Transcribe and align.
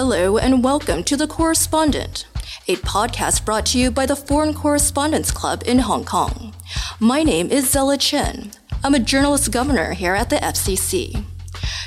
Hello 0.00 0.38
and 0.38 0.62
welcome 0.62 1.02
to 1.02 1.16
The 1.16 1.26
Correspondent, 1.26 2.24
a 2.68 2.76
podcast 2.76 3.44
brought 3.44 3.66
to 3.66 3.80
you 3.80 3.90
by 3.90 4.06
the 4.06 4.14
Foreign 4.14 4.54
Correspondents 4.54 5.32
Club 5.32 5.64
in 5.66 5.80
Hong 5.80 6.04
Kong. 6.04 6.54
My 7.00 7.24
name 7.24 7.50
is 7.50 7.68
Zella 7.68 7.98
Chen. 7.98 8.52
I'm 8.84 8.94
a 8.94 9.00
journalist 9.00 9.50
governor 9.50 9.94
here 9.94 10.14
at 10.14 10.30
the 10.30 10.36
FCC. 10.36 11.24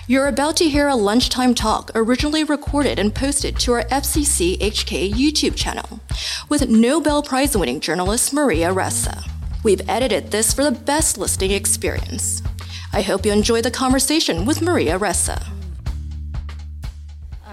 You're 0.07 0.27
about 0.27 0.57
to 0.57 0.67
hear 0.67 0.89
a 0.89 0.95
lunchtime 0.97 1.55
talk 1.55 1.89
originally 1.95 2.43
recorded 2.43 2.99
and 2.99 3.15
posted 3.15 3.57
to 3.61 3.71
our 3.71 3.83
FCC 3.85 4.59
HK 4.59 5.13
YouTube 5.13 5.55
channel 5.55 6.01
with 6.49 6.69
Nobel 6.69 7.23
Prize 7.23 7.55
winning 7.55 7.79
journalist 7.79 8.33
Maria 8.33 8.73
Ressa. 8.73 9.25
We've 9.63 9.87
edited 9.87 10.31
this 10.31 10.53
for 10.53 10.65
the 10.65 10.71
best 10.71 11.17
listening 11.17 11.51
experience. 11.51 12.43
I 12.91 13.03
hope 13.03 13.25
you 13.25 13.31
enjoy 13.31 13.61
the 13.61 13.71
conversation 13.71 14.43
with 14.43 14.61
Maria 14.61 14.99
Ressa. 14.99 15.60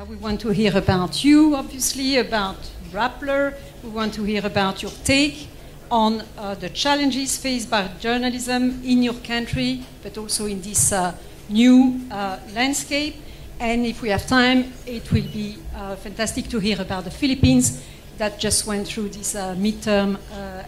Uh, 0.09 0.11
we 0.11 0.17
want 0.17 0.41
to 0.41 0.51
hear 0.51 0.77
about 0.77 1.25
you, 1.25 1.57
obviously, 1.57 2.19
about 2.19 2.57
Rappler. 2.93 3.55
We 3.83 3.91
want 3.91 4.15
to 4.15 4.25
hear 4.25 4.45
about 4.47 4.83
your 4.83 4.93
take 5.05 5.49
on 5.91 6.23
uh, 6.37 6.55
the 6.55 6.69
challenges 6.71 7.37
faced 7.37 7.71
by 7.71 7.89
journalism 8.01 8.83
in 8.85 9.03
your 9.03 9.15
country, 9.15 9.85
but 10.03 10.19
also 10.19 10.47
in 10.47 10.61
this 10.61 10.93
uh, 10.93 11.15
new 11.49 12.01
uh, 12.11 12.39
landscape. 12.55 13.17
And 13.61 13.87
if 13.87 14.03
we 14.03 14.11
have 14.11 14.27
time, 14.27 14.73
it 14.87 15.11
will 15.11 15.29
be 15.33 15.57
uh, 15.75 15.97
fantastic 15.97 16.49
to 16.51 16.59
hear 16.59 16.81
about 16.81 17.05
the 17.05 17.11
Philippines 17.11 17.83
that 18.19 18.39
just 18.39 18.67
went 18.67 18.87
through 18.87 19.09
this 19.11 19.35
uh, 19.35 19.55
midterm 19.57 20.19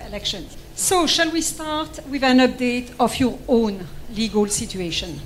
elections. 0.07 0.57
So, 0.75 1.07
shall 1.07 1.31
we 1.31 1.43
start 1.43 2.01
with 2.09 2.25
an 2.25 2.39
update 2.39 2.93
of 2.99 3.17
your 3.17 3.39
own 3.49 3.87
legal 4.15 4.49
situation? 4.49 5.21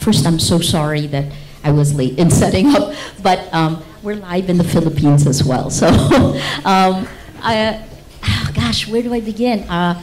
First, 0.00 0.26
I'm 0.26 0.40
so 0.40 0.58
sorry 0.58 1.06
that 1.08 1.26
I 1.64 1.72
was 1.72 1.94
late 1.94 2.18
in 2.18 2.30
setting 2.42 2.68
up, 2.74 2.94
but 3.22 3.52
um, 3.52 3.82
we're 4.02 4.16
live 4.16 4.50
in 4.50 4.58
the 4.58 4.64
Philippines 4.64 5.26
as 5.26 5.44
well. 5.44 5.70
So, 5.70 5.86
um, 6.64 7.08
I, 7.40 7.84
oh 8.24 8.50
gosh, 8.54 8.88
where 8.88 9.02
do 9.02 9.12
I 9.14 9.20
begin? 9.20 9.60
Uh, 9.68 10.02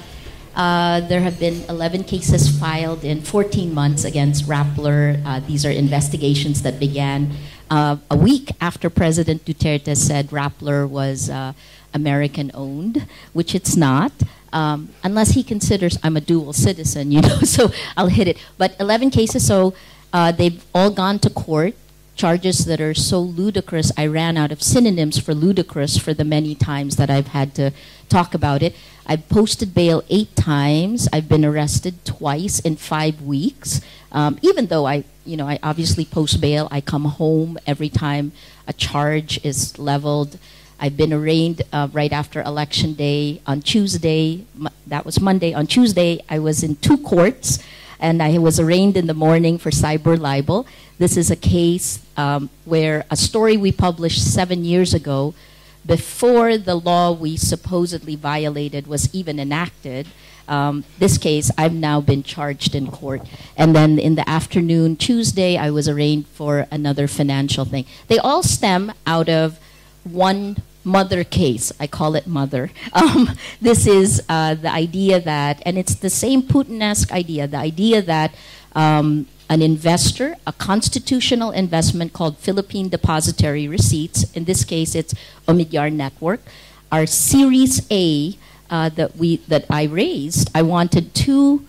uh, 0.55 1.01
there 1.07 1.21
have 1.21 1.39
been 1.39 1.63
11 1.69 2.03
cases 2.03 2.49
filed 2.59 3.03
in 3.03 3.21
14 3.21 3.73
months 3.73 4.03
against 4.03 4.45
Rappler. 4.45 5.21
Uh, 5.25 5.39
these 5.39 5.65
are 5.65 5.71
investigations 5.71 6.63
that 6.63 6.79
began 6.79 7.31
uh, 7.69 7.97
a 8.09 8.17
week 8.17 8.51
after 8.59 8.89
President 8.89 9.45
Duterte 9.45 9.95
said 9.95 10.29
Rappler 10.29 10.87
was 10.89 11.29
uh, 11.29 11.53
American 11.93 12.51
owned, 12.53 13.07
which 13.33 13.53
it's 13.55 13.75
not. 13.75 14.11
Um, 14.51 14.89
unless 15.03 15.31
he 15.31 15.43
considers 15.43 15.99
I'm 16.01 16.17
a 16.17 16.21
dual 16.21 16.53
citizen, 16.53 17.11
you 17.13 17.21
know, 17.21 17.39
so 17.41 17.71
I'll 17.95 18.07
hit 18.07 18.27
it. 18.27 18.37
But 18.57 18.75
11 18.79 19.11
cases, 19.11 19.45
so 19.45 19.73
uh, 20.13 20.31
they've 20.31 20.63
all 20.73 20.91
gone 20.91 21.19
to 21.19 21.29
court. 21.29 21.75
Charges 22.15 22.65
that 22.65 22.81
are 22.81 22.93
so 22.93 23.21
ludicrous, 23.21 23.93
I 23.95 24.05
ran 24.05 24.35
out 24.35 24.51
of 24.51 24.61
synonyms 24.61 25.17
for 25.17 25.33
ludicrous 25.33 25.97
for 25.97 26.13
the 26.13 26.25
many 26.25 26.53
times 26.53 26.97
that 26.97 27.09
I've 27.09 27.27
had 27.27 27.55
to 27.55 27.71
talk 28.09 28.33
about 28.33 28.61
it. 28.61 28.75
I've 29.05 29.29
posted 29.29 29.73
bail 29.73 30.03
eight 30.09 30.35
times. 30.35 31.07
I've 31.13 31.29
been 31.29 31.45
arrested 31.45 32.03
twice 32.03 32.59
in 32.59 32.75
five 32.75 33.21
weeks. 33.21 33.79
Um, 34.11 34.37
even 34.41 34.67
though 34.67 34.85
I, 34.85 35.05
you 35.25 35.37
know, 35.37 35.47
I 35.47 35.59
obviously 35.63 36.03
post 36.03 36.41
bail, 36.41 36.67
I 36.71 36.81
come 36.81 37.05
home 37.05 37.57
every 37.65 37.89
time 37.89 38.33
a 38.67 38.73
charge 38.73 39.39
is 39.45 39.79
leveled. 39.79 40.37
I've 40.79 40.97
been 40.97 41.13
arraigned 41.13 41.61
uh, 41.71 41.87
right 41.93 42.11
after 42.11 42.41
election 42.41 42.93
day 42.93 43.41
on 43.47 43.61
Tuesday. 43.61 44.45
That 44.87 45.05
was 45.05 45.21
Monday. 45.21 45.53
On 45.53 45.67
Tuesday, 45.67 46.19
I 46.29 46.39
was 46.39 46.63
in 46.63 46.75
two 46.77 46.97
courts 46.97 47.59
and 47.99 48.23
I 48.23 48.37
was 48.37 48.59
arraigned 48.59 48.97
in 48.97 49.07
the 49.07 49.13
morning 49.13 49.57
for 49.57 49.71
cyber 49.71 50.19
libel. 50.19 50.65
This 50.97 51.17
is 51.17 51.29
a 51.29 51.35
case 51.35 51.99
um, 52.17 52.49
where 52.65 53.05
a 53.09 53.15
story 53.15 53.57
we 53.57 53.71
published 53.71 54.23
seven 54.23 54.63
years 54.63 54.93
ago, 54.93 55.33
before 55.85 56.57
the 56.57 56.75
law 56.75 57.11
we 57.11 57.37
supposedly 57.37 58.15
violated 58.15 58.87
was 58.87 59.13
even 59.13 59.39
enacted. 59.39 60.07
Um, 60.47 60.83
this 60.97 61.17
case, 61.17 61.51
I've 61.57 61.73
now 61.73 62.01
been 62.01 62.23
charged 62.23 62.75
in 62.75 62.89
court. 62.89 63.21
And 63.55 63.75
then 63.75 63.99
in 63.99 64.15
the 64.15 64.27
afternoon, 64.27 64.95
Tuesday, 64.95 65.57
I 65.57 65.69
was 65.69 65.87
arraigned 65.87 66.27
for 66.27 66.67
another 66.71 67.07
financial 67.07 67.65
thing. 67.65 67.85
They 68.07 68.17
all 68.17 68.43
stem 68.43 68.91
out 69.05 69.29
of 69.29 69.59
one 70.03 70.57
mother 70.83 71.23
case. 71.23 71.71
I 71.79 71.87
call 71.87 72.15
it 72.15 72.27
mother. 72.27 72.71
Um, 72.93 73.31
this 73.61 73.87
is 73.87 74.21
uh, 74.27 74.55
the 74.55 74.71
idea 74.71 75.19
that, 75.21 75.61
and 75.65 75.77
it's 75.77 75.95
the 75.95 76.09
same 76.09 76.41
Putin-esque 76.41 77.11
idea, 77.11 77.47
the 77.47 77.57
idea 77.57 78.01
that 78.01 78.33
um, 78.75 79.27
an 79.49 79.61
investor, 79.61 80.35
a 80.45 80.51
constitutional 80.53 81.51
investment 81.51 82.11
called 82.13 82.37
Philippine 82.37 82.89
Depository 82.89 83.67
Receipts, 83.67 84.31
in 84.33 84.45
this 84.45 84.65
case 84.65 84.95
it's 84.95 85.13
Omidyar 85.47 85.93
Network, 85.93 86.41
our 86.91 87.05
Series 87.05 87.87
A 87.91 88.35
uh, 88.69 88.89
that, 88.89 89.15
we, 89.15 89.37
that 89.47 89.65
I 89.69 89.83
raised, 89.83 90.49
I 90.53 90.61
wanted 90.61 91.13
two 91.13 91.65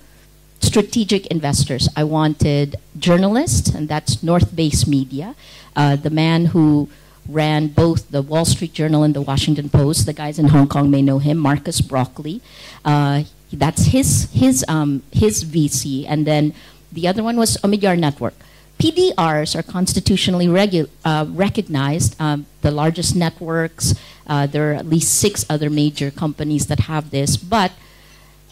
strategic 0.61 1.27
investors. 1.29 1.89
I 1.97 2.05
wanted 2.05 2.77
journalists, 2.99 3.71
and 3.71 3.89
that's 3.89 4.23
North 4.23 4.55
Base 4.55 4.87
Media, 4.87 5.35
uh, 5.75 5.97
the 5.97 6.11
man 6.11 6.47
who 6.47 6.89
ran 7.31 7.69
both 7.69 8.11
the 8.11 8.23
Wall 8.23 8.45
Street 8.45 8.73
Journal 8.73 9.03
and 9.03 9.15
the 9.15 9.21
Washington 9.21 9.69
Post. 9.69 10.07
The 10.07 10.13
guys 10.13 10.39
in 10.39 10.49
Hong 10.49 10.69
Kong 10.69 10.91
may 10.91 11.03
know 11.03 11.19
him, 11.19 11.39
Marcus 11.39 11.81
Brauchli. 11.81 12.41
Uh, 12.85 13.25
that's 13.53 13.87
his 13.87 14.31
his 14.33 14.65
um, 14.69 15.03
his 15.13 15.45
VC, 15.45 16.07
and 16.09 16.27
then 16.27 16.55
the 16.93 17.09
other 17.09 17.23
one 17.23 17.37
was 17.37 17.57
Omidyar 17.59 17.99
Network. 17.99 18.35
PDRs 18.79 19.55
are 19.55 19.63
constitutionally 19.63 20.47
regu- 20.47 20.89
uh, 21.05 21.27
recognized. 21.29 22.21
Um, 22.21 22.47
the 22.63 22.71
largest 22.71 23.15
networks. 23.17 23.95
Uh, 24.27 24.47
there 24.47 24.71
are 24.71 24.75
at 24.75 24.87
least 24.87 25.15
six 25.15 25.45
other 25.51 25.69
major 25.69 26.11
companies 26.11 26.67
that 26.69 26.81
have 26.81 27.11
this, 27.11 27.37
but 27.37 27.73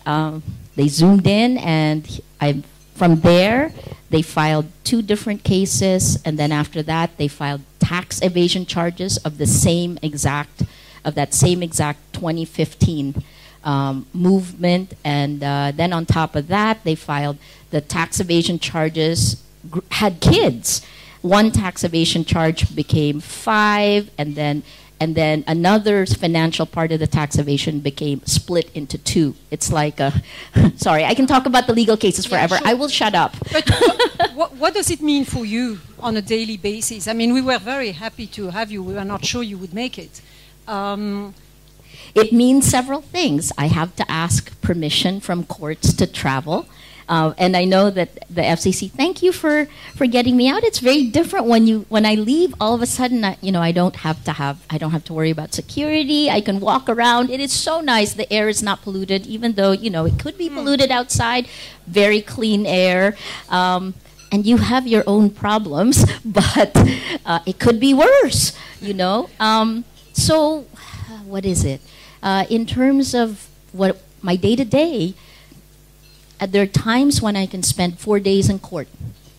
um, 0.05 0.43
they 0.77 0.88
zoomed 0.88 1.27
in, 1.27 1.56
and 1.59 2.21
I 2.41 2.62
from 2.99 3.21
there, 3.21 3.73
they 4.11 4.23
filed 4.23 4.67
two 4.83 5.03
different 5.03 5.45
cases, 5.45 6.21
and 6.25 6.37
then 6.39 6.51
after 6.51 6.83
that, 6.83 7.17
they 7.17 7.29
filed 7.29 7.63
tax 7.79 8.21
evasion 8.23 8.67
charges 8.67 9.19
of 9.19 9.39
the 9.39 9.47
same 9.47 9.99
exact, 10.03 10.65
of 11.05 11.15
that 11.15 11.33
same 11.33 11.63
exact 11.63 12.01
2015 12.15 13.23
um, 13.63 14.07
movement. 14.13 14.95
And 15.05 15.43
uh, 15.45 15.73
then 15.75 15.93
on 15.93 16.07
top 16.07 16.35
of 16.35 16.49
that, 16.49 16.83
they 16.85 16.97
filed 16.97 17.39
the 17.71 17.81
tax 17.81 18.19
evasion 18.19 18.59
charges, 18.59 19.43
had 19.93 20.21
kids. 20.21 20.85
One 21.23 21.51
tax 21.53 21.85
evasion 21.85 22.25
charge 22.25 22.75
became 22.75 23.21
five, 23.21 24.11
and 24.19 24.35
then 24.35 24.63
and 25.01 25.15
then 25.15 25.45
another 25.47 26.07
financial 26.07 26.67
part 26.67 26.91
of 26.93 26.99
the 26.99 27.07
tax 27.07 27.39
evasion 27.39 27.81
became 27.81 28.21
split 28.25 28.71
into 28.75 28.99
two. 28.99 29.35
It's 29.51 29.73
like 29.73 30.01
a, 30.01 30.23
sorry, 30.77 31.05
I 31.05 31.15
can 31.15 31.27
talk 31.27 31.47
about 31.47 31.67
the 31.67 31.75
legal 31.75 31.97
cases 31.97 32.27
forever. 32.27 32.57
Yeah, 32.57 32.61
sure. 32.61 32.69
I 32.69 32.75
will 32.75 32.89
shut 32.89 33.15
up. 33.15 33.37
But 33.53 33.69
what, 34.35 34.55
what, 34.57 34.75
does 34.75 34.91
it 34.91 35.01
mean 35.01 35.25
for 35.25 35.45
you 35.45 35.79
on 36.01 36.17
a 36.17 36.23
daily 36.23 36.57
basis? 36.57 37.07
I 37.07 37.13
mean, 37.13 37.33
we 37.33 37.41
were 37.41 37.59
very 37.59 37.93
happy 37.93 38.27
to 38.29 38.51
have 38.51 38.71
you. 38.71 38.83
We 38.83 38.95
were 38.95 39.05
not 39.05 39.25
sure 39.25 39.43
you 39.43 39.59
would 39.59 39.73
make 39.73 39.99
it. 39.99 40.21
Um, 40.67 41.35
it 42.15 42.33
means 42.33 42.67
several 42.67 43.01
things. 43.01 43.53
I 43.57 43.67
have 43.67 43.95
to 43.97 44.11
ask 44.11 44.61
permission 44.61 45.21
from 45.21 45.45
courts 45.45 45.93
to 45.95 46.07
travel. 46.07 46.67
Uh, 47.09 47.33
and 47.39 47.57
I 47.57 47.65
know 47.65 47.91
that 47.91 48.27
the 48.29 48.43
FCC. 48.43 48.91
Thank 48.91 49.23
you 49.23 49.33
for 49.33 49.67
for 49.95 50.07
getting 50.07 50.37
me 50.37 50.49
out. 50.49 50.63
It's 50.63 50.79
very 50.81 51.05
different 51.05 51.47
when 51.47 51.67
you 51.67 51.87
when 51.89 52.05
I 52.05 52.15
leave. 52.15 52.55
All 52.61 52.75
of 52.75 52.83
a 52.83 52.87
sudden, 52.87 53.25
I, 53.25 53.37
you 53.41 53.51
know, 53.51 53.63
I 53.63 53.73
don't 53.73 53.97
have 53.97 54.23
to 54.25 54.33
have 54.33 54.65
I 54.69 54.77
don't 54.77 54.91
have 54.91 55.05
to 55.05 55.15
worry 55.15 55.31
about 55.31 55.55
security. 55.55 56.31
I 56.31 56.41
can 56.41 56.61
walk 56.61 56.89
around. 56.89 57.31
It 57.31 57.41
is 57.41 57.53
so 57.53 57.81
nice. 57.81 58.13
The 58.13 58.31
air 58.33 58.49
is 58.49 58.63
not 58.63 58.83
polluted, 58.83 59.27
even 59.27 59.55
though 59.55 59.73
you 59.73 59.89
know 59.89 60.05
it 60.05 60.19
could 60.19 60.37
be 60.37 60.49
hmm. 60.49 60.57
polluted 60.57 60.91
outside. 60.91 61.49
Very 61.87 62.21
clean 62.21 62.67
air. 62.67 63.17
Um, 63.49 63.95
and 64.31 64.45
you 64.45 64.59
have 64.59 64.87
your 64.87 65.05
own 65.07 65.31
problems, 65.31 66.05
but 66.25 66.77
uh, 67.25 67.41
it 67.47 67.59
could 67.59 67.81
be 67.81 67.94
worse, 67.94 68.53
you 68.81 68.93
know. 68.93 69.31
Um, 69.41 69.85
so, 70.12 70.67
what 71.25 71.47
is 71.47 71.65
it? 71.65 71.81
Uh, 72.23 72.44
in 72.50 72.67
terms 72.67 73.15
of 73.15 73.49
what 73.73 74.03
my 74.21 74.37
day 74.37 74.56
to 74.56 74.65
day, 74.65 75.15
uh, 76.40 76.46
there 76.46 76.62
are 76.62 76.67
times 76.67 77.20
when 77.20 77.37
I 77.37 77.46
can 77.46 77.62
spend 77.62 77.99
four 77.99 78.20
days 78.20 78.49
in 78.49 78.58
court, 78.58 78.88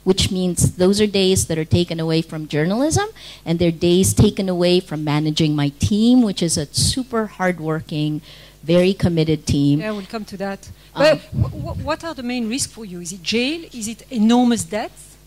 which 0.03 0.31
means 0.31 0.75
those 0.75 0.99
are 0.99 1.07
days 1.07 1.47
that 1.47 1.57
are 1.57 1.65
taken 1.65 1.99
away 1.99 2.21
from 2.21 2.47
journalism, 2.47 3.07
and 3.45 3.59
they're 3.59 3.71
days 3.71 4.13
taken 4.13 4.49
away 4.49 4.79
from 4.79 5.03
managing 5.03 5.55
my 5.55 5.69
team, 5.79 6.21
which 6.21 6.41
is 6.41 6.57
a 6.57 6.65
super 6.67 7.27
hardworking, 7.27 8.21
very 8.63 8.93
committed 8.93 9.45
team. 9.45 9.79
Yeah, 9.79 9.91
we'll 9.91 10.05
come 10.05 10.25
to 10.25 10.37
that. 10.37 10.69
Um, 10.95 11.19
but 11.33 11.53
what 11.53 12.03
are 12.03 12.13
the 12.13 12.23
main 12.23 12.49
risks 12.49 12.71
for 12.71 12.85
you? 12.85 12.99
Is 12.99 13.13
it 13.13 13.23
jail? 13.23 13.65
Is 13.73 13.87
it 13.87 14.05
enormous 14.11 14.63
debts? 14.63 15.17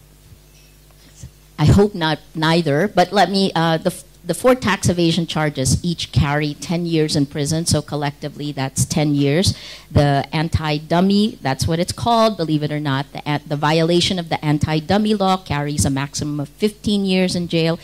I 1.59 1.67
hope 1.67 1.95
not 1.95 2.19
neither. 2.35 2.89
But 2.89 3.13
let 3.13 3.31
me. 3.31 3.53
Uh, 3.55 3.79
the 3.79 3.95
the 4.25 4.35
four 4.35 4.55
tax 4.55 4.89
evasion 4.89 5.27
charges 5.27 5.85
each 5.85 6.13
carry 6.13 6.55
10 6.55 6.87
years 6.87 7.17
in 7.17 7.27
prison, 7.27 7.67
so 7.67 7.83
collectively 7.83 8.53
that's 8.53 8.85
10 8.85 9.15
years. 9.15 9.57
The 9.91 10.29
anti 10.33 10.79
dummy, 10.79 11.39
that's 11.43 11.67
what 11.67 11.81
it's 11.81 11.93
called, 11.93 12.37
believe 12.37 12.63
it 12.63 12.71
or 12.71 12.79
not, 12.79 13.07
the, 13.13 13.41
the 13.47 13.57
violation 13.57 14.19
of 14.19 14.29
the 14.29 14.43
anti 14.45 14.79
dummy 14.79 15.15
law 15.15 15.39
carries 15.39 15.85
a 15.85 15.91
maximum 15.91 16.39
of 16.39 16.49
15 16.51 17.05
years 17.05 17.35
in 17.35 17.49
jail. 17.49 17.81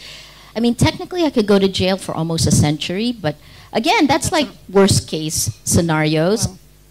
I 0.55 0.61
mean, 0.61 0.75
technically, 0.75 1.25
I 1.25 1.31
could 1.31 1.47
go 1.47 1.59
to 1.59 1.69
jail 1.69 1.97
for 1.97 2.15
almost 2.15 2.47
a 2.47 2.53
century, 2.53 3.13
but 3.13 3.37
again, 3.73 4.07
that's 4.07 4.31
like 4.31 4.49
worst 4.69 5.09
case 5.09 5.59
scenarios. 5.65 6.49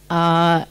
Uh, 0.09 0.65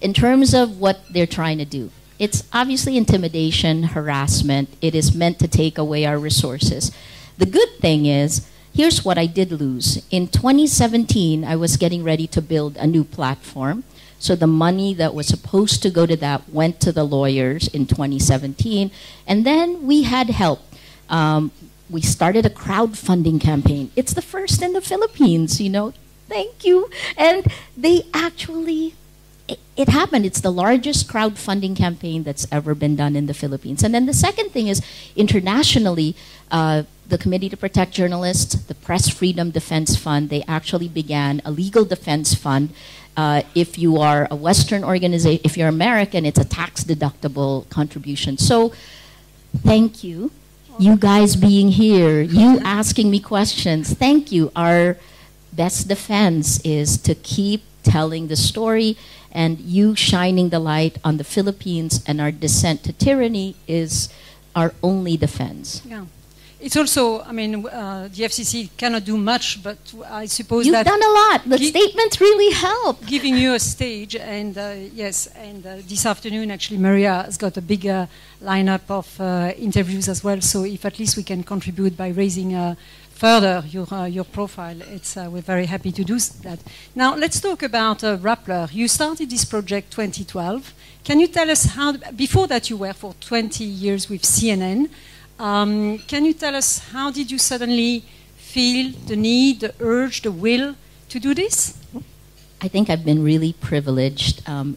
in 0.00 0.12
terms 0.12 0.52
of 0.52 0.78
what 0.78 1.00
they're 1.10 1.26
trying 1.26 1.58
to 1.58 1.64
do, 1.64 1.90
it's 2.18 2.44
obviously 2.52 2.96
intimidation, 2.96 3.84
harassment. 3.84 4.68
It 4.80 4.94
is 4.94 5.14
meant 5.14 5.38
to 5.40 5.48
take 5.48 5.78
away 5.78 6.06
our 6.06 6.18
resources. 6.18 6.92
The 7.38 7.46
good 7.46 7.78
thing 7.80 8.06
is, 8.06 8.48
here's 8.72 9.04
what 9.04 9.18
I 9.18 9.26
did 9.26 9.52
lose. 9.52 10.04
In 10.10 10.28
2017, 10.28 11.44
I 11.44 11.56
was 11.56 11.76
getting 11.76 12.04
ready 12.04 12.26
to 12.28 12.40
build 12.40 12.76
a 12.76 12.86
new 12.86 13.04
platform. 13.04 13.84
So 14.18 14.34
the 14.34 14.46
money 14.46 14.94
that 14.94 15.14
was 15.14 15.26
supposed 15.26 15.82
to 15.82 15.90
go 15.90 16.06
to 16.06 16.16
that 16.16 16.48
went 16.48 16.80
to 16.80 16.92
the 16.92 17.04
lawyers 17.04 17.68
in 17.68 17.86
2017. 17.86 18.90
And 19.26 19.44
then 19.44 19.86
we 19.86 20.04
had 20.04 20.30
help. 20.30 20.60
Um, 21.10 21.50
we 21.90 22.00
started 22.00 22.46
a 22.46 22.50
crowdfunding 22.50 23.40
campaign. 23.40 23.90
It's 23.96 24.14
the 24.14 24.22
first 24.22 24.62
in 24.62 24.72
the 24.72 24.80
Philippines, 24.80 25.60
you 25.60 25.70
know. 25.70 25.92
Thank 26.28 26.64
you. 26.64 26.88
And 27.18 27.46
they 27.76 28.04
actually 28.14 28.94
it, 29.48 29.88
happened. 29.88 30.24
It's 30.24 30.40
the 30.40 30.52
largest 30.52 31.08
crowdfunding 31.08 31.76
campaign 31.76 32.22
that's 32.22 32.46
ever 32.50 32.74
been 32.74 32.96
done 32.96 33.16
in 33.16 33.26
the 33.26 33.34
Philippines. 33.34 33.82
And 33.82 33.94
then 33.94 34.06
the 34.06 34.14
second 34.14 34.50
thing 34.50 34.68
is 34.68 34.80
internationally, 35.16 36.16
uh, 36.50 36.84
the 37.06 37.18
Committee 37.18 37.48
to 37.50 37.56
Protect 37.56 37.92
Journalists, 37.92 38.54
the 38.54 38.74
Press 38.74 39.08
Freedom 39.08 39.50
Defense 39.50 39.96
Fund, 39.96 40.30
they 40.30 40.42
actually 40.48 40.88
began 40.88 41.42
a 41.44 41.50
legal 41.50 41.84
defense 41.84 42.34
fund. 42.34 42.70
Uh, 43.16 43.42
if 43.54 43.78
you 43.78 43.98
are 43.98 44.26
a 44.30 44.34
Western 44.34 44.82
organization, 44.82 45.40
if 45.44 45.56
you're 45.56 45.68
American, 45.68 46.24
it's 46.24 46.38
a 46.38 46.44
tax 46.44 46.82
deductible 46.82 47.68
contribution. 47.68 48.38
So, 48.38 48.72
thank 49.58 50.02
you. 50.02 50.32
You 50.78 50.96
guys 50.96 51.36
being 51.36 51.68
here, 51.68 52.20
you 52.20 52.58
asking 52.64 53.08
me 53.08 53.20
questions. 53.20 53.94
Thank 53.94 54.32
you. 54.32 54.50
Our 54.56 54.96
best 55.52 55.86
defense 55.86 56.58
is 56.64 56.98
to 56.98 57.14
keep 57.14 57.62
telling 57.84 58.26
the 58.26 58.34
story 58.34 58.96
and 59.34 59.58
you 59.60 59.94
shining 59.96 60.50
the 60.50 60.60
light 60.60 60.98
on 61.04 61.16
the 61.16 61.24
Philippines 61.24 62.02
and 62.06 62.20
our 62.20 62.30
descent 62.30 62.84
to 62.84 62.92
tyranny 62.92 63.56
is 63.66 64.08
our 64.54 64.72
only 64.82 65.16
defense. 65.16 65.82
Yeah. 65.84 66.04
It's 66.64 66.78
also, 66.78 67.20
I 67.20 67.32
mean, 67.32 67.66
uh, 67.66 68.08
the 68.10 68.22
FCC 68.24 68.70
cannot 68.78 69.04
do 69.04 69.18
much, 69.18 69.62
but 69.62 69.76
I 70.08 70.24
suppose 70.24 70.64
that. 70.70 70.86
You've 70.86 70.86
done 70.86 71.02
a 71.02 71.12
lot. 71.12 71.42
The 71.44 71.58
statements 71.58 72.18
really 72.22 72.54
help. 72.54 73.04
Giving 73.06 73.36
you 73.36 73.52
a 73.52 73.60
stage, 73.60 74.16
and 74.16 74.56
uh, 74.56 74.72
yes, 74.94 75.26
and 75.36 75.66
uh, 75.66 75.76
this 75.86 76.06
afternoon 76.06 76.50
actually 76.50 76.78
Maria 76.78 77.24
has 77.24 77.36
got 77.36 77.58
a 77.58 77.60
bigger 77.60 78.08
lineup 78.42 78.88
of 78.88 79.20
uh, 79.20 79.52
interviews 79.58 80.08
as 80.08 80.24
well. 80.24 80.40
So 80.40 80.64
if 80.64 80.86
at 80.86 80.98
least 80.98 81.18
we 81.18 81.22
can 81.22 81.42
contribute 81.42 81.98
by 81.98 82.08
raising 82.08 82.54
uh, 82.54 82.76
further 83.14 83.64
your, 83.68 83.86
uh, 83.92 84.06
your 84.06 84.24
profile. 84.24 84.80
It's, 84.82 85.16
uh, 85.16 85.28
we're 85.30 85.40
very 85.40 85.66
happy 85.66 85.92
to 85.92 86.04
do 86.04 86.18
that. 86.42 86.58
Now, 86.94 87.14
let's 87.14 87.40
talk 87.40 87.62
about 87.62 88.02
uh, 88.02 88.16
Rappler. 88.18 88.72
You 88.72 88.88
started 88.88 89.30
this 89.30 89.44
project 89.44 89.90
2012. 89.92 90.74
Can 91.04 91.20
you 91.20 91.28
tell 91.28 91.50
us 91.50 91.64
how, 91.64 91.92
before 92.16 92.46
that 92.48 92.70
you 92.70 92.76
were 92.76 92.92
for 92.92 93.14
20 93.20 93.64
years 93.64 94.08
with 94.08 94.22
CNN, 94.22 94.90
um, 95.38 95.98
can 95.98 96.24
you 96.24 96.32
tell 96.34 96.54
us 96.54 96.78
how 96.90 97.10
did 97.10 97.30
you 97.30 97.38
suddenly 97.38 98.04
feel 98.36 98.92
the 99.06 99.16
need, 99.16 99.60
the 99.60 99.74
urge, 99.80 100.22
the 100.22 100.32
will 100.32 100.74
to 101.08 101.20
do 101.20 101.34
this? 101.34 101.78
I 102.60 102.68
think 102.68 102.88
I've 102.88 103.04
been 103.04 103.22
really 103.22 103.52
privileged 103.52 104.48
um, 104.48 104.76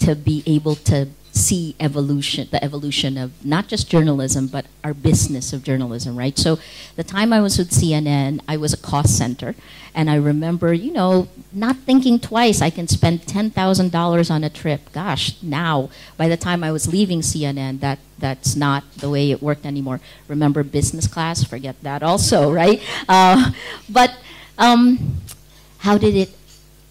to 0.00 0.14
be 0.14 0.42
able 0.46 0.76
to 0.76 1.08
see 1.34 1.74
evolution, 1.80 2.48
the 2.50 2.62
evolution 2.62 3.18
of 3.18 3.44
not 3.44 3.66
just 3.66 3.90
journalism, 3.90 4.46
but 4.46 4.66
our 4.84 4.94
business 4.94 5.52
of 5.52 5.64
journalism, 5.64 6.16
right? 6.16 6.38
So 6.38 6.58
the 6.96 7.04
time 7.04 7.32
I 7.32 7.40
was 7.40 7.58
with 7.58 7.70
CNN, 7.70 8.40
I 8.48 8.56
was 8.56 8.72
a 8.72 8.76
cost 8.76 9.18
center. 9.18 9.54
And 9.94 10.10
I 10.10 10.16
remember, 10.16 10.72
you 10.72 10.92
know, 10.92 11.28
not 11.52 11.76
thinking 11.76 12.18
twice, 12.18 12.60
I 12.62 12.70
can 12.70 12.88
spend 12.88 13.22
$10,000 13.22 14.30
on 14.30 14.44
a 14.44 14.50
trip. 14.50 14.92
Gosh, 14.92 15.40
now, 15.42 15.90
by 16.16 16.28
the 16.28 16.36
time 16.36 16.64
I 16.64 16.72
was 16.72 16.92
leaving 16.92 17.20
CNN, 17.20 17.80
that, 17.80 17.98
that's 18.18 18.56
not 18.56 18.84
the 18.96 19.10
way 19.10 19.30
it 19.30 19.42
worked 19.42 19.66
anymore. 19.66 20.00
Remember 20.28 20.62
business 20.62 21.06
class? 21.06 21.44
Forget 21.44 21.80
that 21.82 22.02
also, 22.02 22.52
right? 22.62 22.82
Uh, 23.08 23.52
but 23.88 24.16
um, 24.58 25.20
how 25.78 25.98
did 25.98 26.14
it, 26.14 26.30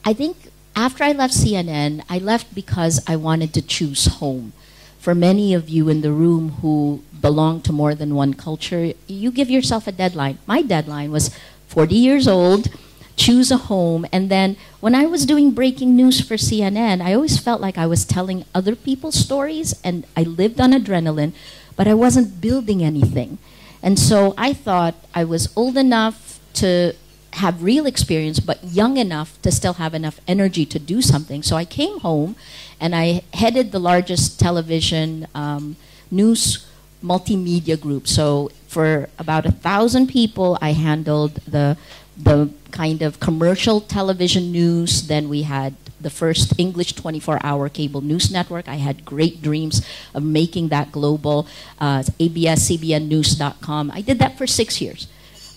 I 0.06 0.14
think 0.14 0.38
after 0.76 1.04
I 1.04 1.12
left 1.12 1.34
CNN, 1.34 2.04
I 2.10 2.18
left 2.18 2.56
because 2.56 3.02
I 3.08 3.16
wanted 3.16 3.54
to 3.54 3.62
choose 3.62 4.06
home. 4.06 4.54
For 5.00 5.14
many 5.14 5.54
of 5.54 5.70
you 5.70 5.90
in 5.90 6.02
the 6.02 6.12
room 6.12 6.62
who 6.62 7.04
belong 7.20 7.62
to 7.62 7.74
more 7.74 7.94
than 7.94 8.16
one 8.16 8.34
culture, 8.34 8.94
you 9.08 9.32
give 9.32 9.50
yourself 9.50 9.88
a 9.88 9.92
deadline. 9.92 10.40
My 10.48 10.62
deadline 10.62 11.12
was 11.12 11.30
40 11.68 11.96
years 11.96 12.28
old, 12.28 12.70
choose 13.16 13.52
a 13.52 13.58
home, 13.58 14.06
and 14.12 14.30
then 14.30 14.56
when 14.80 14.96
I 14.96 15.06
was 15.06 15.26
doing 15.26 15.52
breaking 15.52 15.96
news 15.96 16.22
for 16.22 16.36
CNN, 16.36 17.02
I 17.02 17.14
always 17.14 17.38
felt 17.38 17.62
like 17.62 17.78
I 17.78 17.86
was 17.86 18.06
telling 18.06 18.46
other 18.56 18.76
people's 18.76 19.16
stories 19.16 19.76
and 19.84 20.06
I 20.18 20.24
lived 20.24 20.60
on 20.60 20.72
adrenaline, 20.72 21.34
but 21.76 21.88
I 21.88 21.94
wasn't 21.94 22.42
building 22.42 22.84
anything. 22.84 23.38
And 23.82 24.00
so 24.00 24.34
I 24.38 24.54
thought 24.54 24.96
I 25.14 25.24
was 25.26 25.52
old 25.56 25.78
enough 25.78 26.40
to 26.56 26.94
have 27.34 27.64
real 27.64 27.86
experience, 27.86 28.40
but 28.40 28.64
young 28.64 28.98
enough 28.98 29.42
to 29.42 29.52
still 29.52 29.74
have 29.74 29.94
enough 29.94 30.20
energy 30.28 30.66
to 30.68 30.80
do 30.80 31.02
something. 31.02 31.42
So 31.42 31.56
I 31.56 31.66
came 31.66 32.00
home 32.00 32.36
and 32.80 32.96
I 32.96 33.24
headed 33.34 33.72
the 33.72 33.80
largest 33.80 34.40
television 34.40 35.28
um, 35.34 35.76
news 36.12 36.68
multimedia 37.04 37.80
group. 37.80 38.08
So 38.08 38.52
for 38.68 39.10
about 39.18 39.46
a 39.46 39.52
thousand 39.52 40.08
people, 40.08 40.58
I 40.62 40.74
handled 40.74 41.36
the 41.48 41.78
the 42.16 42.54
kind 42.70 43.02
of 43.02 43.20
commercial 43.20 43.82
television 43.82 44.52
news. 44.52 45.08
Then 45.08 45.30
we 45.30 45.44
had 45.44 45.74
the 46.00 46.12
first 46.12 46.54
English 46.60 46.94
24-hour 46.94 47.70
cable 47.70 48.02
news 48.02 48.30
network. 48.30 48.68
I 48.68 48.76
had 48.76 49.04
great 49.04 49.42
dreams 49.42 49.84
of 50.14 50.22
making 50.22 50.68
that 50.68 50.92
global. 50.92 51.48
Uh, 51.80 52.04
ABS-CBNNews.com. 52.20 53.92
I 53.92 54.02
did 54.02 54.20
that 54.20 54.38
for 54.38 54.46
six 54.46 54.80
years. 54.80 55.08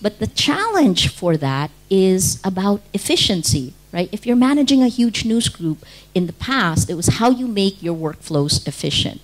But 0.01 0.19
the 0.19 0.27
challenge 0.27 1.09
for 1.09 1.37
that 1.37 1.71
is 1.89 2.39
about 2.43 2.81
efficiency, 2.93 3.73
right? 3.91 4.09
If 4.11 4.25
you're 4.25 4.35
managing 4.35 4.83
a 4.83 4.87
huge 4.87 5.25
news 5.25 5.49
group, 5.49 5.83
in 6.13 6.27
the 6.27 6.33
past, 6.33 6.89
it 6.89 6.95
was 6.95 7.07
how 7.07 7.29
you 7.31 7.47
make 7.47 7.81
your 7.81 7.95
workflows 7.95 8.67
efficient. 8.67 9.21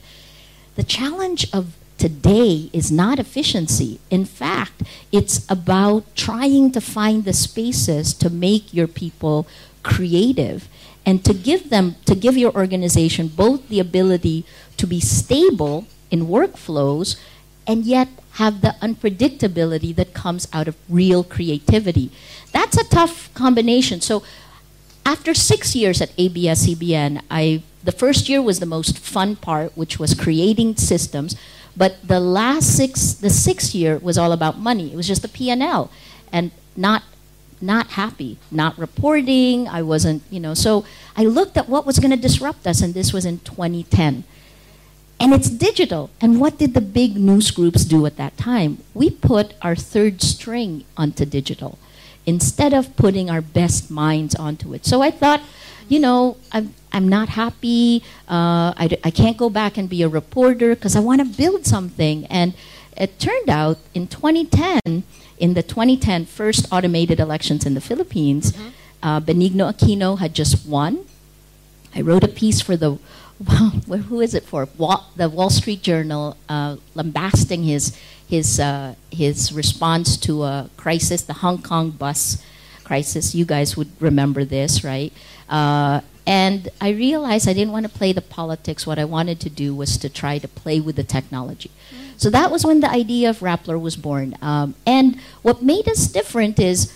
The 0.75 0.83
challenge 0.83 1.47
of 1.53 1.75
today 1.97 2.69
is 2.73 2.91
not 2.91 3.19
efficiency. 3.19 3.99
In 4.09 4.25
fact, 4.25 4.83
it's 5.11 5.49
about 5.49 6.03
trying 6.15 6.71
to 6.71 6.81
find 6.81 7.23
the 7.23 7.33
spaces 7.33 8.13
to 8.15 8.29
make 8.29 8.73
your 8.73 8.87
people 8.87 9.47
creative 9.83 10.67
and 11.05 11.23
to 11.25 11.33
give 11.33 11.69
them 11.69 11.95
to 12.05 12.15
give 12.15 12.37
your 12.37 12.53
organization 12.55 13.27
both 13.27 13.67
the 13.69 13.79
ability 13.79 14.45
to 14.77 14.87
be 14.87 14.99
stable 14.99 15.85
in 16.09 16.27
workflows 16.27 17.19
and 17.67 17.85
yet 17.85 18.07
have 18.33 18.61
the 18.61 18.75
unpredictability 18.81 19.95
that 19.95 20.13
comes 20.13 20.47
out 20.51 20.67
of 20.67 20.75
real 20.89 21.23
creativity. 21.23 22.11
That's 22.51 22.77
a 22.77 22.83
tough 22.83 23.33
combination. 23.33 24.01
So 24.01 24.23
after 25.05 25.33
six 25.33 25.75
years 25.75 26.01
at 26.01 26.11
ABS-CBN, 26.17 27.21
I 27.29 27.63
the 27.83 27.91
first 27.91 28.29
year 28.29 28.41
was 28.41 28.59
the 28.59 28.65
most 28.65 28.97
fun 28.97 29.35
part, 29.35 29.75
which 29.77 29.99
was 29.99 30.13
creating 30.13 30.77
systems. 30.77 31.35
But 31.75 32.07
the 32.07 32.19
last 32.19 32.77
six, 32.77 33.13
the 33.13 33.29
sixth 33.29 33.75
year 33.75 33.97
was 33.97 34.17
all 34.17 34.31
about 34.31 34.57
money. 34.57 34.93
It 34.93 34.95
was 34.95 35.07
just 35.07 35.21
the 35.21 35.27
P&L, 35.27 35.91
and 36.31 36.51
not 36.77 37.03
not 37.61 37.87
happy, 37.91 38.37
not 38.51 38.77
reporting. 38.77 39.67
I 39.67 39.81
wasn't, 39.81 40.23
you 40.29 40.39
know. 40.39 40.53
So 40.53 40.85
I 41.15 41.23
looked 41.23 41.57
at 41.57 41.69
what 41.69 41.85
was 41.85 41.99
going 41.99 42.11
to 42.11 42.17
disrupt 42.17 42.67
us, 42.67 42.81
and 42.81 42.93
this 42.93 43.13
was 43.13 43.25
in 43.25 43.39
2010. 43.39 44.23
And 45.23 45.33
it's 45.33 45.49
digital. 45.49 46.09
And 46.19 46.41
what 46.41 46.57
did 46.57 46.73
the 46.73 46.81
big 46.81 47.15
news 47.15 47.49
groups 47.49 47.85
do 47.85 48.05
at 48.05 48.17
that 48.17 48.35
time? 48.35 48.79
We 48.93 49.09
put 49.09 49.53
our 49.61 49.73
third 49.73 50.21
string 50.21 50.83
onto 50.97 51.23
digital 51.23 51.79
instead 52.25 52.73
of 52.73 52.93
putting 52.97 53.29
our 53.29 53.39
best 53.39 53.89
minds 53.89 54.35
onto 54.35 54.73
it. 54.73 54.85
So 54.85 55.01
I 55.01 55.11
thought, 55.11 55.41
you 55.87 56.01
know, 56.01 56.35
I'm, 56.51 56.73
I'm 56.91 57.07
not 57.07 57.29
happy. 57.29 58.03
Uh, 58.27 58.75
I, 58.75 58.97
I 59.01 59.11
can't 59.11 59.37
go 59.37 59.49
back 59.49 59.77
and 59.77 59.87
be 59.87 60.03
a 60.03 60.09
reporter 60.09 60.75
because 60.75 60.93
I 60.93 60.99
want 60.99 61.21
to 61.21 61.37
build 61.37 61.65
something. 61.65 62.25
And 62.25 62.53
it 62.97 63.17
turned 63.17 63.49
out 63.49 63.77
in 63.93 64.07
2010, 64.07 65.03
in 65.37 65.53
the 65.53 65.63
2010 65.63 66.25
first 66.25 66.67
automated 66.69 67.21
elections 67.21 67.65
in 67.65 67.75
the 67.75 67.81
Philippines, 67.81 68.51
mm-hmm. 68.51 68.67
uh, 69.01 69.21
Benigno 69.21 69.71
Aquino 69.71 70.19
had 70.19 70.33
just 70.33 70.67
won. 70.67 71.05
I 71.95 72.01
wrote 72.01 72.25
a 72.25 72.27
piece 72.27 72.59
for 72.59 72.75
the 72.75 72.97
well, 73.47 73.99
who 74.09 74.21
is 74.21 74.33
it 74.33 74.43
for? 74.43 74.67
Wall, 74.77 75.09
the 75.15 75.29
Wall 75.29 75.49
Street 75.49 75.81
Journal 75.81 76.37
uh, 76.49 76.77
lambasting 76.95 77.63
his 77.63 77.97
his 78.27 78.59
uh, 78.59 78.95
his 79.11 79.53
response 79.53 80.17
to 80.17 80.43
a 80.43 80.69
crisis, 80.77 81.21
the 81.21 81.33
Hong 81.33 81.61
Kong 81.61 81.91
bus 81.91 82.43
crisis. 82.83 83.35
You 83.35 83.45
guys 83.45 83.77
would 83.77 83.91
remember 83.99 84.45
this, 84.45 84.83
right? 84.83 85.13
Uh, 85.49 86.01
And 86.25 86.69
I 86.79 86.89
realized 86.91 87.49
I 87.49 87.53
didn't 87.53 87.73
want 87.73 87.85
to 87.85 87.91
play 87.91 88.13
the 88.13 88.21
politics. 88.21 88.87
What 88.87 88.97
I 88.97 89.03
wanted 89.03 89.39
to 89.41 89.49
do 89.49 89.75
was 89.75 89.97
to 89.97 90.07
try 90.09 90.39
to 90.39 90.47
play 90.47 90.79
with 90.79 90.95
the 90.95 91.03
technology. 91.03 91.69
So 92.15 92.29
that 92.29 92.49
was 92.49 92.65
when 92.65 92.79
the 92.79 92.89
idea 92.89 93.29
of 93.29 93.39
Rappler 93.39 93.79
was 93.79 93.95
born. 93.97 94.37
Um, 94.41 94.75
and 94.85 95.19
what 95.41 95.61
made 95.61 95.87
us 95.89 96.07
different 96.07 96.59
is 96.59 96.93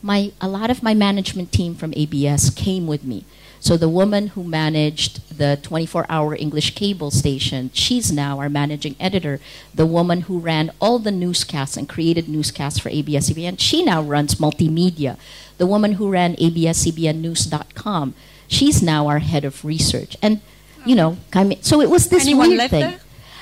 my, 0.00 0.30
a 0.40 0.48
lot 0.48 0.70
of 0.70 0.82
my 0.82 0.94
management 0.94 1.50
team 1.50 1.74
from 1.74 1.92
ABS 1.96 2.50
came 2.50 2.86
with 2.86 3.02
me. 3.02 3.24
So 3.60 3.76
the 3.76 3.88
woman 3.88 4.28
who 4.28 4.44
managed 4.44 5.36
the 5.36 5.58
24-hour 5.62 6.36
English 6.36 6.74
cable 6.74 7.10
station, 7.10 7.70
she's 7.72 8.10
now 8.12 8.38
our 8.38 8.48
managing 8.48 8.96
editor. 8.98 9.40
The 9.74 9.86
woman 9.86 10.22
who 10.22 10.38
ran 10.38 10.70
all 10.80 10.98
the 10.98 11.10
newscasts 11.10 11.76
and 11.76 11.88
created 11.88 12.28
newscasts 12.28 12.78
for 12.78 12.88
ABS-CBN, 12.88 13.58
she 13.58 13.84
now 13.84 14.02
runs 14.02 14.36
multimedia. 14.36 15.16
The 15.58 15.66
woman 15.66 15.92
who 15.92 16.08
ran 16.10 16.36
ABS-CBNnews.com, 16.38 18.14
she's 18.46 18.82
now 18.82 19.06
our 19.08 19.18
head 19.18 19.44
of 19.44 19.64
research. 19.64 20.16
And, 20.22 20.40
you 20.86 20.94
know, 20.94 21.16
so 21.60 21.80
it 21.80 21.90
was 21.90 22.08
this 22.08 22.22
Anyone 22.22 22.50
weird 22.50 22.70
thing. 22.70 22.80
there? 22.80 23.00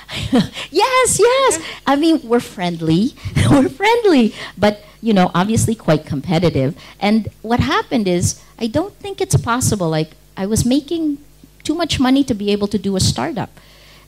yes, 0.71 1.19
yes. 1.19 1.59
I 1.85 1.95
mean, 1.95 2.21
we're 2.23 2.39
friendly. 2.39 3.13
we're 3.51 3.69
friendly, 3.69 4.33
but 4.57 4.83
you 5.01 5.13
know, 5.13 5.31
obviously 5.33 5.75
quite 5.75 6.05
competitive. 6.05 6.75
And 6.99 7.29
what 7.41 7.59
happened 7.59 8.07
is, 8.07 8.41
I 8.59 8.67
don't 8.67 8.95
think 8.95 9.21
it's 9.21 9.35
possible. 9.37 9.89
Like, 9.89 10.11
I 10.35 10.45
was 10.45 10.65
making 10.65 11.19
too 11.63 11.75
much 11.75 11.99
money 11.99 12.23
to 12.23 12.33
be 12.33 12.51
able 12.51 12.67
to 12.67 12.77
do 12.79 12.95
a 12.95 12.99
startup. 12.99 13.49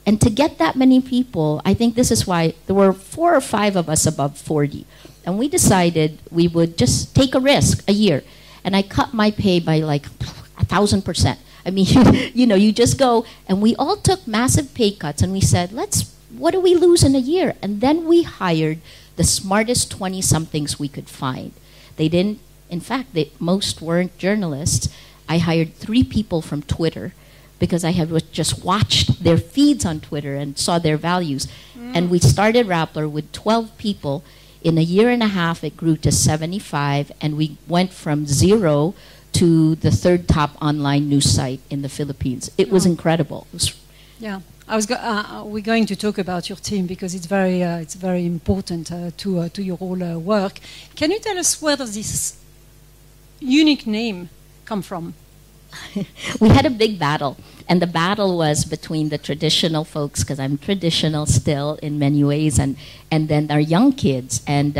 And 0.06 0.20
to 0.22 0.30
get 0.30 0.58
that 0.58 0.76
many 0.76 1.00
people, 1.00 1.60
I 1.64 1.74
think 1.74 1.94
this 1.94 2.10
is 2.10 2.26
why 2.26 2.54
there 2.66 2.74
were 2.74 2.92
four 2.92 3.34
or 3.34 3.40
five 3.40 3.76
of 3.76 3.88
us 3.88 4.06
above 4.06 4.38
40. 4.38 4.86
And 5.24 5.38
we 5.38 5.48
decided 5.48 6.18
we 6.30 6.48
would 6.48 6.78
just 6.78 7.14
take 7.14 7.34
a 7.34 7.40
risk 7.40 7.84
a 7.86 7.92
year. 7.92 8.24
And 8.64 8.74
I 8.74 8.82
cut 8.82 9.12
my 9.12 9.30
pay 9.30 9.60
by 9.60 9.78
like 9.80 10.06
a 10.58 10.64
thousand 10.64 11.02
percent. 11.02 11.38
I 11.70 11.72
mean, 11.72 11.86
you 12.34 12.46
know, 12.46 12.56
you 12.56 12.72
just 12.72 12.98
go, 12.98 13.24
and 13.48 13.62
we 13.62 13.76
all 13.76 13.96
took 13.96 14.26
massive 14.26 14.74
pay 14.74 14.90
cuts, 14.90 15.22
and 15.22 15.32
we 15.32 15.40
said, 15.40 15.72
let's, 15.72 16.12
what 16.36 16.50
do 16.50 16.60
we 16.60 16.74
lose 16.74 17.04
in 17.04 17.14
a 17.14 17.20
year? 17.20 17.54
And 17.62 17.80
then 17.80 18.06
we 18.06 18.24
hired 18.24 18.78
the 19.14 19.22
smartest 19.22 19.90
20 19.92 20.20
somethings 20.20 20.80
we 20.80 20.88
could 20.88 21.08
find. 21.08 21.52
They 21.94 22.08
didn't, 22.08 22.40
in 22.68 22.80
fact, 22.80 23.14
they, 23.14 23.30
most 23.38 23.80
weren't 23.80 24.18
journalists. 24.18 24.88
I 25.28 25.38
hired 25.38 25.76
three 25.76 26.02
people 26.02 26.42
from 26.42 26.62
Twitter 26.62 27.14
because 27.60 27.84
I 27.84 27.92
had 27.92 28.10
just 28.32 28.64
watched 28.64 29.22
their 29.22 29.38
feeds 29.38 29.84
on 29.84 30.00
Twitter 30.00 30.34
and 30.34 30.58
saw 30.58 30.80
their 30.80 30.96
values. 30.96 31.46
Mm. 31.78 31.92
And 31.94 32.10
we 32.10 32.18
started 32.18 32.66
Rappler 32.66 33.08
with 33.08 33.30
12 33.30 33.78
people. 33.78 34.24
In 34.62 34.76
a 34.76 34.82
year 34.82 35.08
and 35.08 35.22
a 35.22 35.28
half, 35.28 35.62
it 35.62 35.76
grew 35.76 35.96
to 35.98 36.10
75, 36.10 37.12
and 37.20 37.36
we 37.36 37.56
went 37.68 37.92
from 37.92 38.26
zero 38.26 38.94
to 39.40 39.74
the 39.76 39.90
third 39.90 40.28
top 40.28 40.50
online 40.60 41.08
news 41.08 41.24
site 41.24 41.60
in 41.70 41.80
the 41.80 41.88
Philippines. 41.88 42.50
It 42.58 42.70
was 42.70 42.86
oh. 42.86 42.90
incredible. 42.90 43.46
It 43.48 43.54
was 43.54 43.74
yeah. 44.18 44.40
I 44.68 44.76
was 44.76 44.84
go 44.84 44.96
uh, 44.96 45.24
uh, 45.32 45.44
we're 45.44 45.70
going 45.72 45.86
to 45.86 45.96
talk 45.96 46.18
about 46.18 46.50
your 46.50 46.58
team 46.58 46.86
because 46.86 47.14
it's 47.14 47.24
very 47.24 47.62
uh, 47.62 47.78
it's 47.78 47.94
very 47.94 48.26
important 48.26 48.92
uh, 48.92 49.10
to 49.16 49.28
uh, 49.38 49.48
to 49.56 49.62
your 49.62 49.78
whole 49.78 50.02
uh, 50.02 50.18
work. 50.18 50.60
Can 50.94 51.10
you 51.10 51.18
tell 51.20 51.38
us 51.38 51.62
where 51.62 51.76
does 51.76 51.94
this 51.94 52.36
unique 53.40 53.86
name 53.86 54.28
come 54.66 54.82
from? 54.82 55.14
we 56.40 56.48
had 56.50 56.66
a 56.66 56.70
big 56.70 56.98
battle, 56.98 57.38
and 57.66 57.80
the 57.80 57.86
battle 57.86 58.36
was 58.36 58.66
between 58.66 59.08
the 59.08 59.18
traditional 59.18 59.84
folks 59.84 60.22
because 60.22 60.38
I'm 60.38 60.58
traditional 60.58 61.24
still 61.24 61.78
in 61.82 61.98
many 61.98 62.22
ways, 62.24 62.58
and 62.58 62.76
and 63.10 63.28
then 63.28 63.50
our 63.50 63.64
young 63.74 63.94
kids 63.94 64.42
and 64.46 64.76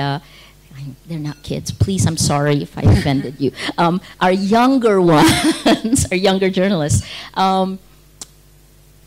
they're 1.06 1.18
not 1.18 1.42
kids. 1.42 1.70
Please, 1.70 2.06
I'm 2.06 2.16
sorry 2.16 2.62
if 2.62 2.76
I 2.76 2.82
offended 2.82 3.40
you. 3.40 3.52
Um, 3.78 4.00
our 4.20 4.32
younger 4.32 5.00
ones, 5.00 6.06
our 6.10 6.16
younger 6.16 6.50
journalists, 6.50 7.06
um, 7.34 7.78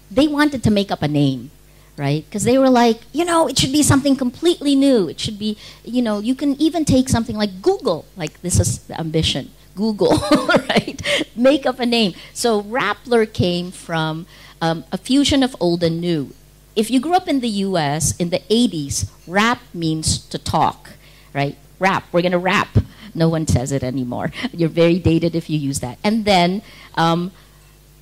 they 0.09 0.27
wanted 0.27 0.63
to 0.63 0.71
make 0.71 0.91
up 0.91 1.01
a 1.01 1.07
name, 1.07 1.51
right? 1.97 2.23
Because 2.25 2.43
they 2.43 2.57
were 2.57 2.69
like, 2.69 3.01
you 3.11 3.25
know, 3.25 3.47
it 3.47 3.57
should 3.57 3.71
be 3.71 3.83
something 3.83 4.15
completely 4.15 4.75
new. 4.75 5.07
It 5.09 5.19
should 5.19 5.39
be, 5.39 5.57
you 5.83 6.01
know, 6.01 6.19
you 6.19 6.35
can 6.35 6.59
even 6.61 6.85
take 6.85 7.09
something 7.09 7.35
like 7.35 7.61
Google, 7.61 8.05
like 8.15 8.41
this 8.41 8.59
is 8.59 8.79
the 8.83 8.99
ambition. 8.99 9.51
Google, 9.75 10.17
right? 10.69 11.01
Make 11.35 11.65
up 11.65 11.79
a 11.79 11.85
name. 11.85 12.13
So 12.33 12.61
Rappler 12.61 13.31
came 13.31 13.71
from 13.71 14.27
um, 14.61 14.85
a 14.91 14.97
fusion 14.97 15.43
of 15.43 15.55
old 15.59 15.83
and 15.83 15.99
new. 15.99 16.33
If 16.75 16.89
you 16.89 16.99
grew 16.99 17.13
up 17.13 17.27
in 17.27 17.39
the 17.39 17.49
US 17.67 18.15
in 18.17 18.29
the 18.29 18.39
80s, 18.49 19.09
rap 19.27 19.61
means 19.73 20.17
to 20.27 20.37
talk, 20.37 20.91
right? 21.33 21.57
Rap. 21.83 22.03
We're 22.11 22.23
going 22.23 22.39
to 22.39 22.45
rap. 22.53 22.71
No 23.13 23.27
one 23.29 23.45
says 23.45 23.71
it 23.71 23.83
anymore. 23.83 24.31
You're 24.57 24.69
very 24.83 24.97
dated 24.97 25.35
if 25.35 25.49
you 25.49 25.59
use 25.59 25.79
that. 25.85 25.99
And 26.03 26.25
then 26.25 26.63
um, 26.95 27.31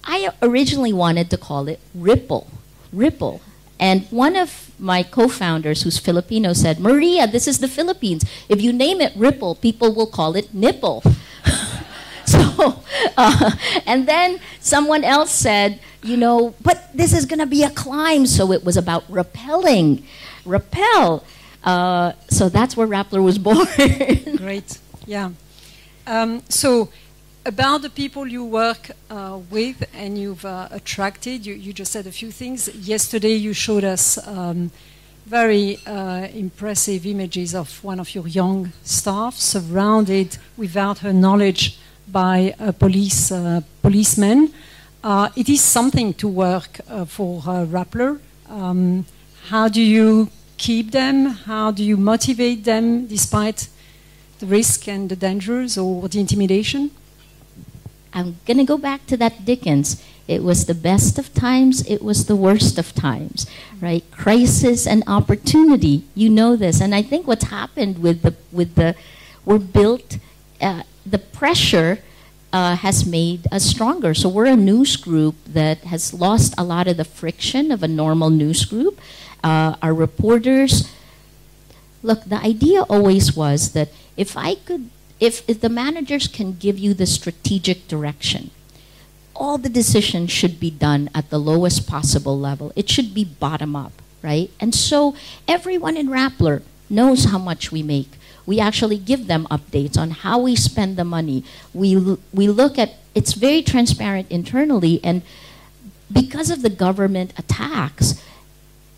I 0.04 0.30
originally 0.42 0.94
wanted 0.94 1.30
to 1.32 1.38
call 1.38 1.68
it 1.68 1.80
Ripple. 1.94 2.48
Ripple. 2.94 3.42
And 3.82 4.06
one 4.12 4.36
of 4.36 4.70
my 4.78 5.02
co-founders, 5.02 5.82
who's 5.82 5.98
Filipino, 5.98 6.54
said, 6.54 6.80
Maria, 6.80 7.26
this 7.26 7.48
is 7.48 7.58
the 7.58 7.68
Philippines. 7.68 8.24
If 8.48 8.62
you 8.62 8.72
name 8.72 9.02
it 9.02 9.12
Ripple, 9.16 9.56
people 9.56 9.94
will 9.98 10.06
call 10.06 10.36
it 10.36 10.54
Nipple. 10.54 11.02
so, 12.26 12.84
uh, 13.18 13.52
and 13.88 14.08
then 14.08 14.40
someone 14.60 15.04
else 15.04 15.32
said, 15.32 15.80
you 16.04 16.16
know, 16.16 16.54
but 16.62 16.90
this 16.94 17.14
is 17.14 17.26
going 17.26 17.40
to 17.40 17.50
be 17.50 17.64
a 17.64 17.72
climb. 17.72 18.28
So 18.28 18.52
it 18.52 18.64
was 18.64 18.78
about 18.78 19.10
rappelling. 19.10 20.04
Rappel. 20.46 21.26
Uh, 21.64 22.14
so 22.30 22.50
that's 22.50 22.76
where 22.76 22.88
Rappler 22.88 23.24
was 23.24 23.38
born. 23.48 23.68
Great, 24.38 24.80
yeah. 25.06 25.32
Um, 26.08 26.42
so 26.50 26.90
about 27.46 27.82
the 27.82 27.90
people 27.90 28.28
you 28.28 28.44
work 28.44 28.92
uh, 29.10 29.40
with 29.50 29.84
and 29.94 30.18
you've 30.18 30.46
uh, 30.46 30.68
attracted, 30.72 31.46
you, 31.46 31.54
you, 31.54 31.74
just 31.74 31.92
said 31.92 32.08
a 32.08 32.12
few 32.12 32.32
things. 32.32 32.68
Yesterday 32.76 33.34
you 33.34 33.54
showed 33.54 33.84
us 33.84 34.18
um, 34.28 34.72
very 35.26 35.78
uh, 35.86 36.28
impressive 36.34 37.06
images 37.06 37.54
of 37.54 37.84
one 37.84 38.00
of 38.00 38.14
your 38.16 38.28
young 38.28 38.72
staff 38.84 39.36
surrounded 39.36 40.38
without 40.58 41.00
her 41.00 41.14
knowledge 41.14 41.78
by 42.08 42.54
a 42.60 42.74
police 42.74 43.32
uh, 43.32 43.62
policeman. 43.82 44.52
It 45.36 45.50
is 45.50 45.62
something 45.62 46.14
to 46.16 46.28
work 46.28 46.80
for 47.08 47.42
Rappler. 47.42 48.20
Um, 48.50 49.06
how 49.48 49.68
do 49.68 49.82
you 49.82 50.30
keep 50.62 50.92
them? 50.92 51.26
How 51.26 51.72
do 51.72 51.84
you 51.84 51.98
motivate 51.98 52.64
them 52.66 53.08
despite 53.08 53.68
the 54.40 54.46
risk 54.46 54.88
and 54.88 55.10
the 55.10 55.16
dangers 55.16 55.76
or 55.76 56.08
the 56.08 56.20
intimidation? 56.20 56.92
I'm 58.14 58.38
going 58.46 58.58
to 58.58 58.64
go 58.64 58.78
back 58.78 59.08
to 59.08 59.18
that 59.18 59.44
Dickens. 59.44 60.04
It 60.28 60.44
was 60.44 60.68
the 60.68 60.76
best 60.76 61.18
of 61.18 61.34
times, 61.34 61.82
it 61.88 62.02
was 62.04 62.28
the 62.28 62.36
worst 62.36 62.78
of 62.78 62.94
times, 62.94 63.48
right? 63.82 64.04
Crisis 64.12 64.86
and 64.86 65.04
opportunity. 65.08 66.04
You 66.14 66.30
know 66.30 66.56
this. 66.56 66.80
And 66.80 66.94
I 66.94 67.02
think 67.02 67.26
what's 67.26 67.46
happened 67.46 67.98
with 68.00 68.22
the, 68.22 68.36
with 68.52 68.76
the 68.76 68.96
we're 69.44 69.58
built, 69.58 70.20
uh, 70.62 70.84
the 71.06 71.18
pressure 71.18 72.04
uh, 72.54 72.76
has 72.76 73.06
made 73.06 73.48
us 73.52 73.64
stronger. 73.64 74.14
So 74.14 74.30
we're 74.30 74.46
a 74.46 74.56
news 74.56 74.96
group 74.96 75.36
that 75.46 75.80
has 75.86 76.14
lost 76.14 76.54
a 76.58 76.64
lot 76.64 76.88
of 76.88 76.98
the 76.98 77.06
friction 77.06 77.72
of 77.72 77.84
a 77.84 77.88
normal 77.88 78.30
news 78.30 78.66
group 78.66 79.00
uh, 79.44 79.76
our 79.82 79.94
reporters. 79.94 80.90
Look, 82.04 82.26
the 82.26 82.38
idea 82.38 82.84
always 82.84 83.36
was 83.36 83.74
that 83.74 83.90
if 84.18 84.38
I 84.38 84.56
could, 84.56 84.90
if, 85.20 85.48
if 85.48 85.62
the 85.62 85.70
managers 85.70 86.28
can 86.28 86.54
give 86.54 86.78
you 86.78 86.94
the 86.94 87.06
strategic 87.06 87.88
direction, 87.88 88.52
all 89.36 89.58
the 89.58 89.70
decisions 89.70 90.32
should 90.32 90.60
be 90.60 90.70
done 90.70 91.10
at 91.16 91.30
the 91.30 91.40
lowest 91.40 91.88
possible 91.88 92.38
level. 92.38 92.72
It 92.76 92.90
should 92.90 93.14
be 93.14 93.24
bottom 93.24 93.76
up, 93.76 93.94
right? 94.22 94.52
And 94.60 94.74
so 94.76 95.16
everyone 95.48 95.98
in 95.98 96.08
Rappler 96.08 96.62
knows 96.90 97.26
how 97.26 97.38
much 97.38 97.72
we 97.72 97.82
make. 97.82 98.12
We 98.52 98.60
actually 98.60 98.98
give 98.98 99.28
them 99.28 99.48
updates 99.50 99.98
on 99.98 100.12
how 100.12 100.38
we 100.40 100.58
spend 100.58 100.98
the 100.98 101.06
money. 101.06 101.46
We, 101.74 101.96
we 102.34 102.50
look 102.50 102.78
at, 102.78 102.90
it's 103.16 103.32
very 103.32 103.62
transparent 103.62 104.30
internally, 104.30 105.00
and 105.06 105.22
because 106.12 106.50
of 106.50 106.62
the 106.62 106.70
government 106.86 107.32
attacks, 107.38 108.22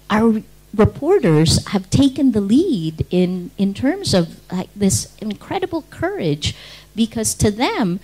our 0.10 0.41
reporters 0.75 1.51
have 1.67 1.88
taken 1.91 2.31
the 2.31 2.41
lead 2.41 3.05
in, 3.12 3.51
in 3.60 3.75
terms 3.75 4.15
of 4.15 4.41
like, 4.51 4.69
this 4.75 5.15
incredible 5.22 5.83
courage 5.91 6.55
because 6.95 7.36
to 7.36 7.51
them, 7.51 8.00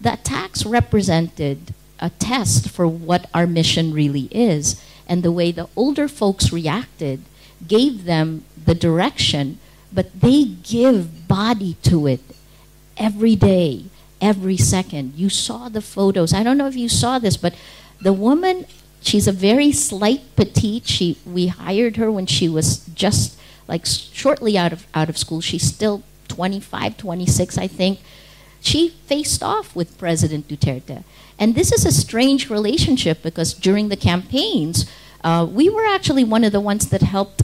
the 0.00 0.12
attacks 0.12 0.64
represented 0.64 1.74
a 1.98 2.10
test 2.10 2.70
for 2.70 2.86
what 2.86 3.28
our 3.34 3.48
mission 3.48 3.92
really 3.92 4.28
is. 4.30 4.80
And 5.08 5.24
the 5.24 5.32
way 5.32 5.50
the 5.50 5.68
older 5.74 6.06
folks 6.06 6.52
reacted 6.52 7.24
gave 7.66 8.04
them 8.04 8.44
the 8.64 8.76
direction, 8.76 9.58
but 9.94 10.20
they 10.20 10.44
give 10.44 11.28
body 11.28 11.76
to 11.84 12.06
it 12.06 12.20
every 12.96 13.36
day, 13.36 13.84
every 14.20 14.56
second. 14.56 15.14
You 15.14 15.28
saw 15.28 15.68
the 15.68 15.82
photos. 15.82 16.32
I 16.32 16.42
don't 16.42 16.58
know 16.58 16.68
if 16.68 16.76
you 16.76 16.88
saw 16.88 17.18
this, 17.18 17.36
but 17.36 17.54
the 18.00 18.12
woman 18.12 18.66
She's 19.02 19.26
a 19.26 19.32
very 19.32 19.72
slight 19.72 20.20
petite. 20.36 20.86
She 20.86 21.18
we 21.26 21.48
hired 21.48 21.96
her 21.96 22.10
when 22.10 22.26
she 22.26 22.48
was 22.48 22.86
just 22.94 23.36
like 23.66 23.84
shortly 23.84 24.56
out 24.56 24.72
of 24.72 24.86
out 24.94 25.08
of 25.08 25.18
school. 25.18 25.40
She's 25.40 25.64
still 25.64 26.02
25, 26.28 26.96
26, 26.96 27.58
I 27.58 27.66
think. 27.66 27.98
she 28.60 28.90
faced 29.06 29.42
off 29.42 29.74
with 29.74 29.98
President 29.98 30.46
Duterte. 30.46 31.02
And 31.36 31.56
this 31.56 31.72
is 31.72 31.84
a 31.84 31.90
strange 31.90 32.48
relationship 32.48 33.20
because 33.20 33.52
during 33.54 33.88
the 33.88 33.96
campaigns, 33.96 34.86
uh, 35.24 35.44
we 35.50 35.68
were 35.68 35.84
actually 35.84 36.22
one 36.22 36.44
of 36.44 36.52
the 36.52 36.60
ones 36.60 36.88
that 36.90 37.02
helped 37.02 37.42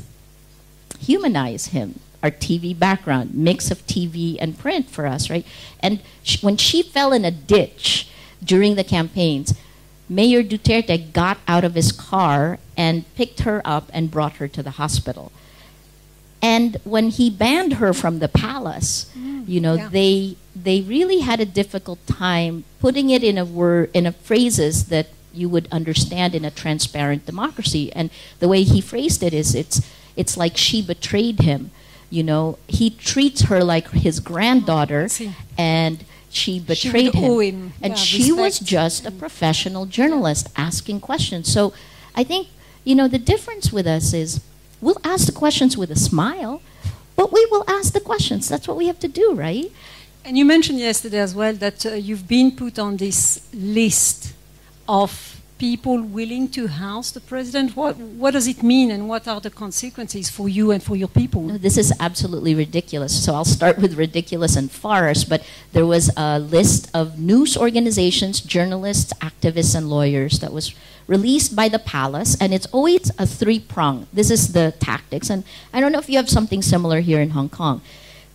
humanize 1.00 1.66
him. 1.66 1.98
Our 2.22 2.30
TV 2.30 2.76
background, 2.76 3.34
mix 3.34 3.70
of 3.70 3.86
TV 3.86 4.36
and 4.40 4.58
print 4.58 4.90
for 4.90 5.06
us, 5.06 5.30
right? 5.30 5.46
And 5.80 6.00
sh- 6.22 6.42
when 6.42 6.56
she 6.56 6.82
fell 6.82 7.12
in 7.12 7.24
a 7.24 7.30
ditch 7.30 8.08
during 8.42 8.74
the 8.74 8.84
campaigns, 8.84 9.54
Mayor 10.08 10.42
Duterte 10.42 11.12
got 11.12 11.38
out 11.46 11.64
of 11.64 11.74
his 11.74 11.92
car 11.92 12.58
and 12.76 13.04
picked 13.14 13.40
her 13.40 13.60
up 13.64 13.90
and 13.92 14.10
brought 14.10 14.36
her 14.36 14.48
to 14.48 14.62
the 14.62 14.72
hospital. 14.72 15.30
And 16.40 16.78
when 16.84 17.10
he 17.10 17.30
banned 17.30 17.74
her 17.74 17.92
from 17.92 18.20
the 18.20 18.28
palace, 18.28 19.10
mm, 19.16 19.46
you 19.46 19.60
know, 19.60 19.74
yeah. 19.74 19.88
they 19.88 20.36
they 20.54 20.80
really 20.80 21.20
had 21.20 21.40
a 21.40 21.44
difficult 21.44 22.04
time 22.06 22.64
putting 22.80 23.10
it 23.10 23.22
in 23.22 23.38
a 23.38 23.44
word 23.44 23.90
in 23.92 24.06
a 24.06 24.12
phrases 24.12 24.86
that 24.86 25.08
you 25.32 25.48
would 25.48 25.68
understand 25.70 26.34
in 26.34 26.44
a 26.44 26.50
transparent 26.50 27.26
democracy. 27.26 27.92
And 27.92 28.10
the 28.40 28.48
way 28.48 28.62
he 28.62 28.80
phrased 28.80 29.22
it 29.22 29.34
is 29.34 29.54
it's 29.54 29.80
it's 30.16 30.36
like 30.36 30.56
she 30.56 30.82
betrayed 30.82 31.40
him. 31.40 31.70
You 32.10 32.22
know, 32.22 32.58
he 32.66 32.90
treats 32.90 33.42
her 33.42 33.62
like 33.62 33.90
his 33.90 34.20
granddaughter 34.20 35.08
and 35.58 36.04
she 36.30 36.58
betrayed 36.58 37.12
she 37.12 37.18
him. 37.18 37.40
him. 37.40 37.72
And 37.82 37.92
yeah, 37.92 37.96
she 37.96 38.32
respect. 38.32 38.40
was 38.40 38.58
just 38.60 39.06
a 39.06 39.10
professional 39.10 39.86
journalist 39.86 40.48
asking 40.56 41.00
questions. 41.00 41.52
So 41.52 41.72
I 42.14 42.24
think, 42.24 42.48
you 42.84 42.94
know, 42.94 43.08
the 43.08 43.18
difference 43.18 43.72
with 43.72 43.86
us 43.86 44.12
is 44.12 44.40
we'll 44.80 45.00
ask 45.04 45.26
the 45.26 45.32
questions 45.32 45.76
with 45.76 45.90
a 45.90 45.96
smile, 45.96 46.62
but 47.16 47.32
we 47.32 47.46
will 47.50 47.64
ask 47.68 47.92
the 47.92 48.00
questions. 48.00 48.48
That's 48.48 48.66
what 48.68 48.76
we 48.76 48.86
have 48.86 49.00
to 49.00 49.08
do, 49.08 49.34
right? 49.34 49.70
And 50.24 50.36
you 50.36 50.44
mentioned 50.44 50.78
yesterday 50.78 51.18
as 51.18 51.34
well 51.34 51.54
that 51.54 51.86
uh, 51.86 51.94
you've 51.94 52.28
been 52.28 52.52
put 52.52 52.78
on 52.78 52.96
this 52.96 53.48
list 53.52 54.34
of 54.88 55.37
people 55.58 56.00
willing 56.00 56.48
to 56.48 56.68
house 56.68 57.10
the 57.10 57.20
president? 57.20 57.76
What, 57.76 57.96
what 57.96 58.32
does 58.32 58.46
it 58.46 58.62
mean 58.62 58.90
and 58.90 59.08
what 59.08 59.26
are 59.28 59.40
the 59.40 59.50
consequences 59.50 60.30
for 60.30 60.48
you 60.48 60.70
and 60.70 60.82
for 60.82 60.96
your 60.96 61.08
people? 61.08 61.42
No, 61.42 61.58
this 61.58 61.76
is 61.76 61.92
absolutely 62.00 62.54
ridiculous. 62.54 63.24
So 63.24 63.34
I'll 63.34 63.44
start 63.44 63.78
with 63.78 63.94
ridiculous 63.94 64.56
and 64.56 64.70
farce, 64.70 65.24
but 65.24 65.42
there 65.72 65.86
was 65.86 66.10
a 66.16 66.38
list 66.38 66.90
of 66.94 67.18
news 67.18 67.56
organizations, 67.56 68.40
journalists, 68.40 69.12
activists, 69.14 69.74
and 69.74 69.90
lawyers 69.90 70.38
that 70.38 70.52
was 70.52 70.74
released 71.06 71.56
by 71.56 71.68
the 71.68 71.78
palace, 71.78 72.36
and 72.40 72.54
it's 72.54 72.66
always 72.66 73.10
a 73.18 73.26
three 73.26 73.58
prong. 73.58 74.06
This 74.12 74.30
is 74.30 74.52
the 74.52 74.74
tactics, 74.78 75.30
and 75.30 75.42
I 75.72 75.80
don't 75.80 75.90
know 75.90 75.98
if 75.98 76.08
you 76.08 76.18
have 76.18 76.28
something 76.28 76.62
similar 76.62 77.00
here 77.00 77.20
in 77.20 77.30
Hong 77.30 77.48
Kong. 77.48 77.80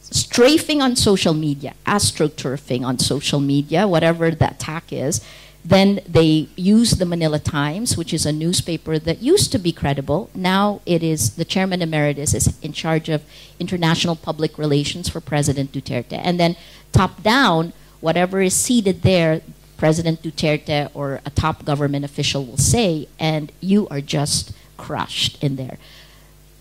Strafing 0.01 0.81
on 0.81 0.95
social 0.95 1.33
media, 1.33 1.73
astroturfing 1.85 2.83
on 2.83 2.99
social 2.99 3.39
media, 3.39 3.87
whatever 3.87 4.29
the 4.31 4.49
attack 4.49 4.91
is, 4.91 5.21
then 5.65 6.01
they 6.07 6.49
use 6.55 6.91
the 6.91 7.05
Manila 7.05 7.39
Times, 7.39 7.95
which 7.95 8.13
is 8.13 8.25
a 8.25 8.31
newspaper 8.31 8.99
that 8.99 9.21
used 9.21 9.51
to 9.53 9.57
be 9.57 9.71
credible. 9.71 10.29
Now 10.35 10.81
it 10.85 11.01
is 11.01 11.35
the 11.35 11.45
chairman 11.45 11.81
emeritus 11.81 12.33
is 12.33 12.59
in 12.61 12.73
charge 12.73 13.07
of 13.07 13.23
international 13.59 14.15
public 14.15 14.57
relations 14.57 15.07
for 15.07 15.21
President 15.21 15.71
Duterte. 15.71 16.19
And 16.21 16.39
then 16.39 16.57
top 16.91 17.23
down, 17.23 17.71
whatever 18.01 18.41
is 18.41 18.53
seated 18.53 19.03
there, 19.03 19.41
President 19.77 20.21
Duterte 20.21 20.89
or 20.93 21.21
a 21.25 21.29
top 21.29 21.63
government 21.63 22.03
official 22.03 22.45
will 22.45 22.57
say, 22.57 23.07
and 23.17 23.51
you 23.61 23.87
are 23.89 24.01
just 24.01 24.53
crushed 24.75 25.41
in 25.41 25.55
there. 25.55 25.77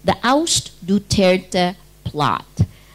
The 0.05 0.17
oust 0.23 0.85
Duterte 0.85 1.77
plot 2.05 2.47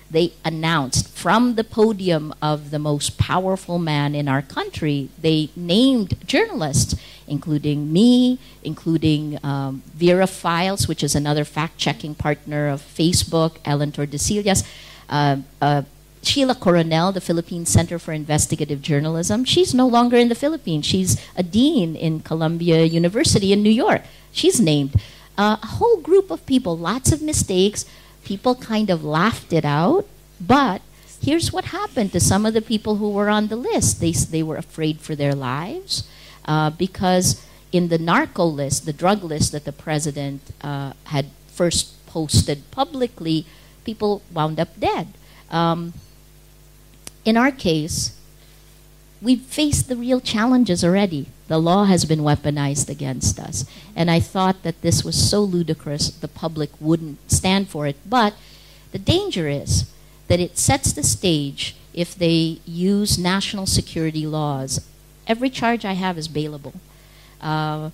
they 0.10 0.34
announced 0.46 1.10
from 1.10 1.56
the 1.56 1.64
podium 1.64 2.34
of 2.42 2.72
the 2.72 2.80
most 2.80 3.18
powerful 3.18 3.78
man 3.78 4.16
in 4.16 4.28
our 4.28 4.42
country, 4.42 5.10
they 5.22 5.50
named 5.56 6.16
journalists, 6.26 6.96
including 7.28 7.92
me, 7.92 8.40
including 8.64 9.38
um, 9.44 9.84
Vera 9.96 10.28
Files, 10.28 10.88
which 10.88 11.04
is 11.04 11.16
another 11.16 11.44
fact 11.44 11.78
checking 11.78 12.16
partner 12.16 12.70
of 12.70 12.82
Facebook, 12.82 13.58
Ellen 13.66 13.92
Tordesillas, 13.92 14.66
uh, 15.10 15.38
uh, 15.62 15.82
Sheila 16.22 16.56
Coronel, 16.56 17.12
the 17.12 17.22
Philippine 17.22 17.66
Center 17.66 18.00
for 18.00 18.12
Investigative 18.12 18.82
Journalism. 18.82 19.46
She's 19.46 19.74
no 19.74 19.88
longer 19.88 20.18
in 20.18 20.30
the 20.30 20.36
Philippines. 20.36 20.86
She's 20.86 21.22
a 21.36 21.44
dean 21.44 21.96
in 21.96 22.22
Columbia 22.22 22.84
University 22.84 23.52
in 23.54 23.62
New 23.62 23.72
York. 23.72 24.04
She's 24.32 24.60
named. 24.60 24.96
Uh, 25.38 25.58
a 25.62 25.68
whole 25.68 25.98
group 25.98 26.32
of 26.32 26.44
people, 26.46 26.76
lots 26.76 27.12
of 27.12 27.22
mistakes 27.22 27.86
people 28.28 28.56
kind 28.56 28.90
of 28.90 29.06
laughed 29.06 29.54
it 29.54 29.64
out. 29.64 30.06
But 30.40 30.82
here's 31.22 31.54
what 31.54 31.66
happened 31.80 32.12
to 32.12 32.20
some 32.20 32.46
of 32.46 32.54
the 32.54 32.62
people 32.62 32.98
who 32.98 33.10
were 33.10 33.30
on 33.30 33.48
the 33.48 33.56
list. 33.56 34.02
They, 34.02 34.12
they 34.12 34.44
were 34.44 34.58
afraid 34.58 35.00
for 35.00 35.16
their 35.16 35.34
lives 35.34 36.04
uh, 36.44 36.70
because 36.72 37.42
in 37.72 37.88
the 37.88 37.98
narco 37.98 38.44
list, 38.44 38.86
the 38.86 38.92
drug 38.92 39.24
list 39.24 39.54
that 39.54 39.64
the 39.64 39.72
president 39.72 40.42
uh, 40.62 40.92
had 41.06 41.28
first 41.48 42.06
posted 42.06 42.70
publicly, 42.70 43.46
people 43.86 44.22
wound 44.34 44.60
up 44.60 44.78
dead. 44.78 45.08
Um, 45.50 45.94
in 47.24 47.38
our 47.38 47.52
case, 47.52 48.12
we've 49.22 49.42
faced 49.42 49.90
the 49.90 49.96
real 49.96 50.20
challenges 50.20 50.84
already. 50.84 51.28
The 51.48 51.60
law 51.60 51.86
has 51.86 52.06
been 52.06 52.20
weaponized 52.20 52.90
against 52.90 53.40
us. 53.40 53.66
And 53.96 54.12
I 54.12 54.20
thought 54.20 54.64
that 54.64 54.82
this 54.82 55.04
was 55.04 55.30
so 55.30 55.42
ludicrous 55.42 56.10
the 56.10 56.28
public 56.28 56.70
wouldn't 56.80 57.32
stand 57.32 57.70
for 57.70 57.88
it. 57.88 57.96
But 58.06 58.34
the 58.92 59.00
danger 59.00 59.48
is 59.48 59.90
that 60.28 60.40
it 60.40 60.58
sets 60.58 60.92
the 60.92 61.04
stage 61.04 61.76
if 61.94 62.16
they 62.16 62.60
use 62.66 63.18
national 63.18 63.66
security 63.66 64.28
laws. 64.28 64.86
Every 65.26 65.50
charge 65.50 65.86
I 65.86 65.94
have 65.94 66.18
is 66.18 66.28
bailable. 66.28 66.76
Uh, 67.42 67.90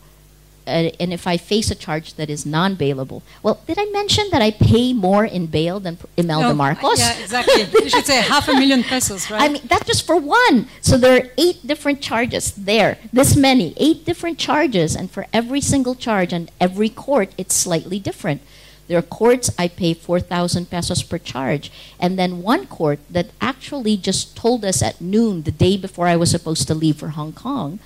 uh, 0.67 0.91
and 0.99 1.13
if 1.13 1.28
I 1.28 1.38
face 1.38 1.71
a 1.71 1.76
charge 1.76 2.15
that 2.15 2.30
is 2.30 2.45
non-bailable. 2.45 3.21
Well, 3.41 3.62
did 3.67 3.78
I 3.80 3.86
mention 3.86 4.30
that 4.32 4.41
I 4.41 4.52
pay 4.52 4.93
more 4.93 5.26
in 5.26 5.47
bail 5.47 5.80
than 5.80 5.97
Imelda 6.17 6.49
no, 6.49 6.56
Marcos? 6.56 6.99
Yeah, 6.99 7.19
exactly. 7.19 7.67
you 7.82 7.89
should 7.89 8.06
say 8.06 8.21
half 8.21 8.47
a 8.47 8.54
million 8.54 8.84
pesos, 8.84 9.30
right? 9.32 9.41
I 9.41 9.49
mean, 9.49 9.62
that's 9.65 9.86
just 9.86 10.06
for 10.06 10.17
one. 10.17 10.67
So 10.82 10.97
there 10.97 11.15
are 11.17 11.30
eight 11.38 11.65
different 11.65 12.02
charges 12.02 12.52
there. 12.54 12.97
This 13.12 13.36
many, 13.36 13.73
eight 13.78 14.06
different 14.06 14.38
charges, 14.38 14.95
and 14.95 15.10
for 15.10 15.28
every 15.34 15.62
single 15.62 15.95
charge 15.95 16.34
and 16.34 16.52
every 16.60 16.89
court, 16.89 17.34
it's 17.38 17.56
slightly 17.56 17.99
different. 17.99 18.41
There 18.88 18.97
are 18.97 19.02
courts 19.02 19.49
I 19.58 19.69
pay 19.69 19.93
4,000 19.93 20.69
pesos 20.69 21.04
per 21.04 21.17
charge. 21.17 21.71
And 21.99 22.19
then 22.19 22.41
one 22.41 22.67
court 22.67 22.99
that 23.10 23.28
actually 23.39 23.97
just 23.97 24.36
told 24.36 24.65
us 24.65 24.82
at 24.82 24.99
noon, 24.99 25.43
the 25.43 25.52
day 25.52 25.78
before 25.78 26.08
I 26.08 26.17
was 26.17 26.32
supposed 26.32 26.67
to 26.67 26.76
leave 26.76 26.97
for 26.97 27.10
Hong 27.10 27.32
Kong, 27.32 27.80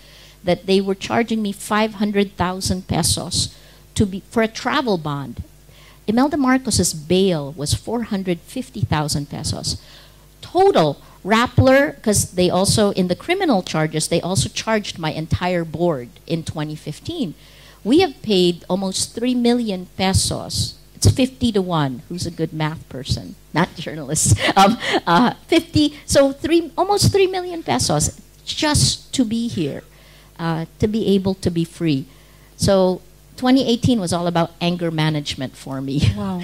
that 0.47 0.65
they 0.65 0.79
were 0.79 0.95
charging 0.95 1.41
me 1.41 1.51
500,000 1.51 2.87
pesos 2.87 3.53
to 3.95 4.05
be, 4.05 4.23
for 4.31 4.41
a 4.41 4.47
travel 4.47 4.97
bond. 4.97 5.43
Imelda 6.07 6.37
Marcos's 6.37 6.93
bail 6.93 7.51
was 7.51 7.73
450,000 7.73 9.29
pesos. 9.29 9.81
Total, 10.39 10.97
Rappler, 11.25 11.95
because 11.95 12.31
they 12.31 12.49
also, 12.49 12.91
in 12.91 13.09
the 13.09 13.15
criminal 13.15 13.61
charges, 13.61 14.07
they 14.07 14.21
also 14.21 14.47
charged 14.47 14.97
my 14.97 15.11
entire 15.11 15.65
board 15.65 16.07
in 16.25 16.43
2015. 16.43 17.33
We 17.83 17.99
have 17.99 18.21
paid 18.21 18.63
almost 18.69 19.15
3 19.15 19.35
million 19.35 19.87
pesos. 19.97 20.75
It's 20.95 21.11
50 21.11 21.51
to 21.51 21.61
1. 21.61 22.03
Who's 22.07 22.25
a 22.25 22.31
good 22.31 22.53
math 22.53 22.87
person? 22.87 23.35
Not 23.53 23.75
journalists. 23.75 24.33
Um, 24.55 24.77
uh, 25.05 25.33
50, 25.47 25.99
so 26.05 26.31
three, 26.31 26.71
almost 26.77 27.11
3 27.11 27.27
million 27.27 27.63
pesos 27.63 28.21
just 28.45 29.13
to 29.13 29.25
be 29.25 29.49
here 29.49 29.83
uh, 30.39 30.65
to 30.79 30.87
be 30.87 31.07
able 31.15 31.33
to 31.35 31.49
be 31.49 31.63
free. 31.63 32.05
So 32.55 33.01
2018 33.37 33.99
was 33.99 34.11
all 34.13 34.27
about 34.27 34.51
anger 34.59 34.91
management 34.91 35.55
for 35.55 35.81
me. 35.81 36.01
Wow. 36.17 36.41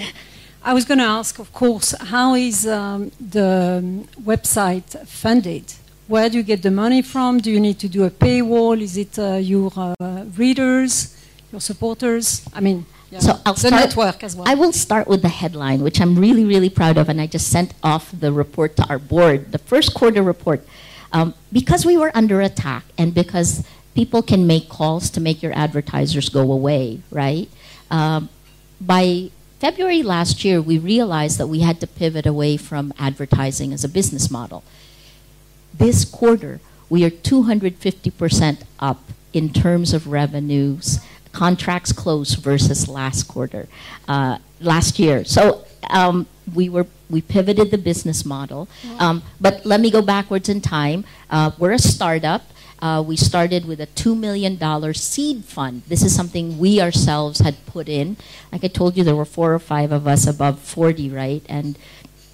I 0.66 0.74
was 0.74 0.86
going 0.86 1.00
to 1.00 1.06
ask, 1.20 1.40
of 1.40 1.52
course, 1.52 1.94
how 2.00 2.36
is 2.36 2.66
um, 2.66 3.12
the 3.20 3.84
website 4.22 5.06
funded? 5.06 5.74
Where 6.08 6.30
do 6.30 6.38
you 6.38 6.44
get 6.44 6.62
the 6.62 6.72
money 6.72 7.02
from? 7.02 7.40
Do 7.40 7.52
you 7.52 7.60
need 7.60 7.80
to 7.80 7.90
do 7.90 8.06
a 8.06 8.10
paywall? 8.10 8.80
Is 8.82 8.96
it 8.96 9.20
uh, 9.20 9.34
your 9.34 9.72
uh, 9.76 10.24
readers, 10.38 11.18
your 11.52 11.60
supporters? 11.60 12.48
I 12.54 12.62
mean, 12.62 12.86
yeah. 13.12 13.20
so 13.20 13.40
I'll 13.46 13.56
the 13.56 13.68
start, 13.68 13.74
network 13.74 14.24
as 14.24 14.38
well. 14.38 14.48
I 14.48 14.56
will 14.56 14.72
start 14.72 15.08
with 15.08 15.22
the 15.22 15.30
headline, 15.30 15.82
which 15.82 16.00
I'm 16.00 16.18
really, 16.18 16.46
really 16.46 16.70
proud 16.70 16.98
of, 16.98 17.10
and 17.10 17.20
I 17.20 17.28
just 17.28 17.50
sent 17.50 17.74
off 17.84 18.12
the 18.18 18.32
report 18.32 18.78
to 18.78 18.88
our 18.88 19.00
board, 19.00 19.52
the 19.52 19.58
first 19.60 19.94
quarter 19.94 20.24
report. 20.24 20.66
Um, 21.12 21.34
because 21.52 21.86
we 21.86 21.98
were 21.98 22.12
under 22.16 22.42
attack 22.42 22.86
and 22.98 23.14
because 23.14 23.64
people 23.96 24.22
can 24.22 24.48
make 24.48 24.70
calls 24.70 25.10
to 25.12 25.22
make 25.22 25.42
your 25.44 25.54
advertisers 25.54 26.30
go 26.30 26.52
away, 26.52 27.02
right? 27.12 27.50
Um, 27.92 28.30
by 28.82 29.30
February 29.60 30.04
last 30.04 30.44
year, 30.44 30.62
we 30.62 30.78
realized 30.78 31.38
that 31.38 31.48
we 31.48 31.60
had 31.60 31.80
to 31.80 31.88
pivot 31.88 32.26
away 32.26 32.58
from 32.58 32.94
advertising 33.00 33.72
as 33.72 33.84
a 33.84 33.90
business 33.90 34.30
model. 34.30 34.64
This 35.74 36.06
quarter, 36.06 36.60
we 36.90 37.04
are 37.06 37.10
250% 37.10 38.64
up 38.80 39.02
in 39.32 39.52
terms 39.52 39.94
of 39.94 40.08
revenues, 40.08 41.00
contracts 41.32 41.92
closed 41.92 42.40
versus 42.40 42.88
last 42.88 43.24
quarter, 43.28 43.68
uh, 44.08 44.38
last 44.60 45.00
year. 45.00 45.24
So 45.24 45.66
um, 45.90 46.28
we 46.54 46.70
were 46.70 46.86
we 47.10 47.22
pivoted 47.22 47.72
the 47.72 47.78
business 47.78 48.26
model. 48.26 48.68
Um, 49.00 49.24
but 49.40 49.66
let 49.66 49.80
me 49.80 49.92
go 49.92 50.02
backwards 50.02 50.50
in 50.50 50.62
time. 50.62 51.06
Uh, 51.30 51.52
we're 51.60 51.72
a 51.74 51.80
startup. 51.80 52.42
Uh, 52.84 53.02
we 53.02 53.16
started 53.16 53.64
with 53.64 53.80
a 53.80 53.88
$2 53.88 54.12
million 54.12 54.60
seed 54.94 55.46
fund. 55.46 55.84
This 55.88 56.04
is 56.04 56.14
something 56.14 56.60
we 56.60 56.82
ourselves 56.82 57.40
had 57.40 57.56
put 57.66 57.88
in. 57.88 58.18
Like 58.52 58.66
I 58.66 58.68
told 58.68 58.98
you, 58.98 59.06
there 59.06 59.16
were 59.16 59.24
four 59.24 59.54
or 59.54 59.60
five 59.60 59.94
of 59.94 60.06
us 60.06 60.28
above 60.28 60.60
40, 60.60 61.10
right? 61.10 61.42
And 61.48 61.78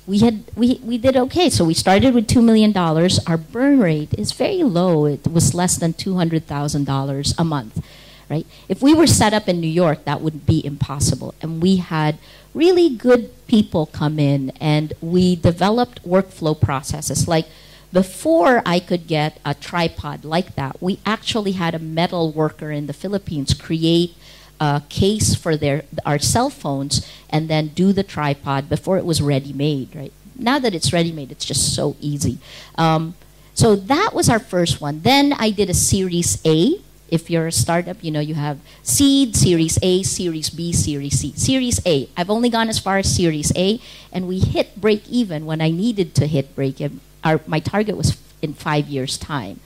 we 0.07 0.19
had 0.25 0.43
we, 0.55 0.81
we 0.83 0.97
did 0.97 1.15
okay. 1.15 1.51
So 1.51 1.65
we 1.65 1.75
started 1.75 2.15
with 2.15 2.25
$2 2.25 2.43
million. 2.43 2.75
Our 2.75 3.37
burn 3.37 3.79
rate 3.79 4.15
is 4.17 4.31
very 4.31 4.63
low. 4.63 5.05
It 5.05 5.27
was 5.27 5.53
less 5.53 5.77
than 5.77 5.93
$200,000 5.93 7.33
a 7.37 7.43
month, 7.43 7.85
right? 8.27 8.47
If 8.67 8.81
we 8.81 8.95
were 8.95 9.05
set 9.05 9.35
up 9.35 9.47
in 9.47 9.61
New 9.61 9.67
York, 9.67 10.03
that 10.05 10.19
would 10.19 10.47
be 10.47 10.65
impossible. 10.65 11.35
And 11.43 11.61
we 11.61 11.75
had 11.75 12.17
really 12.55 12.89
good 12.89 13.29
people 13.45 13.85
come 13.85 14.17
in 14.17 14.49
and 14.59 14.93
we 14.99 15.35
developed 15.35 16.03
workflow 16.03 16.59
processes 16.59 17.27
like 17.27 17.45
before 17.91 18.61
I 18.65 18.79
could 18.79 19.07
get 19.07 19.39
a 19.43 19.53
tripod 19.53 20.23
like 20.23 20.55
that, 20.55 20.81
we 20.81 20.99
actually 21.05 21.53
had 21.53 21.73
a 21.73 21.79
metal 21.79 22.31
worker 22.31 22.71
in 22.71 22.87
the 22.87 22.93
Philippines 22.93 23.53
create 23.53 24.15
a 24.59 24.83
case 24.89 25.35
for 25.35 25.55
their 25.55 25.83
our 26.05 26.19
cell 26.19 26.49
phones 26.49 27.07
and 27.29 27.49
then 27.49 27.69
do 27.69 27.93
the 27.93 28.03
tripod 28.03 28.69
before 28.69 28.97
it 28.97 29.05
was 29.05 29.21
ready 29.21 29.53
made. 29.53 29.95
Right 29.95 30.13
now 30.35 30.59
that 30.59 30.75
it's 30.75 30.93
ready 30.93 31.11
made, 31.11 31.31
it's 31.31 31.45
just 31.45 31.73
so 31.75 31.95
easy. 31.99 32.37
Um, 32.75 33.15
so 33.53 33.75
that 33.75 34.11
was 34.13 34.29
our 34.29 34.39
first 34.39 34.79
one. 34.79 35.01
Then 35.01 35.33
I 35.33 35.49
did 35.49 35.69
a 35.69 35.73
Series 35.73 36.41
A. 36.45 36.75
If 37.09 37.31
you're 37.31 37.47
a 37.47 37.51
startup, 37.51 38.03
you 38.03 38.11
know 38.11 38.19
you 38.19 38.35
have 38.35 38.59
seed, 38.83 39.35
Series 39.35 39.79
A, 39.81 40.03
Series 40.03 40.51
B, 40.51 40.71
Series 40.71 41.19
C. 41.19 41.33
Series 41.35 41.81
A. 41.87 42.07
I've 42.15 42.29
only 42.29 42.49
gone 42.49 42.69
as 42.69 42.77
far 42.77 42.99
as 42.99 43.13
Series 43.13 43.51
A, 43.55 43.81
and 44.13 44.27
we 44.27 44.39
hit 44.39 44.79
break 44.79 45.09
even 45.09 45.47
when 45.47 45.59
I 45.59 45.71
needed 45.71 46.13
to 46.15 46.27
hit 46.27 46.55
break 46.55 46.79
even 46.79 46.99
our, 47.23 47.41
my 47.47 47.59
target 47.59 47.97
was 47.97 48.17
in 48.41 48.53
five 48.53 48.87
years' 48.87 49.17
time. 49.17 49.59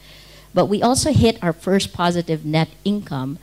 But 0.53 0.65
we 0.65 0.81
also 0.81 1.11
hit 1.11 1.41
our 1.43 1.53
first 1.53 1.93
positive 1.93 2.45
net 2.45 2.69
income 2.83 3.39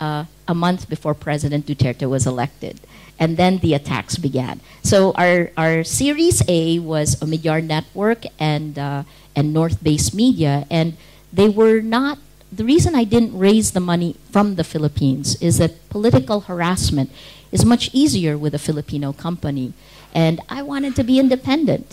uh, 0.00 0.24
a 0.48 0.54
month 0.54 0.88
before 0.88 1.14
President 1.14 1.66
Duterte 1.66 2.08
was 2.08 2.26
elected. 2.26 2.80
And 3.18 3.36
then 3.36 3.58
the 3.58 3.74
attacks 3.74 4.16
began. 4.16 4.60
So 4.82 5.12
our, 5.12 5.50
our 5.56 5.84
Series 5.84 6.42
A 6.48 6.78
was 6.78 7.16
Omidyar 7.16 7.64
Network 7.64 8.24
and, 8.38 8.78
uh, 8.78 9.04
and 9.34 9.52
North 9.52 9.82
Base 9.82 10.12
Media. 10.12 10.66
And 10.70 10.96
they 11.32 11.48
were 11.48 11.80
not, 11.80 12.18
the 12.52 12.64
reason 12.64 12.94
I 12.94 13.04
didn't 13.04 13.36
raise 13.36 13.72
the 13.72 13.80
money 13.80 14.16
from 14.30 14.56
the 14.56 14.64
Philippines 14.64 15.40
is 15.40 15.58
that 15.58 15.88
political 15.88 16.40
harassment 16.40 17.10
is 17.52 17.64
much 17.64 17.90
easier 17.94 18.36
with 18.36 18.54
a 18.54 18.58
Filipino 18.58 19.12
company. 19.12 19.72
And 20.14 20.40
I 20.48 20.62
wanted 20.62 20.94
to 20.96 21.04
be 21.04 21.18
independent. 21.18 21.92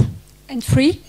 And 0.49 0.63
free? 0.63 1.01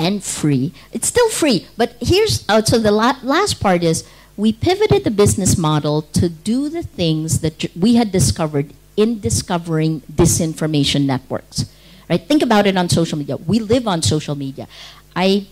And 0.00 0.24
free. 0.24 0.72
It's 0.92 1.06
still 1.06 1.28
free, 1.28 1.68
but 1.76 1.94
here's 2.00 2.48
uh, 2.48 2.64
so 2.64 2.78
the 2.78 2.90
la- 2.90 3.20
last 3.22 3.60
part 3.60 3.84
is 3.84 4.08
we 4.36 4.50
pivoted 4.50 5.04
the 5.04 5.10
business 5.10 5.58
model 5.58 6.02
to 6.16 6.30
do 6.30 6.70
the 6.70 6.82
things 6.82 7.40
that 7.40 7.66
we 7.76 7.96
had 7.96 8.10
discovered 8.10 8.72
in 8.96 9.20
discovering 9.20 10.00
disinformation 10.10 11.04
networks. 11.04 11.68
Right? 12.08 12.22
Think 12.26 12.42
about 12.42 12.66
it 12.66 12.76
on 12.76 12.88
social 12.88 13.18
media. 13.18 13.36
We 13.36 13.60
live 13.60 13.86
on 13.86 14.00
social 14.00 14.34
media. 14.34 14.66
I 15.14 15.46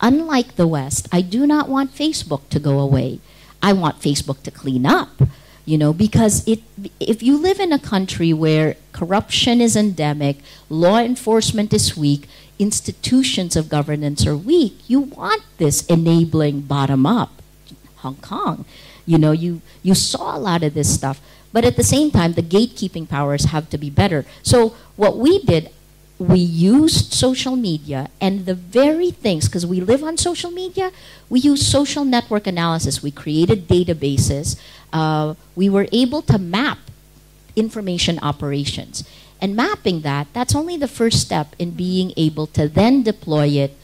unlike 0.00 0.56
the 0.56 0.66
West, 0.66 1.08
I 1.12 1.22
do 1.22 1.46
not 1.46 1.68
want 1.68 1.94
Facebook 1.94 2.48
to 2.50 2.58
go 2.58 2.80
away. 2.80 3.20
I 3.62 3.72
want 3.72 4.00
Facebook 4.00 4.42
to 4.42 4.50
clean 4.50 4.84
up 4.84 5.22
you 5.64 5.78
know 5.78 5.92
because 5.92 6.46
it 6.46 6.60
if 7.00 7.22
you 7.22 7.38
live 7.38 7.58
in 7.58 7.72
a 7.72 7.78
country 7.78 8.32
where 8.32 8.76
corruption 8.92 9.60
is 9.60 9.76
endemic 9.76 10.36
law 10.68 10.98
enforcement 10.98 11.72
is 11.72 11.96
weak 11.96 12.28
institutions 12.58 13.56
of 13.56 13.68
governance 13.68 14.26
are 14.26 14.36
weak 14.36 14.78
you 14.86 15.00
want 15.00 15.42
this 15.58 15.84
enabling 15.86 16.60
bottom 16.60 17.06
up 17.06 17.42
hong 17.96 18.16
kong 18.16 18.64
you 19.06 19.18
know 19.18 19.32
you 19.32 19.60
you 19.82 19.94
saw 19.94 20.36
a 20.36 20.38
lot 20.38 20.62
of 20.62 20.74
this 20.74 20.92
stuff 20.92 21.20
but 21.52 21.64
at 21.64 21.76
the 21.76 21.84
same 21.84 22.10
time 22.10 22.32
the 22.34 22.42
gatekeeping 22.42 23.08
powers 23.08 23.46
have 23.46 23.68
to 23.70 23.78
be 23.78 23.90
better 23.90 24.24
so 24.42 24.74
what 24.96 25.16
we 25.18 25.42
did 25.42 25.70
we 26.18 26.38
used 26.38 27.12
social 27.12 27.56
media 27.56 28.08
and 28.20 28.46
the 28.46 28.54
very 28.54 29.10
things, 29.10 29.46
because 29.46 29.66
we 29.66 29.80
live 29.80 30.04
on 30.04 30.16
social 30.16 30.50
media, 30.50 30.92
we 31.28 31.40
use 31.40 31.66
social 31.66 32.04
network 32.04 32.46
analysis. 32.46 33.02
We 33.02 33.10
created 33.10 33.66
databases. 33.66 34.58
Uh, 34.92 35.34
we 35.56 35.68
were 35.68 35.88
able 35.90 36.22
to 36.22 36.38
map 36.38 36.78
information 37.56 38.18
operations. 38.20 39.04
And 39.44 39.54
mapping 39.54 40.00
that, 40.08 40.28
that's 40.32 40.54
only 40.54 40.78
the 40.78 40.88
first 40.88 41.20
step 41.20 41.54
in 41.58 41.72
being 41.72 42.14
able 42.16 42.46
to 42.56 42.66
then 42.66 43.02
deploy 43.02 43.48
it, 43.48 43.76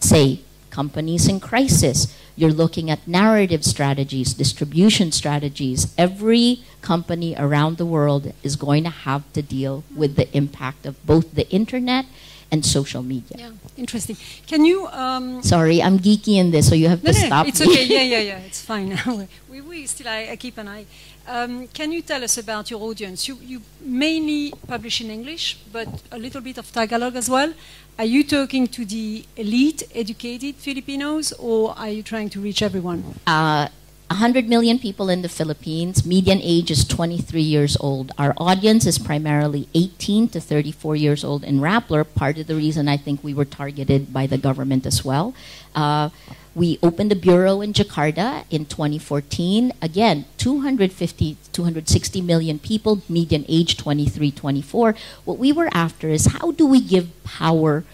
say, 0.00 0.40
companies 0.70 1.28
in 1.28 1.38
crisis. 1.38 2.12
You're 2.34 2.50
looking 2.50 2.90
at 2.90 3.06
narrative 3.06 3.64
strategies, 3.64 4.34
distribution 4.34 5.12
strategies. 5.12 5.94
Every 5.96 6.64
company 6.82 7.36
around 7.38 7.76
the 7.76 7.86
world 7.86 8.32
is 8.42 8.56
going 8.56 8.82
to 8.82 8.90
have 8.90 9.22
to 9.34 9.40
deal 9.40 9.84
with 9.94 10.16
the 10.16 10.26
impact 10.36 10.84
of 10.84 10.98
both 11.06 11.36
the 11.36 11.48
internet 11.50 12.06
and 12.50 12.66
social 12.66 13.04
media. 13.04 13.36
Yeah, 13.38 13.50
interesting. 13.76 14.16
Can 14.48 14.64
you? 14.64 14.88
Um, 14.88 15.44
Sorry, 15.44 15.80
I'm 15.80 16.00
geeky 16.00 16.38
in 16.42 16.50
this, 16.50 16.68
so 16.68 16.74
you 16.74 16.88
have 16.88 17.04
no, 17.04 17.12
to 17.12 17.20
no, 17.20 17.26
stop 17.26 17.46
it's 17.46 17.60
me. 17.60 17.70
okay. 17.70 17.84
Yeah, 17.84 18.02
yeah, 18.02 18.18
yeah. 18.30 18.38
It's 18.38 18.62
fine. 18.62 18.98
we, 19.48 19.60
we 19.60 19.86
still 19.86 20.08
I, 20.08 20.30
I 20.32 20.36
keep 20.36 20.58
an 20.58 20.66
eye. 20.66 20.86
Um, 21.28 21.66
can 21.68 21.90
you 21.90 22.02
tell 22.02 22.22
us 22.22 22.38
about 22.38 22.70
your 22.70 22.80
audience? 22.82 23.26
You, 23.26 23.36
you 23.42 23.60
mainly 23.80 24.52
publish 24.68 25.00
in 25.00 25.10
English, 25.10 25.58
but 25.72 25.88
a 26.12 26.18
little 26.18 26.40
bit 26.40 26.56
of 26.56 26.70
Tagalog 26.72 27.16
as 27.16 27.28
well. 27.28 27.52
Are 27.98 28.04
you 28.04 28.22
talking 28.22 28.68
to 28.68 28.84
the 28.84 29.24
elite, 29.36 29.82
educated 29.94 30.54
Filipinos, 30.56 31.32
or 31.32 31.76
are 31.76 31.88
you 31.88 32.02
trying 32.02 32.30
to 32.30 32.40
reach 32.40 32.62
everyone? 32.62 33.02
Uh, 33.26 33.68
100 34.08 34.48
million 34.48 34.78
people 34.78 35.08
in 35.08 35.22
the 35.22 35.28
Philippines. 35.28 36.06
Median 36.06 36.40
age 36.40 36.70
is 36.70 36.84
23 36.86 37.40
years 37.40 37.76
old. 37.80 38.12
Our 38.18 38.32
audience 38.36 38.86
is 38.86 38.98
primarily 38.98 39.68
18 39.74 40.28
to 40.28 40.40
34 40.40 40.94
years 40.94 41.24
old 41.24 41.42
in 41.42 41.58
Rappler. 41.58 42.04
Part 42.14 42.38
of 42.38 42.46
the 42.46 42.54
reason 42.54 42.86
I 42.86 42.96
think 42.96 43.24
we 43.24 43.34
were 43.34 43.44
targeted 43.44 44.12
by 44.12 44.28
the 44.28 44.38
government 44.38 44.86
as 44.86 45.04
well. 45.04 45.34
Uh, 45.74 46.10
we 46.56 46.78
opened 46.82 47.12
a 47.12 47.16
bureau 47.16 47.60
in 47.60 47.74
Jakarta 47.74 48.46
in 48.50 48.64
2014. 48.64 49.74
Again, 49.82 50.24
250, 50.38 51.36
260 51.52 52.20
million 52.22 52.58
people, 52.58 53.02
median 53.10 53.44
age 53.46 53.76
23, 53.76 54.30
24. 54.30 54.94
What 55.26 55.36
we 55.36 55.52
were 55.52 55.68
after 55.72 56.08
is 56.08 56.38
how 56.38 56.52
do 56.52 56.66
we 56.66 56.80
give 56.80 57.12
power 57.24 57.84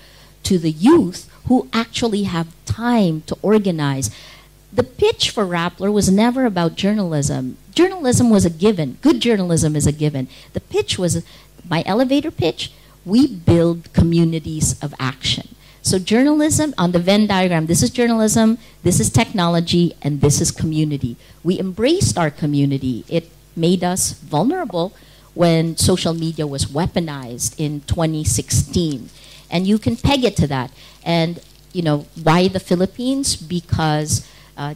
to 0.44 0.58
the 0.58 0.70
youth 0.70 1.28
who 1.46 1.68
actually 1.72 2.22
have 2.22 2.54
time 2.64 3.22
to 3.22 3.36
organize? 3.42 4.14
The 4.72 4.84
pitch 4.84 5.30
for 5.30 5.44
Rappler 5.44 5.92
was 5.92 6.08
never 6.08 6.46
about 6.46 6.76
journalism. 6.76 7.56
Journalism 7.74 8.30
was 8.30 8.44
a 8.44 8.50
given. 8.50 8.96
Good 9.02 9.18
journalism 9.18 9.74
is 9.74 9.88
a 9.88 9.92
given. 9.92 10.28
The 10.52 10.60
pitch 10.60 11.00
was 11.00 11.24
my 11.68 11.82
elevator 11.84 12.30
pitch. 12.30 12.70
We 13.04 13.26
build 13.26 13.92
communities 13.92 14.80
of 14.80 14.94
action. 15.00 15.51
So 15.82 15.98
journalism 15.98 16.74
on 16.78 16.92
the 16.92 17.00
Venn 17.00 17.26
diagram, 17.26 17.66
this 17.66 17.82
is 17.82 17.90
journalism, 17.90 18.58
this 18.84 19.00
is 19.00 19.10
technology, 19.10 19.96
and 20.00 20.20
this 20.20 20.40
is 20.40 20.52
community. 20.52 21.16
We 21.42 21.58
embraced 21.58 22.16
our 22.16 22.30
community. 22.30 23.04
It 23.08 23.28
made 23.56 23.82
us 23.82 24.12
vulnerable 24.12 24.92
when 25.34 25.76
social 25.76 26.14
media 26.14 26.46
was 26.46 26.66
weaponized 26.66 27.58
in 27.58 27.80
2016. 27.82 29.10
And 29.50 29.66
you 29.66 29.76
can 29.78 29.96
peg 29.96 30.24
it 30.24 30.36
to 30.36 30.46
that. 30.46 30.70
And, 31.04 31.40
you 31.72 31.82
know, 31.82 32.06
why 32.22 32.46
the 32.46 32.60
Philippines? 32.60 33.34
Because 33.34 34.26
uh, 34.56 34.74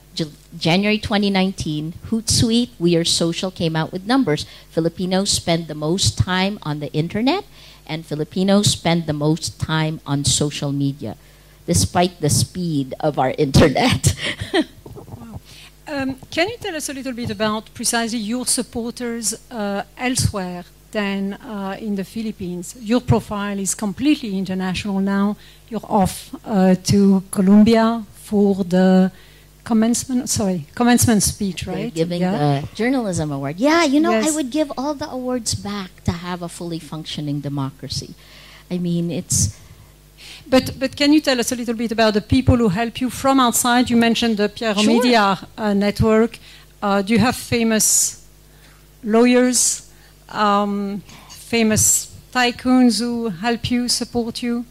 January 0.58 0.98
2019, 0.98 1.94
Hootsuite, 2.06 2.70
We 2.80 2.96
Are 2.96 3.04
Social 3.04 3.52
came 3.52 3.76
out 3.76 3.92
with 3.92 4.06
numbers. 4.06 4.44
Filipinos 4.70 5.30
spend 5.30 5.68
the 5.68 5.74
most 5.74 6.18
time 6.18 6.58
on 6.62 6.80
the 6.80 6.92
internet 6.92 7.44
and 7.86 8.04
Filipinos 8.04 8.70
spend 8.72 9.06
the 9.06 9.12
most 9.12 9.60
time 9.60 10.00
on 10.06 10.24
social 10.24 10.72
media, 10.72 11.16
despite 11.66 12.20
the 12.20 12.30
speed 12.30 12.94
of 13.00 13.18
our 13.18 13.30
internet. 13.38 14.14
um, 15.88 16.16
can 16.30 16.48
you 16.48 16.56
tell 16.58 16.74
us 16.74 16.88
a 16.88 16.92
little 16.92 17.12
bit 17.12 17.30
about 17.30 17.72
precisely 17.74 18.18
your 18.18 18.46
supporters 18.46 19.34
uh, 19.50 19.82
elsewhere 19.96 20.64
than 20.92 21.34
uh, 21.34 21.76
in 21.80 21.96
the 21.96 22.04
Philippines? 22.04 22.76
Your 22.80 23.00
profile 23.00 23.58
is 23.58 23.74
completely 23.74 24.38
international 24.38 25.00
now. 25.00 25.36
You're 25.68 25.88
off 25.88 26.34
uh, 26.44 26.74
to 26.84 27.22
Colombia 27.30 28.04
for 28.24 28.64
the 28.64 29.10
commencement 29.70 30.28
sorry 30.40 30.60
commencement 30.80 31.22
speech 31.32 31.60
right 31.66 31.76
They're 31.92 32.02
giving 32.04 32.20
yeah. 32.22 32.36
the 32.38 32.68
journalism 32.80 33.28
award 33.36 33.56
yeah 33.68 33.82
you 33.94 34.00
know 34.04 34.12
Yes. 34.16 34.24
i 34.28 34.30
would 34.36 34.50
give 34.58 34.68
all 34.80 34.94
the 35.02 35.08
awards 35.18 35.52
back 35.70 35.90
to 36.08 36.12
have 36.26 36.40
a 36.48 36.50
fully 36.58 36.78
functioning 36.92 37.38
democracy 37.50 38.10
i 38.74 38.76
mean 38.86 39.04
it's 39.20 39.38
But 40.54 40.64
but 40.82 40.90
can 41.00 41.10
you 41.14 41.20
tell 41.28 41.38
us 41.42 41.48
a 41.54 41.56
little 41.60 41.74
bit 41.82 41.90
about 41.98 42.12
the 42.18 42.24
people 42.36 42.56
who 42.62 42.68
help 42.80 42.94
you 43.02 43.08
from 43.22 43.36
outside? 43.46 43.84
You 43.92 43.98
mentioned 44.08 44.34
the 44.42 44.48
Pierre 44.56 44.74
Sure. 44.76 44.92
Media 44.94 45.22
uh, 45.64 45.74
network. 45.86 46.32
Uh, 46.86 47.02
do 47.06 47.08
you 47.14 47.20
have 47.26 47.34
famous 47.36 47.86
lawyers, 49.14 49.90
um, 50.44 51.02
famous 51.28 51.82
tycoons 52.32 52.94
who 53.00 53.28
help 53.46 53.70
you, 53.74 53.88
support 53.88 54.34
you 54.46 54.64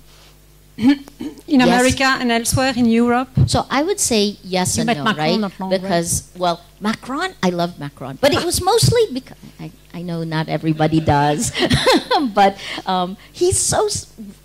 in 1.48 1.60
Yes. 1.62 1.68
America 1.68 2.04
and 2.20 2.32
elsewhere 2.32 2.74
in 2.76 2.86
Europe? 2.86 3.30
So 3.48 3.66
I 3.70 3.84
would 3.84 4.00
say 4.00 4.38
yes 4.44 4.78
You 4.78 4.82
and 4.82 4.98
no, 4.98 5.04
Macron 5.04 5.42
right? 5.42 5.52
long 5.60 5.70
because 5.70 6.32
well, 6.38 6.62
Macron, 6.82 7.34
I 7.42 7.50
love 7.50 7.80
Macron, 7.80 8.18
but 8.20 8.34
it 8.34 8.44
was 8.44 8.62
mostly 8.62 9.02
because 9.14 9.38
I, 9.60 9.72
I 9.94 10.02
know 10.02 10.24
not 10.24 10.50
everybody 10.50 11.00
does, 11.00 11.52
but 12.34 12.58
um, 12.86 13.16
he's 13.32 13.58
so. 13.58 13.88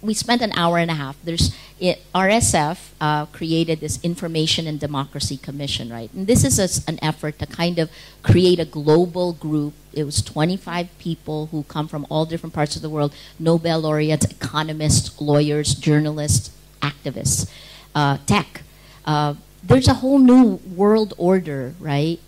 We 0.00 0.14
spent 0.14 0.40
an 0.42 0.52
hour 0.54 0.78
and 0.78 0.90
a 0.90 0.94
half. 0.94 1.16
There's 1.24 1.54
it, 1.80 2.02
RSF 2.14 2.90
uh, 3.00 3.26
created 3.26 3.80
this 3.80 3.98
Information 4.04 4.66
and 4.66 4.78
Democracy 4.78 5.38
Commission, 5.38 5.90
right? 5.90 6.12
And 6.12 6.26
this 6.26 6.44
is 6.44 6.58
a 6.58 6.68
an 6.86 6.98
effort 7.02 7.38
to 7.38 7.46
kind 7.46 7.78
of 7.78 7.90
create 8.22 8.60
a 8.60 8.64
global 8.66 9.32
group. 9.32 9.72
It 9.92 10.04
was 10.04 10.22
25 10.22 10.88
people 10.98 11.46
who 11.46 11.62
come 11.64 11.88
from 11.88 12.06
all 12.10 12.26
different 12.26 12.54
parts 12.54 12.76
of 12.76 12.82
the 12.82 12.90
world: 12.90 13.14
Nobel 13.38 13.80
laureates, 13.80 14.26
economists, 14.26 15.20
lawyers, 15.20 15.74
journalists, 15.74 16.50
activists, 16.82 17.50
uh, 17.94 18.18
tech. 18.26 18.62
Uh, 19.06 19.34
there's 19.62 19.88
a 19.88 19.94
whole 19.94 20.18
new 20.18 20.60
world 20.76 21.14
order, 21.16 21.74
right? 21.80 22.20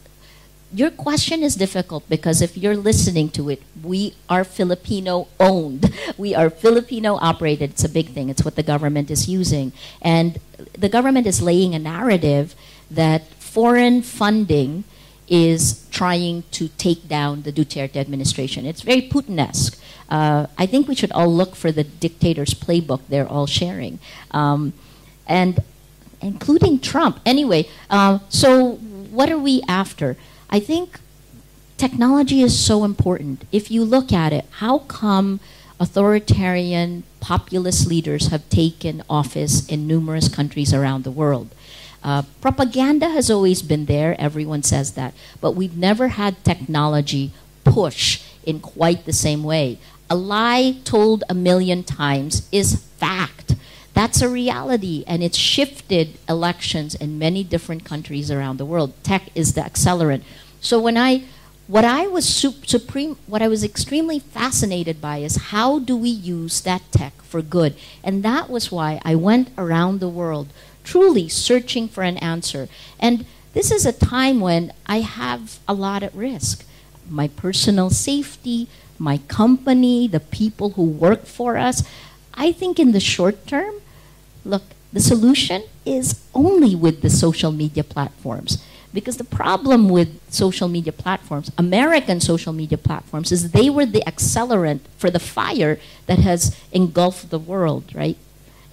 Your 0.74 0.90
question 0.90 1.42
is 1.42 1.54
difficult 1.54 2.08
because 2.08 2.40
if 2.40 2.56
you're 2.56 2.76
listening 2.76 3.28
to 3.30 3.50
it, 3.50 3.62
we 3.82 4.14
are 4.30 4.42
Filipino 4.42 5.28
owned. 5.38 5.92
We 6.16 6.34
are 6.34 6.48
Filipino 6.48 7.18
operated. 7.20 7.72
It's 7.72 7.84
a 7.84 7.90
big 7.90 8.08
thing. 8.08 8.30
It's 8.30 8.42
what 8.42 8.56
the 8.56 8.62
government 8.62 9.10
is 9.10 9.28
using. 9.28 9.72
And 10.00 10.40
the 10.72 10.88
government 10.88 11.26
is 11.26 11.42
laying 11.42 11.74
a 11.74 11.78
narrative 11.78 12.54
that 12.90 13.28
foreign 13.34 14.00
funding 14.00 14.84
is 15.28 15.86
trying 15.90 16.44
to 16.52 16.68
take 16.68 17.06
down 17.06 17.42
the 17.42 17.52
Duterte 17.52 17.96
administration. 17.96 18.64
It's 18.64 18.80
very 18.80 19.02
Putin-esque. 19.02 19.78
Uh, 20.08 20.46
I 20.56 20.64
think 20.64 20.88
we 20.88 20.94
should 20.94 21.12
all 21.12 21.32
look 21.32 21.54
for 21.54 21.70
the 21.70 21.84
dictator's 21.84 22.54
playbook 22.54 23.00
they're 23.08 23.28
all 23.28 23.46
sharing. 23.46 23.98
Um, 24.30 24.72
and 25.26 25.60
including 26.22 26.80
Trump. 26.80 27.20
Anyway, 27.26 27.68
uh, 27.90 28.20
so 28.30 28.76
what 28.76 29.30
are 29.30 29.38
we 29.38 29.60
after? 29.68 30.16
I 30.52 30.60
think 30.60 31.00
technology 31.78 32.42
is 32.42 32.62
so 32.62 32.84
important. 32.84 33.46
If 33.50 33.70
you 33.70 33.84
look 33.84 34.12
at 34.12 34.34
it, 34.34 34.44
how 34.60 34.80
come 34.80 35.40
authoritarian 35.80 37.04
populist 37.20 37.86
leaders 37.86 38.26
have 38.26 38.46
taken 38.50 39.02
office 39.08 39.66
in 39.66 39.86
numerous 39.86 40.28
countries 40.28 40.74
around 40.74 41.04
the 41.04 41.10
world? 41.10 41.54
Uh, 42.04 42.24
propaganda 42.42 43.08
has 43.08 43.30
always 43.30 43.62
been 43.62 43.86
there, 43.86 44.14
everyone 44.20 44.62
says 44.62 44.92
that, 44.92 45.14
but 45.40 45.52
we've 45.52 45.78
never 45.78 46.08
had 46.08 46.44
technology 46.44 47.32
push 47.64 48.22
in 48.44 48.60
quite 48.60 49.06
the 49.06 49.12
same 49.14 49.42
way. 49.42 49.78
A 50.10 50.16
lie 50.16 50.76
told 50.84 51.24
a 51.30 51.34
million 51.34 51.82
times 51.82 52.46
is 52.52 52.76
fact. 52.98 53.54
That's 53.94 54.22
a 54.22 54.28
reality, 54.28 55.04
and 55.06 55.22
it's 55.22 55.36
shifted 55.36 56.18
elections 56.28 56.94
in 56.94 57.18
many 57.18 57.44
different 57.44 57.84
countries 57.84 58.30
around 58.30 58.56
the 58.56 58.64
world. 58.64 58.94
Tech 59.02 59.30
is 59.34 59.52
the 59.52 59.60
accelerant. 59.60 60.22
So 60.60 60.80
when 60.80 60.96
I, 60.96 61.24
what 61.66 61.84
I 61.84 62.06
was 62.06 62.26
sup- 62.26 62.66
supreme, 62.66 63.16
what 63.26 63.42
I 63.42 63.48
was 63.48 63.62
extremely 63.62 64.18
fascinated 64.18 65.00
by 65.00 65.18
is 65.18 65.50
how 65.52 65.78
do 65.78 65.96
we 65.96 66.08
use 66.08 66.62
that 66.62 66.82
tech 66.90 67.20
for 67.22 67.42
good, 67.42 67.74
and 68.02 68.22
that 68.22 68.48
was 68.48 68.72
why 68.72 69.00
I 69.04 69.14
went 69.14 69.50
around 69.58 70.00
the 70.00 70.08
world, 70.08 70.48
truly 70.84 71.28
searching 71.28 71.86
for 71.86 72.02
an 72.02 72.16
answer. 72.18 72.68
And 72.98 73.26
this 73.52 73.70
is 73.70 73.84
a 73.84 73.92
time 73.92 74.40
when 74.40 74.72
I 74.86 75.00
have 75.00 75.58
a 75.68 75.74
lot 75.74 76.02
at 76.02 76.14
risk. 76.14 76.64
My 77.10 77.28
personal 77.28 77.90
safety, 77.90 78.68
my 78.98 79.18
company, 79.28 80.08
the 80.08 80.20
people 80.20 80.70
who 80.70 80.84
work 80.84 81.26
for 81.26 81.58
us. 81.58 81.82
I 82.32 82.52
think 82.52 82.78
in 82.78 82.92
the 82.92 83.00
short 83.00 83.46
term, 83.46 83.74
look, 84.44 84.62
the 84.92 85.00
solution 85.00 85.62
is 85.86 86.20
only 86.34 86.74
with 86.74 87.02
the 87.02 87.10
social 87.10 87.52
media 87.52 87.84
platforms. 87.84 88.62
Because 88.94 89.16
the 89.16 89.24
problem 89.24 89.88
with 89.88 90.20
social 90.30 90.68
media 90.68 90.92
platforms, 90.92 91.50
American 91.56 92.20
social 92.20 92.52
media 92.52 92.76
platforms, 92.76 93.32
is 93.32 93.52
they 93.52 93.70
were 93.70 93.86
the 93.86 94.02
accelerant 94.06 94.80
for 94.98 95.08
the 95.10 95.18
fire 95.18 95.78
that 96.06 96.18
has 96.18 96.54
engulfed 96.72 97.30
the 97.30 97.38
world, 97.38 97.84
right? 97.94 98.18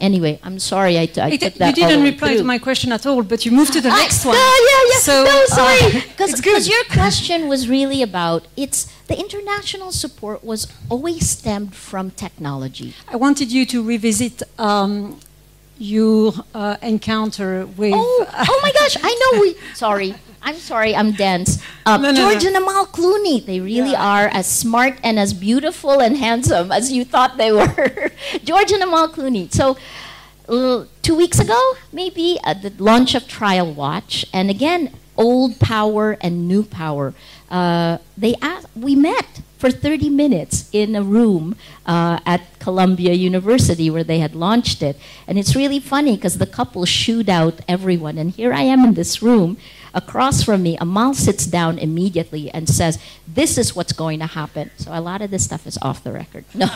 Anyway, 0.01 0.37
I'm 0.43 0.59
sorry 0.59 0.99
I, 0.99 1.05
t- 1.05 1.21
I 1.21 1.29
It- 1.29 1.39
took 1.41 1.53
you 1.53 1.59
that 1.59 1.75
the 1.75 1.81
didn't 1.81 2.03
reply 2.03 2.35
to 2.35 2.43
my 2.43 2.57
question 2.57 2.91
at 2.91 3.05
all, 3.05 3.23
but 3.23 3.45
you 3.45 3.51
moved 3.51 3.71
to 3.73 3.81
the 3.81 3.89
I- 3.89 3.97
next 4.03 4.25
one. 4.25 4.35
No, 4.35 4.41
yeah, 4.71 4.91
yeah. 4.91 4.99
So, 4.99 5.23
no, 5.23 5.45
sorry. 5.45 5.79
uh, 5.79 6.01
Because 6.17 6.41
good. 6.41 6.67
your 6.67 6.83
question 6.91 7.47
was 7.47 7.69
really 7.69 8.01
about 8.01 8.45
it's 8.57 8.87
the 9.07 9.17
international 9.17 9.91
support 9.93 10.43
was 10.43 10.67
always 10.89 11.29
stemmed 11.29 11.75
from 11.75 12.11
technology. 12.11 12.93
I 13.07 13.15
wanted 13.15 13.51
you 13.53 13.65
to 13.67 13.81
revisit 13.83 14.43
um, 14.57 15.19
your 15.79 16.33
uh, 16.53 16.77
encounter 16.81 17.65
with. 17.65 17.93
Oh, 17.95 18.25
oh 18.31 18.59
my 18.61 18.71
gosh! 18.71 18.97
I 19.01 19.11
know 19.21 19.41
we. 19.41 19.55
Sorry, 19.73 20.13
I'm 20.41 20.55
sorry. 20.55 20.95
I'm 20.95 21.11
dense. 21.13 21.61
Uh, 21.85 21.97
No, 21.97 22.11
no, 22.11 22.17
George 22.29 22.43
no. 22.43 22.49
and 22.49 22.57
Amal 22.57 22.85
Clooney. 22.87 23.43
They 23.45 23.59
really 23.59 23.91
Yeah. 23.91 24.03
are 24.15 24.27
as 24.27 24.45
smart 24.47 24.99
and 25.03 25.17
as 25.19 25.33
beautiful 25.33 25.99
and 26.01 26.17
handsome 26.17 26.71
as 26.71 26.91
you 26.91 27.03
thought 27.05 27.37
they 27.37 27.51
were. 27.51 28.11
George 28.43 28.71
and 28.71 28.83
Amal 28.83 29.09
Clooney. 29.09 29.51
So. 29.51 29.77
uh, 30.49 30.85
two 31.03 31.15
weeks 31.15 31.39
ago, 31.39 31.59
maybe 31.93 32.39
at 32.43 32.61
the 32.63 32.71
launch 32.83 33.13
of 33.15 33.27
Trial 33.27 33.71
Watch, 33.71 34.25
and 34.33 34.49
again, 34.49 34.91
old 35.15 35.59
power 35.59 36.17
and 36.21 36.47
new 36.47 36.63
power. 36.63 37.13
Uh, 37.51 37.97
they 38.17 38.33
asked, 38.41 38.67
we 38.75 38.95
met 38.95 39.41
for 39.59 39.69
30 39.69 40.09
minutes 40.09 40.69
in 40.71 40.95
a 40.95 41.03
room 41.03 41.55
uh, 41.85 42.19
at 42.25 42.41
Columbia 42.59 43.13
University 43.13 43.89
where 43.89 44.05
they 44.05 44.19
had 44.19 44.33
launched 44.33 44.81
it. 44.81 44.97
And 45.27 45.37
it's 45.37 45.53
really 45.53 45.81
funny 45.81 46.15
because 46.15 46.37
the 46.37 46.47
couple 46.47 46.85
shooed 46.85 47.29
out 47.29 47.59
everyone. 47.67 48.17
And 48.17 48.31
here 48.31 48.53
I 48.53 48.61
am 48.61 48.85
in 48.85 48.93
this 48.93 49.21
room. 49.21 49.57
Across 49.93 50.43
from 50.43 50.63
me, 50.63 50.77
Amal 50.79 51.13
sits 51.13 51.45
down 51.45 51.77
immediately 51.77 52.49
and 52.51 52.69
says, 52.69 52.99
This 53.27 53.57
is 53.57 53.75
what's 53.75 53.91
going 53.91 54.19
to 54.19 54.27
happen. 54.27 54.71
So 54.77 54.91
a 54.93 55.01
lot 55.01 55.21
of 55.21 55.29
this 55.29 55.43
stuff 55.43 55.67
is 55.67 55.77
off 55.81 56.03
the 56.03 56.13
record. 56.13 56.45
No. 56.55 56.67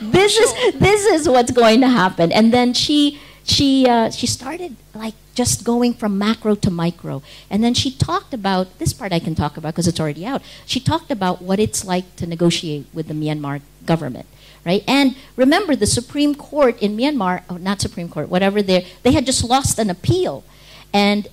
this 0.00 0.38
is 0.38 0.78
this 0.78 1.04
is 1.06 1.28
what's 1.28 1.52
going 1.52 1.80
to 1.80 1.88
happen. 1.88 2.30
And 2.30 2.52
then 2.52 2.74
she 2.74 3.18
she 3.44 3.88
uh, 3.88 4.10
she 4.10 4.26
started 4.26 4.76
like 4.94 5.14
just 5.34 5.64
going 5.64 5.94
from 5.94 6.18
macro 6.18 6.54
to 6.54 6.70
micro. 6.70 7.22
And 7.50 7.62
then 7.64 7.74
she 7.74 7.90
talked 7.90 8.34
about 8.34 8.78
this 8.78 8.92
part 8.92 9.12
i 9.12 9.18
can 9.18 9.34
talk 9.34 9.56
about 9.56 9.74
because 9.74 9.88
it's 9.88 10.00
already 10.00 10.26
out. 10.26 10.42
She 10.66 10.80
talked 10.80 11.10
about 11.10 11.42
what 11.42 11.58
it's 11.58 11.84
like 11.84 12.16
to 12.16 12.26
negotiate 12.26 12.86
with 12.92 13.08
the 13.08 13.14
myanmar 13.14 13.60
government 13.86 14.26
right? 14.64 14.84
And 14.86 15.16
remember 15.36 15.74
the 15.74 15.86
supreme 15.86 16.34
court 16.34 16.80
in 16.80 16.96
myanmar 16.96 17.42
oh 17.50 17.56
not 17.56 17.80
supreme 17.80 18.08
court 18.08 18.28
whatever 18.28 18.62
they 18.62 18.86
they 19.02 19.12
had 19.12 19.26
just 19.26 19.44
lost 19.44 19.78
an 19.78 19.90
appeal. 19.90 20.44
And 20.92 21.28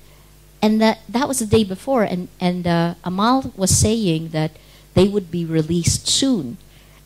and 0.62 0.82
that 0.82 1.00
that 1.08 1.28
was 1.28 1.40
the 1.40 1.46
day 1.46 1.64
before. 1.64 2.04
And 2.04 2.28
and 2.40 2.66
uh, 2.66 2.96
amal 3.04 3.54
was 3.56 3.76
saying 3.76 4.30
that 4.30 4.52
they 4.94 5.08
would 5.08 5.32
be 5.32 5.46
released 5.46 6.08
soon 6.08 6.58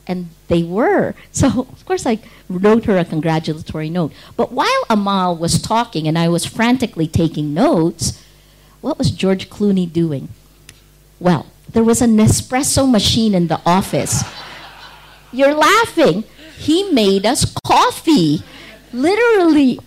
and 0.08 0.30
they 0.48 0.64
were. 0.64 1.16
So, 1.32 1.48
of 1.48 1.86
course, 1.86 2.06
I 2.06 2.20
wrote 2.48 2.86
her 2.86 2.98
a 2.98 3.06
congratulatory 3.06 3.90
note. 3.90 4.14
But 4.38 4.52
while 4.52 4.84
Amal 4.90 5.36
was 5.36 5.62
talking 5.62 6.08
and 6.08 6.18
I 6.18 6.30
was 6.30 6.46
frantically 6.46 7.08
taking 7.08 7.54
notes, 7.54 8.22
what 8.82 8.98
was 8.98 9.10
George 9.12 9.50
Clooney 9.50 9.92
doing? 9.92 10.30
Well, 11.20 11.48
there 11.72 11.84
was 11.84 12.02
a 12.02 12.06
Nespresso 12.06 12.90
machine 12.90 13.34
in 13.34 13.48
the 13.48 13.62
office. 13.66 14.24
You're 15.32 15.56
laughing. 15.56 16.24
He 16.58 16.92
made 16.92 17.26
us 17.26 17.52
coffee. 17.66 18.44
Literally, 18.94 19.80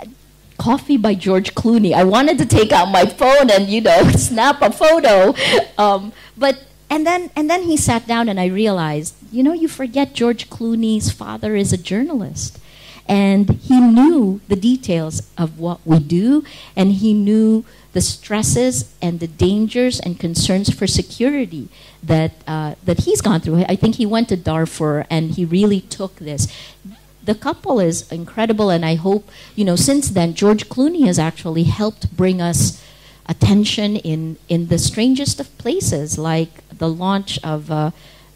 coffee 0.58 0.96
by 0.96 1.14
George 1.14 1.54
Clooney. 1.54 1.92
I 1.92 2.04
wanted 2.04 2.38
to 2.38 2.46
take 2.46 2.72
out 2.72 2.90
my 2.90 3.06
phone 3.06 3.50
and, 3.50 3.68
you 3.68 3.80
know, 3.80 4.10
snap 4.16 4.60
a 4.62 4.72
photo. 4.72 5.34
Um, 5.78 6.12
but 6.36 6.64
and 6.88 7.06
then 7.06 7.30
and 7.36 7.50
then 7.50 7.62
he 7.62 7.76
sat 7.76 8.06
down 8.06 8.28
and 8.28 8.38
I 8.38 8.46
realized, 8.46 9.14
you 9.36 9.42
know, 9.42 9.52
you 9.52 9.68
forget 9.68 10.14
George 10.14 10.48
Clooney's 10.48 11.12
father 11.12 11.54
is 11.54 11.70
a 11.70 11.76
journalist. 11.76 12.58
And 13.06 13.50
he 13.50 13.78
knew 13.78 14.40
the 14.48 14.56
details 14.56 15.30
of 15.38 15.60
what 15.60 15.78
we 15.84 16.00
do, 16.00 16.42
and 16.74 16.90
he 16.90 17.12
knew 17.12 17.64
the 17.92 18.00
stresses 18.00 18.92
and 19.00 19.20
the 19.20 19.28
dangers 19.28 20.00
and 20.00 20.18
concerns 20.18 20.74
for 20.74 20.86
security 20.86 21.68
that, 22.02 22.32
uh, 22.48 22.74
that 22.84 23.00
he's 23.00 23.20
gone 23.20 23.40
through. 23.40 23.64
I 23.68 23.76
think 23.76 23.96
he 23.96 24.06
went 24.06 24.30
to 24.30 24.36
Darfur 24.36 25.06
and 25.08 25.32
he 25.32 25.44
really 25.44 25.82
took 25.82 26.16
this. 26.16 26.48
The 27.22 27.34
couple 27.34 27.78
is 27.78 28.10
incredible, 28.10 28.70
and 28.70 28.84
I 28.84 28.94
hope, 28.94 29.30
you 29.54 29.64
know, 29.64 29.76
since 29.76 30.08
then, 30.08 30.34
George 30.34 30.68
Clooney 30.68 31.06
has 31.06 31.18
actually 31.18 31.64
helped 31.64 32.16
bring 32.16 32.40
us 32.40 32.82
attention 33.26 33.96
in, 33.96 34.38
in 34.48 34.68
the 34.68 34.78
strangest 34.78 35.40
of 35.40 35.56
places, 35.58 36.18
like 36.18 36.68
the 36.70 36.88
launch 36.88 37.38
of 37.44 37.70
uh, 37.70 37.90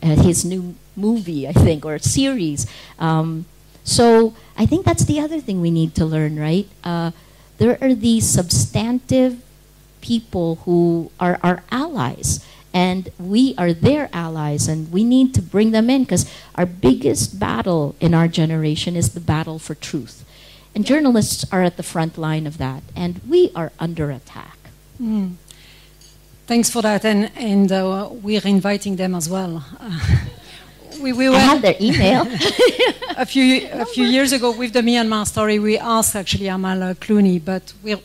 his 0.08 0.44
new 0.44 0.74
movie, 0.96 1.48
I 1.48 1.52
think, 1.52 1.84
or 1.84 1.98
series. 1.98 2.66
Um, 2.98 3.46
so 3.84 4.34
I 4.56 4.66
think 4.66 4.84
that's 4.84 5.04
the 5.04 5.20
other 5.20 5.40
thing 5.40 5.60
we 5.60 5.70
need 5.70 5.94
to 5.96 6.04
learn, 6.04 6.38
right? 6.38 6.68
Uh, 6.84 7.10
there 7.58 7.78
are 7.80 7.94
these 7.94 8.26
substantive 8.26 9.42
people 10.00 10.56
who 10.64 11.10
are 11.20 11.38
our 11.42 11.62
allies. 11.70 12.44
And 12.72 13.08
we 13.18 13.54
are 13.58 13.72
their 13.72 14.08
allies, 14.12 14.68
and 14.68 14.92
we 14.92 15.02
need 15.02 15.34
to 15.34 15.42
bring 15.42 15.72
them 15.72 15.90
in 15.90 16.04
because 16.04 16.30
our 16.54 16.66
biggest 16.66 17.40
battle 17.40 17.96
in 17.98 18.14
our 18.14 18.28
generation 18.28 18.94
is 18.94 19.12
the 19.12 19.20
battle 19.20 19.58
for 19.58 19.74
truth. 19.74 20.24
And 20.72 20.86
journalists 20.86 21.44
are 21.50 21.62
at 21.62 21.76
the 21.76 21.82
front 21.82 22.16
line 22.16 22.46
of 22.46 22.58
that, 22.58 22.84
and 22.94 23.20
we 23.28 23.50
are 23.56 23.72
under 23.80 24.12
attack. 24.12 24.56
Mm. 25.02 25.34
Thanks 26.50 26.68
for 26.68 26.82
that, 26.82 27.04
and, 27.04 27.30
and 27.36 27.70
uh, 27.70 28.08
we're 28.10 28.44
inviting 28.44 28.96
them 28.96 29.14
as 29.14 29.28
well. 29.28 29.64
we, 31.00 31.12
we 31.12 31.28
were 31.28 31.36
I 31.36 31.38
have 31.38 31.62
their 31.62 31.76
email. 31.80 32.26
a 33.16 33.24
few 33.24 33.68
a 33.70 33.84
few 33.84 34.04
years 34.04 34.32
ago 34.32 34.50
with 34.50 34.72
the 34.72 34.80
Myanmar 34.80 35.28
story, 35.28 35.60
we 35.60 35.78
asked 35.78 36.16
actually 36.16 36.48
Amal 36.48 36.80
Clooney, 36.96 37.38
but 37.38 37.72
we're 37.84 38.00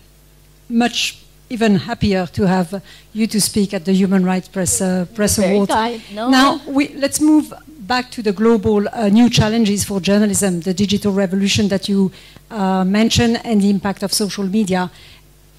much 0.69 1.23
even 1.49 1.77
happier 1.89 2.27
to 2.27 2.45
have 2.45 2.83
you 3.13 3.25
to 3.25 3.41
speak 3.41 3.73
at 3.73 3.85
the 3.85 3.93
Human 3.93 4.23
Rights 4.23 4.47
Press 4.47 4.79
uh, 4.79 5.07
Press 5.15 5.37
Very 5.37 5.55
Award. 5.55 5.69
No. 6.13 6.29
Now 6.29 6.61
we, 6.67 6.89
let's 6.89 7.19
move 7.19 7.51
back 7.79 8.11
to 8.11 8.21
the 8.21 8.31
global 8.31 8.87
uh, 8.89 9.09
new 9.09 9.27
challenges 9.27 9.83
for 9.83 9.99
journalism, 9.99 10.59
the 10.59 10.73
digital 10.75 11.11
revolution 11.11 11.67
that 11.69 11.89
you 11.89 12.11
uh, 12.51 12.83
mentioned, 12.85 13.41
and 13.43 13.59
the 13.63 13.71
impact 13.71 14.03
of 14.03 14.13
social 14.13 14.45
media. 14.45 14.91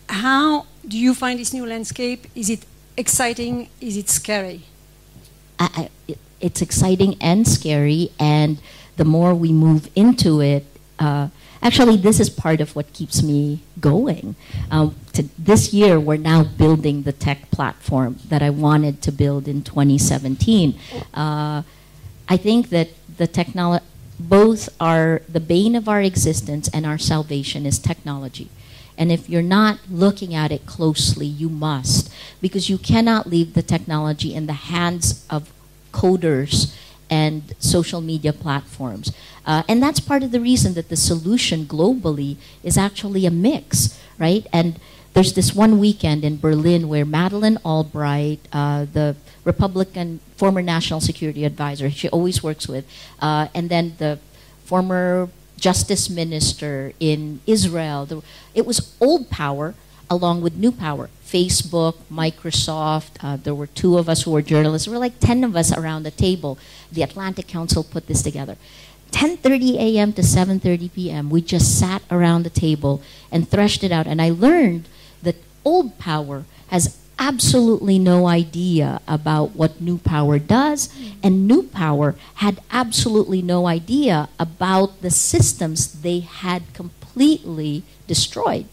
How 0.08 0.66
do 0.86 0.96
you 0.96 1.14
find 1.14 1.40
this 1.40 1.52
new 1.52 1.66
landscape? 1.66 2.28
Is 2.36 2.48
it 2.48 2.64
exciting? 2.96 3.68
Is 3.80 3.96
it 3.96 4.08
scary? 4.08 4.62
I, 5.58 5.90
I, 6.08 6.16
it's 6.40 6.60
exciting 6.62 7.16
and 7.20 7.46
scary, 7.46 8.10
and 8.18 8.58
the 8.96 9.04
more 9.04 9.34
we 9.34 9.52
move 9.52 9.88
into 9.94 10.40
it, 10.40 10.64
uh, 10.98 11.28
actually, 11.62 11.96
this 11.96 12.20
is 12.20 12.30
part 12.30 12.60
of 12.60 12.74
what 12.76 12.92
keeps 12.92 13.22
me 13.22 13.60
going. 13.80 14.34
Um, 14.70 14.94
this 15.38 15.72
year, 15.72 15.98
we're 16.00 16.16
now 16.16 16.44
building 16.44 17.02
the 17.02 17.12
tech 17.12 17.50
platform 17.50 18.18
that 18.28 18.42
I 18.42 18.50
wanted 18.50 19.02
to 19.02 19.12
build 19.12 19.48
in 19.48 19.62
2017. 19.62 20.78
Uh, 21.14 21.62
I 22.28 22.36
think 22.36 22.70
that 22.70 22.90
the 23.16 23.26
technology, 23.26 23.84
both 24.18 24.68
are 24.80 25.22
the 25.28 25.40
bane 25.40 25.74
of 25.74 25.88
our 25.88 26.00
existence 26.00 26.68
and 26.72 26.86
our 26.86 26.98
salvation 26.98 27.66
is 27.66 27.78
technology. 27.78 28.48
And 28.98 29.12
if 29.12 29.28
you're 29.28 29.42
not 29.42 29.78
looking 29.90 30.34
at 30.34 30.50
it 30.50 30.66
closely, 30.66 31.26
you 31.26 31.48
must, 31.48 32.12
because 32.40 32.70
you 32.70 32.78
cannot 32.78 33.26
leave 33.26 33.54
the 33.54 33.62
technology 33.62 34.34
in 34.34 34.46
the 34.46 34.54
hands 34.54 35.26
of 35.28 35.52
coders 35.92 36.74
and 37.08 37.54
social 37.58 38.00
media 38.00 38.32
platforms. 38.32 39.12
Uh, 39.44 39.62
and 39.68 39.82
that's 39.82 40.00
part 40.00 40.22
of 40.22 40.32
the 40.32 40.40
reason 40.40 40.74
that 40.74 40.88
the 40.88 40.96
solution 40.96 41.64
globally 41.64 42.36
is 42.62 42.76
actually 42.76 43.26
a 43.26 43.30
mix, 43.30 43.98
right? 44.18 44.46
And 44.52 44.80
there's 45.14 45.32
this 45.34 45.54
one 45.54 45.78
weekend 45.78 46.24
in 46.24 46.38
Berlin 46.38 46.88
where 46.88 47.04
Madeleine 47.04 47.58
Albright, 47.64 48.40
uh, 48.52 48.86
the 48.92 49.16
Republican 49.44 50.20
former 50.36 50.60
national 50.60 51.00
security 51.00 51.44
advisor, 51.44 51.90
she 51.90 52.08
always 52.08 52.42
works 52.42 52.68
with, 52.68 52.84
uh, 53.20 53.48
and 53.54 53.70
then 53.70 53.94
the 53.98 54.18
former 54.64 55.30
justice 55.58 56.08
minister 56.10 56.92
in 57.00 57.40
Israel, 57.46 58.22
it 58.54 58.66
was 58.66 58.94
old 59.00 59.30
power 59.30 59.74
along 60.08 60.42
with 60.42 60.56
new 60.56 60.72
power. 60.72 61.10
Facebook, 61.24 61.96
Microsoft. 62.10 63.10
Uh, 63.20 63.36
there 63.36 63.54
were 63.54 63.66
two 63.66 63.98
of 63.98 64.08
us 64.08 64.22
who 64.22 64.30
were 64.30 64.42
journalists. 64.42 64.86
There 64.86 64.94
were 64.94 65.00
like 65.00 65.18
10 65.18 65.42
of 65.42 65.56
us 65.56 65.76
around 65.76 66.04
the 66.04 66.12
table. 66.12 66.58
The 66.92 67.02
Atlantic 67.02 67.48
Council 67.48 67.82
put 67.82 68.06
this 68.06 68.22
together. 68.22 68.56
10:30 69.12 69.76
a.m. 69.78 70.12
to 70.12 70.22
7:30 70.22 70.92
p.m. 70.92 71.30
We 71.30 71.40
just 71.40 71.78
sat 71.78 72.02
around 72.10 72.42
the 72.42 72.50
table 72.50 73.00
and 73.30 73.48
threshed 73.48 73.82
it 73.84 73.92
out 73.92 74.06
and 74.06 74.20
I 74.20 74.30
learned 74.30 74.88
that 75.22 75.36
old 75.64 75.98
power 75.98 76.44
has 76.68 76.98
absolutely 77.18 77.98
no 77.98 78.26
idea 78.26 79.00
about 79.08 79.56
what 79.56 79.80
new 79.80 79.98
power 79.98 80.38
does 80.38 80.88
and 81.22 81.48
new 81.48 81.62
power 81.62 82.14
had 82.36 82.60
absolutely 82.70 83.40
no 83.40 83.66
idea 83.66 84.28
about 84.38 85.00
the 85.00 85.10
systems 85.10 86.02
they 86.02 86.20
had 86.20 86.62
completely 86.74 87.82
destroyed 88.06 88.66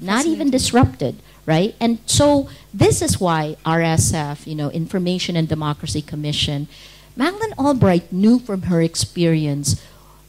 not 0.00 0.24
even 0.24 0.50
disrupted 0.50 1.16
right? 1.50 1.74
And 1.80 1.98
so 2.06 2.48
this 2.72 3.02
is 3.02 3.20
why 3.20 3.56
RSF, 3.64 4.46
you 4.46 4.54
know, 4.54 4.70
Information 4.70 5.34
and 5.36 5.48
Democracy 5.48 6.02
Commission, 6.02 6.68
Madeleine 7.16 7.54
Albright 7.58 8.12
knew 8.12 8.38
from 8.38 8.62
her 8.62 8.80
experience 8.80 9.84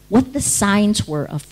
what 0.09 0.33
the 0.33 0.41
signs 0.41 1.07
were 1.07 1.25
of, 1.25 1.45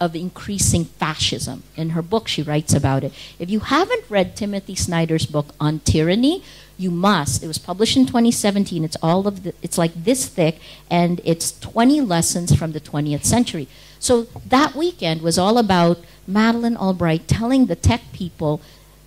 of, 0.00 0.14
increasing 0.14 0.84
fascism. 0.84 1.62
In 1.76 1.90
her 1.90 2.02
book, 2.02 2.28
she 2.28 2.42
writes 2.42 2.72
about 2.72 3.04
it. 3.04 3.12
If 3.38 3.50
you 3.50 3.60
haven't 3.60 4.04
read 4.08 4.36
Timothy 4.36 4.74
Snyder's 4.74 5.26
book 5.26 5.54
on 5.58 5.80
tyranny, 5.80 6.42
you 6.76 6.90
must. 6.90 7.42
It 7.42 7.46
was 7.46 7.58
published 7.58 7.96
in 7.96 8.06
2017. 8.06 8.84
It's 8.84 8.96
all 9.02 9.26
of 9.26 9.44
the, 9.44 9.54
it's 9.62 9.78
like 9.78 9.92
this 9.94 10.26
thick, 10.26 10.58
and 10.90 11.20
it's 11.24 11.58
20 11.60 12.00
lessons 12.00 12.54
from 12.54 12.72
the 12.72 12.80
20th 12.80 13.24
century. 13.24 13.68
So 13.98 14.24
that 14.46 14.74
weekend 14.74 15.22
was 15.22 15.38
all 15.38 15.58
about 15.58 15.98
Madeleine 16.26 16.76
Albright 16.76 17.26
telling 17.28 17.66
the 17.66 17.76
tech 17.76 18.02
people 18.12 18.60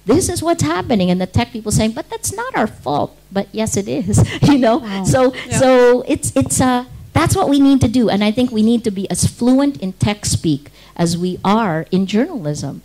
this 0.07 0.29
is 0.29 0.41
what's 0.41 0.63
happening 0.63 1.11
and 1.11 1.19
the 1.19 1.27
tech 1.27 1.51
people 1.51 1.71
saying 1.71 1.91
but 1.91 2.09
that's 2.09 2.33
not 2.33 2.55
our 2.55 2.65
fault 2.65 3.15
but 3.31 3.47
yes 3.51 3.75
it 3.75 3.87
is 3.87 4.23
you 4.43 4.57
know 4.57 4.77
wow. 4.77 5.03
so 5.03 5.33
yeah. 5.33 5.59
so 5.59 6.01
it's 6.07 6.31
it's 6.35 6.61
uh 6.61 6.85
that's 7.17 7.35
what 7.35 7.49
we 7.49 7.59
need 7.59 7.79
to 7.81 7.87
do 7.99 8.09
and 8.09 8.23
i 8.23 8.31
think 8.31 8.51
we 8.51 8.63
need 8.71 8.83
to 8.83 8.91
be 8.91 9.09
as 9.09 9.25
fluent 9.37 9.75
in 9.81 9.91
tech 9.93 10.25
speak 10.25 10.71
as 10.95 11.17
we 11.17 11.39
are 11.43 11.85
in 11.91 12.05
journalism 12.05 12.81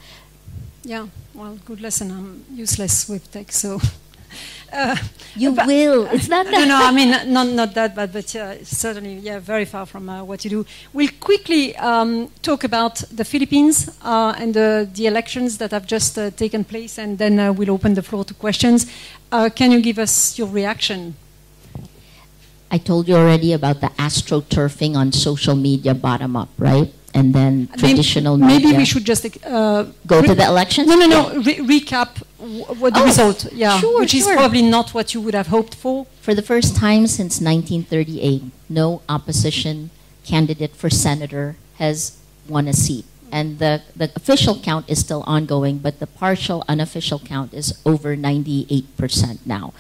yeah 0.85 1.07
well 1.35 1.59
good 1.67 1.81
lesson 1.81 2.11
i'm 2.11 2.45
useless 2.65 3.09
with 3.09 3.31
tech 3.31 3.53
so 3.53 3.81
uh, 4.73 4.97
you 5.37 5.53
will. 5.53 6.07
It's 6.07 6.29
not. 6.29 6.47
no, 6.47 6.65
no. 6.65 6.77
I 6.77 6.93
mean, 6.93 7.11
not 7.33 7.49
not 7.49 7.75
that 7.75 7.95
bad, 7.95 8.13
but 8.13 8.35
uh, 8.35 8.65
certainly, 8.65 9.15
yeah, 9.17 9.39
very 9.39 9.65
far 9.65 9.87
from 9.87 10.09
uh, 10.09 10.25
what 10.25 10.45
you 10.45 10.51
do. 10.51 10.67
We'll 10.93 11.11
quickly 11.21 11.77
um, 11.77 12.31
talk 12.43 12.65
about 12.65 13.05
the 13.13 13.25
Philippines 13.25 13.91
uh, 14.03 14.35
and 14.39 14.55
the, 14.55 14.89
the 14.93 15.07
elections 15.07 15.59
that 15.59 15.71
have 15.73 15.87
just 15.87 16.19
uh, 16.19 16.31
taken 16.31 16.65
place, 16.65 16.99
and 16.99 17.19
then 17.19 17.39
uh, 17.39 17.53
we'll 17.53 17.71
open 17.71 17.95
the 17.95 18.03
floor 18.03 18.25
to 18.25 18.35
questions. 18.35 18.87
can 19.55 19.71
you 19.71 19.81
give 19.81 19.99
us 19.99 20.39
your 20.39 20.49
reaction? 20.49 21.15
I 22.73 22.79
told 22.79 23.07
you 23.07 23.15
already 23.15 23.53
about 23.53 23.81
the 23.81 23.89
astroturfing 23.99 24.97
on 24.97 25.13
social 25.13 25.55
media 25.55 25.95
bottom 25.95 26.35
up, 26.37 26.49
right? 26.59 26.93
and 27.15 27.35
then 27.35 27.69
traditional 27.77 28.37
maybe, 28.37 28.53
media. 28.53 28.67
Maybe 28.69 28.79
we 28.79 28.85
should 28.85 29.05
just 29.05 29.27
uh, 29.45 29.85
go 30.07 30.23
to 30.23 30.35
the 30.35 30.45
elections. 30.45 30.89
No, 30.89 30.97
no, 30.97 31.07
no. 31.07 31.43
Re 31.43 31.59
recap 31.59 32.23
what 32.79 32.95
the 32.95 33.01
oh, 33.01 33.05
result, 33.05 33.53
yeah, 33.53 33.79
sure, 33.79 34.01
which 34.01 34.11
sure. 34.11 34.33
is 34.33 34.37
probably 34.37 34.63
not 34.63 34.95
what 34.95 35.15
you 35.15 35.21
would 35.21 35.35
have 35.35 35.49
hoped 35.49 35.75
for. 35.75 36.07
For 36.21 36.35
the 36.35 36.43
first 36.43 36.75
time 36.75 37.07
since 37.07 37.41
1938, 37.41 38.43
no 38.69 39.03
opposition 39.09 39.91
candidate 40.25 40.75
for 40.75 40.91
senator 40.91 41.57
has 41.77 42.19
won 42.49 42.67
a 42.67 42.73
seat. 42.73 43.05
And 43.31 43.59
the, 43.59 43.83
the 43.97 44.11
official 44.15 44.59
count 44.59 44.91
is 44.91 45.01
still 45.01 45.25
ongoing, 45.27 45.79
but 45.79 46.01
the 46.01 46.07
partial 46.07 46.65
unofficial 46.69 47.19
count 47.19 47.55
is 47.55 47.79
over 47.87 48.15
98% 48.15 49.47
now. 49.47 49.73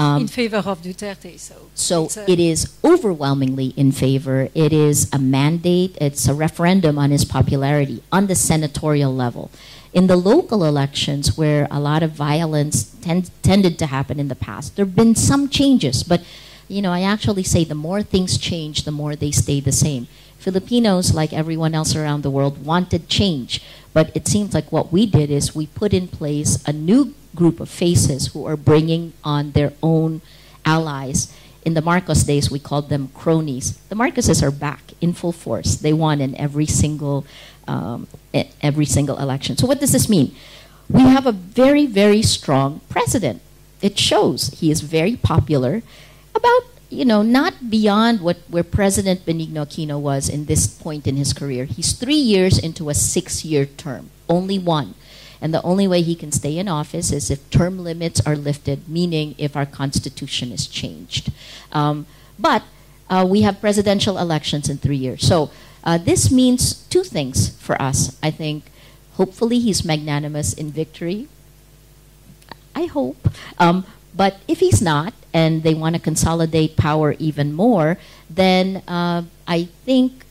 Um, 0.00 0.22
in 0.22 0.28
favor 0.28 0.56
of 0.56 0.80
Duterte. 0.80 1.38
So, 1.38 2.08
so 2.08 2.24
it 2.26 2.40
is 2.40 2.74
overwhelmingly 2.82 3.74
in 3.76 3.92
favor. 3.92 4.48
It 4.54 4.72
is 4.72 5.12
a 5.12 5.18
mandate, 5.18 5.98
it's 6.00 6.26
a 6.26 6.32
referendum 6.32 6.98
on 6.98 7.10
his 7.10 7.26
popularity 7.26 8.02
on 8.10 8.26
the 8.26 8.34
senatorial 8.34 9.14
level. 9.14 9.50
In 9.92 10.06
the 10.06 10.16
local 10.16 10.64
elections, 10.64 11.36
where 11.36 11.68
a 11.70 11.78
lot 11.78 12.02
of 12.02 12.12
violence 12.12 12.84
tend, 13.02 13.30
tended 13.42 13.78
to 13.80 13.86
happen 13.86 14.18
in 14.18 14.28
the 14.28 14.34
past, 14.34 14.76
there 14.76 14.86
have 14.86 14.96
been 14.96 15.14
some 15.14 15.50
changes, 15.50 16.02
but 16.02 16.22
you 16.66 16.80
know, 16.80 16.92
I 16.92 17.02
actually 17.02 17.42
say 17.42 17.64
the 17.64 17.74
more 17.74 18.02
things 18.02 18.38
change, 18.38 18.84
the 18.84 18.92
more 18.92 19.16
they 19.16 19.32
stay 19.32 19.60
the 19.60 19.72
same. 19.72 20.06
Filipinos, 20.38 21.12
like 21.12 21.34
everyone 21.34 21.74
else 21.74 21.94
around 21.94 22.22
the 22.22 22.30
world, 22.30 22.64
wanted 22.64 23.08
change. 23.08 23.60
But 23.92 24.10
it 24.14 24.28
seems 24.28 24.54
like 24.54 24.70
what 24.70 24.92
we 24.92 25.06
did 25.06 25.30
is 25.30 25.54
we 25.54 25.66
put 25.66 25.92
in 25.92 26.08
place 26.08 26.62
a 26.66 26.72
new 26.72 27.14
group 27.34 27.60
of 27.60 27.68
faces 27.68 28.28
who 28.28 28.46
are 28.46 28.56
bringing 28.56 29.12
on 29.24 29.52
their 29.52 29.72
own 29.82 30.20
allies. 30.64 31.34
In 31.64 31.74
the 31.74 31.82
Marcos 31.82 32.22
days, 32.22 32.50
we 32.50 32.58
called 32.58 32.88
them 32.88 33.08
cronies. 33.14 33.76
The 33.88 33.96
Marcoses 33.96 34.42
are 34.42 34.50
back 34.50 34.92
in 35.00 35.12
full 35.12 35.32
force. 35.32 35.76
They 35.76 35.92
won 35.92 36.20
in 36.20 36.34
every 36.36 36.66
single, 36.66 37.26
um, 37.66 38.06
every 38.62 38.86
single 38.86 39.18
election. 39.18 39.56
So 39.56 39.66
what 39.66 39.80
does 39.80 39.92
this 39.92 40.08
mean? 40.08 40.34
We 40.88 41.02
have 41.02 41.26
a 41.26 41.32
very, 41.32 41.86
very 41.86 42.22
strong 42.22 42.80
president. 42.88 43.42
It 43.82 43.98
shows 43.98 44.48
he 44.60 44.70
is 44.70 44.80
very 44.80 45.16
popular. 45.16 45.82
About 46.34 46.62
you 46.90 47.04
know, 47.04 47.22
not 47.22 47.70
beyond 47.70 48.20
what 48.20 48.38
where 48.48 48.64
President 48.64 49.24
Benigno 49.24 49.64
Aquino 49.64 49.98
was 49.98 50.28
in 50.28 50.46
this 50.46 50.66
point 50.66 51.06
in 51.06 51.16
his 51.16 51.32
career. 51.32 51.64
He's 51.64 51.92
three 51.92 52.18
years 52.18 52.58
into 52.58 52.90
a 52.90 52.94
six-year 52.94 53.66
term, 53.66 54.10
only 54.28 54.58
one. 54.58 54.94
And 55.40 55.54
the 55.54 55.62
only 55.62 55.88
way 55.88 56.02
he 56.02 56.14
can 56.14 56.32
stay 56.32 56.58
in 56.58 56.68
office 56.68 57.12
is 57.12 57.30
if 57.30 57.48
term 57.48 57.78
limits 57.78 58.20
are 58.26 58.36
lifted, 58.36 58.88
meaning 58.88 59.34
if 59.38 59.56
our 59.56 59.64
constitution 59.64 60.52
is 60.52 60.66
changed. 60.66 61.32
Um, 61.72 62.06
but 62.38 62.62
uh, 63.08 63.24
we 63.26 63.42
have 63.42 63.60
presidential 63.60 64.18
elections 64.18 64.68
in 64.68 64.76
three 64.76 64.96
years. 64.96 65.26
So 65.26 65.50
uh, 65.82 65.96
this 65.96 66.30
means 66.30 66.74
two 66.90 67.04
things 67.04 67.56
for 67.56 67.80
us. 67.80 68.18
I 68.22 68.30
think 68.30 68.64
hopefully 69.14 69.60
he's 69.60 69.82
magnanimous 69.84 70.52
in 70.52 70.70
victory. 70.70 71.28
I 72.74 72.84
hope. 72.84 73.28
Um, 73.58 73.86
but 74.14 74.40
if 74.46 74.60
he's 74.60 74.82
not, 74.82 75.14
and 75.32 75.62
they 75.62 75.74
want 75.74 75.94
to 75.94 76.00
consolidate 76.00 76.76
power 76.76 77.14
even 77.18 77.52
more, 77.52 77.98
then 78.28 78.82
uh, 78.88 79.22
I 79.46 79.64
think 79.84 80.24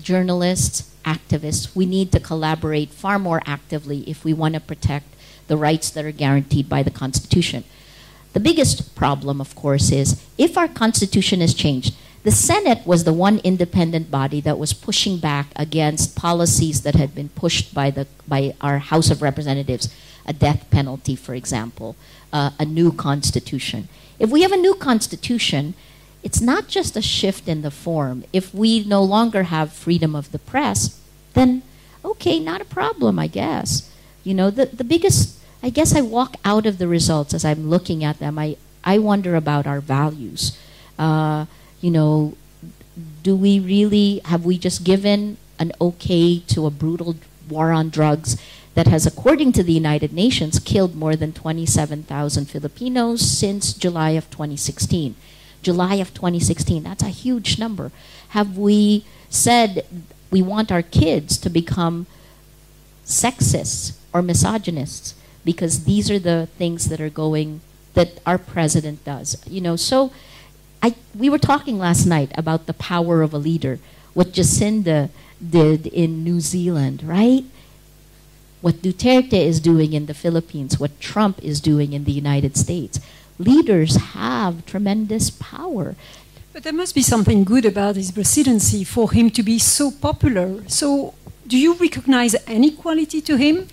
journalists, 0.00 0.94
activists, 1.04 1.74
we 1.74 1.86
need 1.86 2.12
to 2.12 2.20
collaborate 2.20 2.90
far 2.90 3.18
more 3.18 3.40
actively 3.46 4.00
if 4.08 4.24
we 4.24 4.32
want 4.32 4.54
to 4.54 4.60
protect 4.60 5.06
the 5.48 5.56
rights 5.56 5.90
that 5.90 6.04
are 6.04 6.12
guaranteed 6.12 6.68
by 6.68 6.82
the 6.82 6.90
Constitution. 6.90 7.64
The 8.32 8.40
biggest 8.40 8.94
problem, 8.94 9.40
of 9.40 9.54
course, 9.54 9.90
is 9.92 10.22
if 10.38 10.56
our 10.56 10.68
Constitution 10.68 11.42
is 11.42 11.54
changed, 11.54 11.94
the 12.22 12.30
Senate 12.30 12.86
was 12.86 13.04
the 13.04 13.12
one 13.12 13.38
independent 13.38 14.10
body 14.10 14.40
that 14.42 14.58
was 14.58 14.72
pushing 14.72 15.18
back 15.18 15.48
against 15.56 16.16
policies 16.16 16.82
that 16.82 16.94
had 16.94 17.14
been 17.14 17.28
pushed 17.30 17.74
by, 17.74 17.90
the, 17.90 18.06
by 18.28 18.54
our 18.60 18.78
House 18.78 19.10
of 19.10 19.22
Representatives, 19.22 19.92
a 20.24 20.32
death 20.32 20.70
penalty, 20.70 21.16
for 21.16 21.34
example, 21.34 21.96
uh, 22.32 22.50
a 22.60 22.64
new 22.64 22.92
constitution. 22.92 23.88
If 24.22 24.30
we 24.30 24.42
have 24.42 24.52
a 24.52 24.56
new 24.56 24.76
constitution, 24.76 25.74
it's 26.22 26.40
not 26.40 26.68
just 26.68 26.96
a 26.96 27.02
shift 27.02 27.48
in 27.48 27.62
the 27.62 27.72
form. 27.72 28.22
If 28.32 28.54
we 28.54 28.84
no 28.84 29.02
longer 29.02 29.42
have 29.42 29.72
freedom 29.72 30.14
of 30.14 30.30
the 30.30 30.38
press, 30.38 31.00
then 31.34 31.62
okay, 32.04 32.38
not 32.38 32.60
a 32.60 32.64
problem, 32.64 33.18
I 33.18 33.26
guess. 33.26 33.90
You 34.22 34.34
know, 34.34 34.48
the, 34.48 34.66
the 34.66 34.84
biggest, 34.84 35.40
I 35.60 35.70
guess 35.70 35.92
I 35.92 36.02
walk 36.02 36.36
out 36.44 36.66
of 36.66 36.78
the 36.78 36.86
results 36.86 37.34
as 37.34 37.44
I'm 37.44 37.68
looking 37.68 38.04
at 38.04 38.20
them. 38.20 38.38
I, 38.38 38.56
I 38.84 38.98
wonder 38.98 39.34
about 39.34 39.66
our 39.66 39.80
values. 39.80 40.56
Uh, 40.96 41.46
you 41.80 41.90
know, 41.90 42.36
do 43.24 43.34
we 43.34 43.58
really, 43.58 44.20
have 44.26 44.44
we 44.44 44.56
just 44.56 44.84
given 44.84 45.36
an 45.58 45.72
okay 45.80 46.38
to 46.46 46.66
a 46.66 46.70
brutal 46.70 47.16
war 47.50 47.72
on 47.72 47.90
drugs 47.90 48.36
that 48.74 48.86
has, 48.86 49.06
according 49.06 49.52
to 49.52 49.62
the 49.62 49.72
United 49.72 50.12
Nations, 50.12 50.58
killed 50.58 50.94
more 50.94 51.16
than 51.16 51.32
27,000 51.32 52.46
Filipinos 52.46 53.20
since 53.20 53.72
July 53.72 54.10
of 54.10 54.30
2016? 54.30 55.14
July 55.62 55.96
of 55.96 56.12
2016, 56.14 56.82
that's 56.82 57.02
a 57.02 57.08
huge 57.08 57.58
number. 57.58 57.92
Have 58.30 58.56
we 58.56 59.04
said 59.28 59.86
we 60.30 60.42
want 60.42 60.72
our 60.72 60.82
kids 60.82 61.38
to 61.38 61.50
become 61.50 62.06
sexists 63.04 63.96
or 64.12 64.22
misogynists 64.22 65.14
because 65.44 65.84
these 65.84 66.10
are 66.10 66.18
the 66.18 66.48
things 66.58 66.88
that 66.88 67.00
are 67.00 67.10
going 67.10 67.60
that 67.94 68.20
our 68.24 68.38
president 68.38 69.04
does 69.04 69.36
you 69.46 69.60
know 69.60 69.76
so 69.76 70.12
I, 70.82 70.96
we 71.14 71.30
were 71.30 71.38
talking 71.38 71.78
last 71.78 72.06
night 72.06 72.32
about 72.36 72.66
the 72.66 72.74
power 72.74 73.22
of 73.22 73.32
a 73.32 73.38
leader, 73.38 73.78
what 74.14 74.32
Jacinda 74.32 75.10
did 75.40 75.86
in 75.86 76.24
New 76.24 76.40
Zealand, 76.40 77.04
right? 77.04 77.44
What 78.62 78.76
Duterte 78.76 79.34
is 79.34 79.60
doing 79.60 79.92
in 79.92 80.06
the 80.06 80.14
Philippines, 80.14 80.80
what 80.80 80.98
Trump 81.00 81.42
is 81.42 81.60
doing 81.60 81.92
in 81.92 82.04
the 82.04 82.12
United 82.12 82.56
States. 82.56 83.00
Leaders 83.38 83.96
have 84.14 84.64
tremendous 84.64 85.30
power. 85.30 85.94
But 86.52 86.62
there 86.62 86.72
must 86.72 86.94
be 86.94 87.02
something 87.02 87.44
good 87.44 87.64
about 87.64 87.96
his 87.96 88.12
presidency 88.12 88.84
for 88.84 89.10
him 89.10 89.30
to 89.30 89.42
be 89.42 89.58
so 89.58 89.90
popular. 89.90 90.62
So, 90.68 91.14
do 91.46 91.58
you 91.58 91.74
recognize 91.74 92.36
any 92.46 92.70
quality 92.70 93.20
to 93.22 93.36
him? 93.36 93.68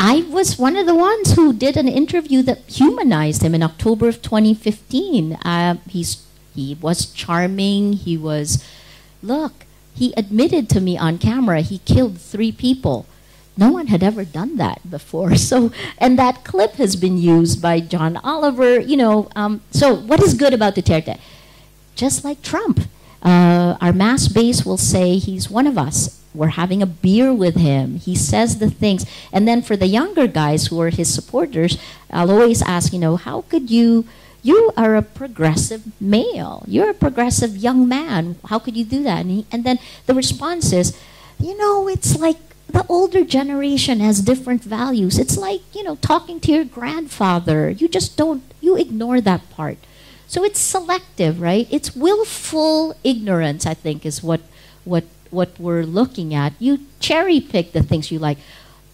I 0.00 0.22
was 0.28 0.58
one 0.58 0.76
of 0.76 0.86
the 0.86 0.94
ones 0.94 1.34
who 1.34 1.52
did 1.52 1.76
an 1.76 1.86
interview 1.86 2.42
that 2.42 2.58
humanized 2.66 3.42
him 3.42 3.54
in 3.54 3.62
October 3.62 4.08
of 4.08 4.20
2015. 4.22 5.34
Uh, 5.34 5.76
he's 5.88 6.26
he 6.54 6.76
was 6.80 7.06
charming. 7.06 7.94
He 7.94 8.16
was, 8.16 8.64
look, 9.22 9.64
he 9.94 10.12
admitted 10.16 10.68
to 10.70 10.80
me 10.80 10.98
on 10.98 11.18
camera 11.18 11.60
he 11.60 11.78
killed 11.78 12.18
three 12.18 12.52
people. 12.52 13.06
No 13.56 13.70
one 13.72 13.88
had 13.88 14.02
ever 14.02 14.24
done 14.24 14.56
that 14.56 14.88
before. 14.88 15.36
So, 15.52 15.70
and 15.98 16.18
that 16.18 16.44
clip 16.44 16.74
has 16.74 16.96
been 16.96 17.18
used 17.18 17.60
by 17.60 17.80
John 17.80 18.16
Oliver. 18.18 18.80
You 18.80 18.96
know, 18.96 19.28
um, 19.36 19.60
so 19.70 19.94
what 19.94 20.22
is 20.22 20.34
good 20.34 20.54
about 20.54 20.74
Duterte? 20.74 21.18
Just 21.94 22.24
like 22.24 22.40
Trump, 22.42 22.80
uh, 23.22 23.76
our 23.80 23.92
mass 23.92 24.28
base 24.28 24.64
will 24.64 24.78
say 24.78 25.18
he's 25.18 25.50
one 25.50 25.66
of 25.66 25.76
us. 25.76 26.20
We're 26.34 26.56
having 26.56 26.80
a 26.80 26.86
beer 26.86 27.34
with 27.34 27.56
him. 27.56 27.98
He 27.98 28.14
says 28.14 28.58
the 28.58 28.70
things. 28.70 29.04
And 29.32 29.46
then 29.46 29.60
for 29.60 29.76
the 29.76 29.86
younger 29.86 30.26
guys 30.26 30.68
who 30.68 30.80
are 30.80 30.88
his 30.88 31.12
supporters, 31.12 31.76
I'll 32.10 32.30
always 32.30 32.62
ask, 32.62 32.92
you 32.92 32.98
know, 32.98 33.16
how 33.16 33.42
could 33.42 33.70
you 33.70 34.06
you 34.42 34.72
are 34.76 34.96
a 34.96 35.02
progressive 35.02 36.00
male. 36.00 36.64
You're 36.66 36.90
a 36.90 36.94
progressive 36.94 37.56
young 37.56 37.88
man. 37.88 38.36
How 38.46 38.58
could 38.58 38.76
you 38.76 38.84
do 38.84 39.02
that? 39.04 39.20
And, 39.20 39.30
he, 39.30 39.46
and 39.52 39.62
then 39.62 39.78
the 40.06 40.14
response 40.14 40.72
is, 40.72 40.98
you 41.38 41.56
know, 41.56 41.86
it's 41.86 42.18
like 42.18 42.38
the 42.72 42.86
older 42.88 43.24
generation 43.24 44.00
has 44.00 44.20
different 44.20 44.64
values. 44.64 45.18
It's 45.18 45.36
like, 45.36 45.60
you 45.74 45.82
know, 45.82 45.96
talking 45.96 46.40
to 46.40 46.52
your 46.52 46.64
grandfather. 46.64 47.70
You 47.70 47.88
just 47.88 48.16
don't, 48.16 48.42
you 48.60 48.76
ignore 48.76 49.20
that 49.20 49.48
part. 49.50 49.78
So 50.26 50.44
it's 50.44 50.60
selective, 50.60 51.40
right? 51.40 51.68
It's 51.70 51.94
willful 51.94 52.96
ignorance, 53.04 53.66
I 53.66 53.74
think, 53.74 54.06
is 54.06 54.22
what, 54.22 54.40
what, 54.84 55.04
what 55.30 55.58
we're 55.58 55.84
looking 55.84 56.34
at. 56.34 56.54
You 56.58 56.80
cherry 57.00 57.40
pick 57.40 57.72
the 57.72 57.82
things 57.82 58.10
you 58.10 58.18
like. 58.18 58.38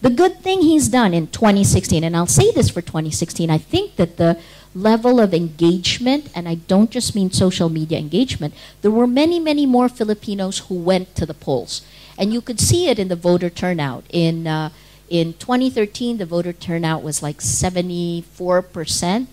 The 0.01 0.09
good 0.09 0.39
thing 0.39 0.61
he's 0.61 0.87
done 0.87 1.13
in 1.13 1.27
2016, 1.27 2.03
and 2.03 2.15
I'll 2.15 2.27
say 2.27 2.51
this 2.51 2.69
for 2.69 2.81
2016, 2.81 3.49
I 3.49 3.57
think 3.57 3.95
that 3.97 4.17
the 4.17 4.39
level 4.73 5.19
of 5.19 5.33
engagement, 5.33 6.29
and 6.35 6.47
I 6.47 6.55
don't 6.55 6.91
just 6.91 7.15
mean 7.15 7.31
social 7.31 7.69
media 7.69 7.97
engagement, 7.97 8.53
there 8.81 8.91
were 8.91 9.07
many, 9.07 9.39
many 9.39 9.65
more 9.65 9.89
Filipinos 9.89 10.59
who 10.67 10.75
went 10.75 11.15
to 11.15 11.25
the 11.25 11.33
polls. 11.33 11.81
And 12.19 12.31
you 12.31 12.41
could 12.41 12.59
see 12.59 12.87
it 12.89 12.99
in 12.99 13.07
the 13.07 13.15
voter 13.15 13.49
turnout. 13.49 14.03
In, 14.11 14.45
uh, 14.45 14.69
in 15.09 15.33
2013, 15.33 16.17
the 16.17 16.25
voter 16.27 16.53
turnout 16.53 17.01
was 17.01 17.23
like 17.23 17.37
74%, 17.37 19.27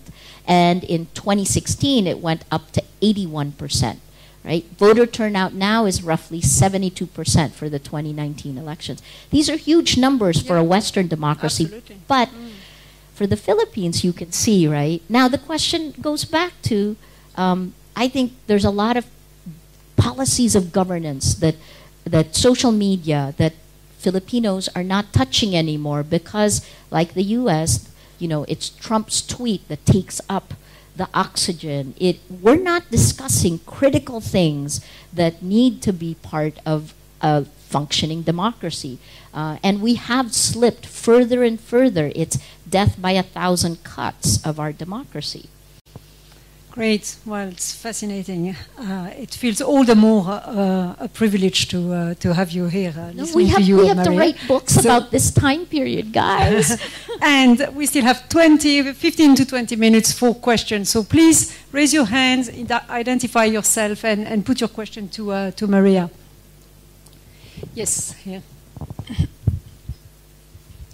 and 0.47 0.83
in 0.83 1.07
2016, 1.13 2.07
it 2.07 2.19
went 2.19 2.43
up 2.49 2.71
to 2.71 2.83
81%. 3.01 3.97
Right? 4.43 4.65
Voter 4.77 5.05
turnout 5.05 5.53
now 5.53 5.85
is 5.85 6.01
roughly 6.01 6.39
72% 6.39 7.51
for 7.51 7.67
the 7.67 7.79
2019 7.79 8.57
elections. 8.57 9.03
These 9.29 9.49
are 9.49 9.57
huge 9.57 9.97
numbers 9.97 10.41
yeah. 10.41 10.47
for 10.47 10.57
a 10.57 10.63
Western 10.63 11.07
democracy, 11.07 11.65
Absolutely. 11.65 11.97
but 12.07 12.29
mm 12.29 12.51
for 13.17 13.25
the 13.25 13.35
Philippines, 13.35 14.03
you 14.03 14.13
can 14.13 14.31
see, 14.31 14.67
right? 14.67 15.01
Now, 15.09 15.27
the 15.27 15.39
question 15.39 15.95
goes 15.99 16.23
back 16.23 16.53
to 16.69 16.95
um, 17.35 17.73
I 17.95 18.07
think 18.07 18.33
there's 18.45 18.63
a 18.63 18.69
lot 18.69 18.95
of 18.95 19.07
policies 19.95 20.55
of 20.55 20.71
governance 20.71 21.33
that, 21.35 21.55
that 22.07 22.35
social 22.35 22.71
media, 22.71 23.33
that 23.37 23.53
Filipinos 23.97 24.69
are 24.75 24.83
not 24.83 25.11
touching 25.13 25.55
anymore 25.55 26.03
because, 26.03 26.65
like 26.91 27.13
the 27.13 27.23
US, 27.23 27.89
you 28.19 28.27
know, 28.27 28.43
it's 28.47 28.69
Trump's 28.69 29.21
tweet 29.21 29.67
that 29.67 29.85
takes 29.85 30.21
up 30.29 30.53
the 30.95 31.09
oxygen. 31.13 31.93
It, 31.99 32.19
we're 32.29 32.57
not 32.57 32.89
discussing 32.89 33.59
critical 33.59 34.19
things 34.19 34.81
that 35.13 35.41
need 35.41 35.81
to 35.83 35.93
be 35.93 36.15
part 36.15 36.59
of 36.65 36.93
a 37.21 37.45
functioning 37.45 38.21
democracy. 38.23 38.97
Uh, 39.33 39.57
and 39.63 39.81
we 39.81 39.95
have 39.95 40.33
slipped 40.33 40.85
further 40.85 41.43
and 41.43 41.59
further. 41.59 42.11
It's 42.15 42.39
death 42.67 42.99
by 42.99 43.11
a 43.11 43.23
thousand 43.23 43.83
cuts 43.83 44.43
of 44.45 44.59
our 44.59 44.71
democracy. 44.71 45.49
Great. 46.77 47.15
Well, 47.25 47.47
it's 47.47 47.73
fascinating. 47.73 48.55
Uh, 48.77 49.09
it 49.17 49.33
feels 49.33 49.61
all 49.61 49.83
the 49.83 49.95
more 49.95 50.29
uh, 50.29 50.93
a 50.99 51.09
privilege 51.11 51.67
to 51.69 51.91
uh, 51.91 52.13
to 52.19 52.35
have 52.35 52.51
you 52.51 52.67
here. 52.67 52.93
Uh, 52.95 53.13
no, 53.13 53.25
we 53.33 53.47
have, 53.47 53.61
you, 53.61 53.77
we 53.77 53.87
have 53.87 54.03
to 54.03 54.11
write 54.11 54.37
books 54.47 54.75
so 54.75 54.81
about 54.81 55.09
this 55.09 55.31
time 55.31 55.65
period, 55.65 56.13
guys. 56.13 56.79
and 57.23 57.67
we 57.73 57.87
still 57.87 58.03
have 58.03 58.29
20, 58.29 58.93
15 58.93 59.35
to 59.37 59.45
20 59.45 59.75
minutes 59.75 60.13
for 60.13 60.35
questions. 60.35 60.91
So 60.91 61.03
please 61.03 61.51
raise 61.71 61.95
your 61.95 62.05
hands, 62.05 62.47
identify 62.91 63.45
yourself, 63.45 64.05
and, 64.05 64.27
and 64.27 64.45
put 64.45 64.61
your 64.61 64.69
question 64.69 65.09
to, 65.09 65.31
uh, 65.31 65.51
to 65.51 65.65
Maria. 65.65 66.11
Yes, 67.73 68.13
here. 68.23 68.43
Yeah, 68.43 68.56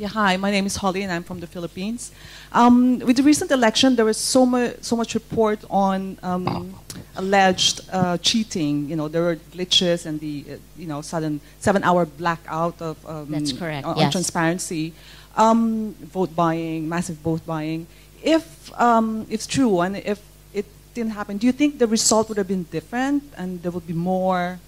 hi, 0.01 0.37
my 0.37 0.49
name 0.49 0.65
is 0.65 0.77
Holly 0.77 1.03
and 1.03 1.11
I'm 1.11 1.23
from 1.23 1.39
the 1.39 1.47
Philippines. 1.47 2.11
Um, 2.51 2.99
with 2.99 3.17
the 3.17 3.23
recent 3.23 3.51
election, 3.51 3.95
there 3.95 4.05
was 4.05 4.17
so, 4.17 4.45
mu- 4.45 4.73
so 4.81 4.95
much 4.95 5.13
report 5.13 5.59
on 5.69 6.17
um, 6.23 6.75
alleged 7.15 7.81
uh, 7.91 8.17
cheating. 8.17 8.89
You 8.89 8.95
know, 8.95 9.07
there 9.07 9.21
were 9.21 9.35
glitches 9.35 10.05
and 10.05 10.19
the, 10.19 10.45
uh, 10.49 10.55
you 10.77 10.87
know, 10.87 11.01
sudden 11.01 11.41
seven-hour 11.59 12.05
blackout 12.07 12.81
of 12.81 12.97
um, 13.07 13.27
That's 13.29 13.53
correct. 13.53 13.85
on, 13.85 13.97
yes. 13.97 14.11
transparency, 14.11 14.93
um, 15.35 15.93
vote 15.93 16.35
buying, 16.35 16.89
massive 16.89 17.17
vote 17.17 17.45
buying. 17.45 17.85
If 18.23 18.71
um, 18.79 19.27
it's 19.29 19.45
true 19.45 19.81
and 19.81 19.97
if 19.97 20.21
it 20.53 20.65
didn't 20.95 21.11
happen, 21.11 21.37
do 21.37 21.45
you 21.45 21.53
think 21.53 21.77
the 21.77 21.87
result 21.87 22.29
would 22.29 22.37
have 22.37 22.47
been 22.47 22.63
different 22.63 23.23
and 23.37 23.61
there 23.61 23.71
would 23.71 23.85
be 23.85 23.93
more 23.93 24.59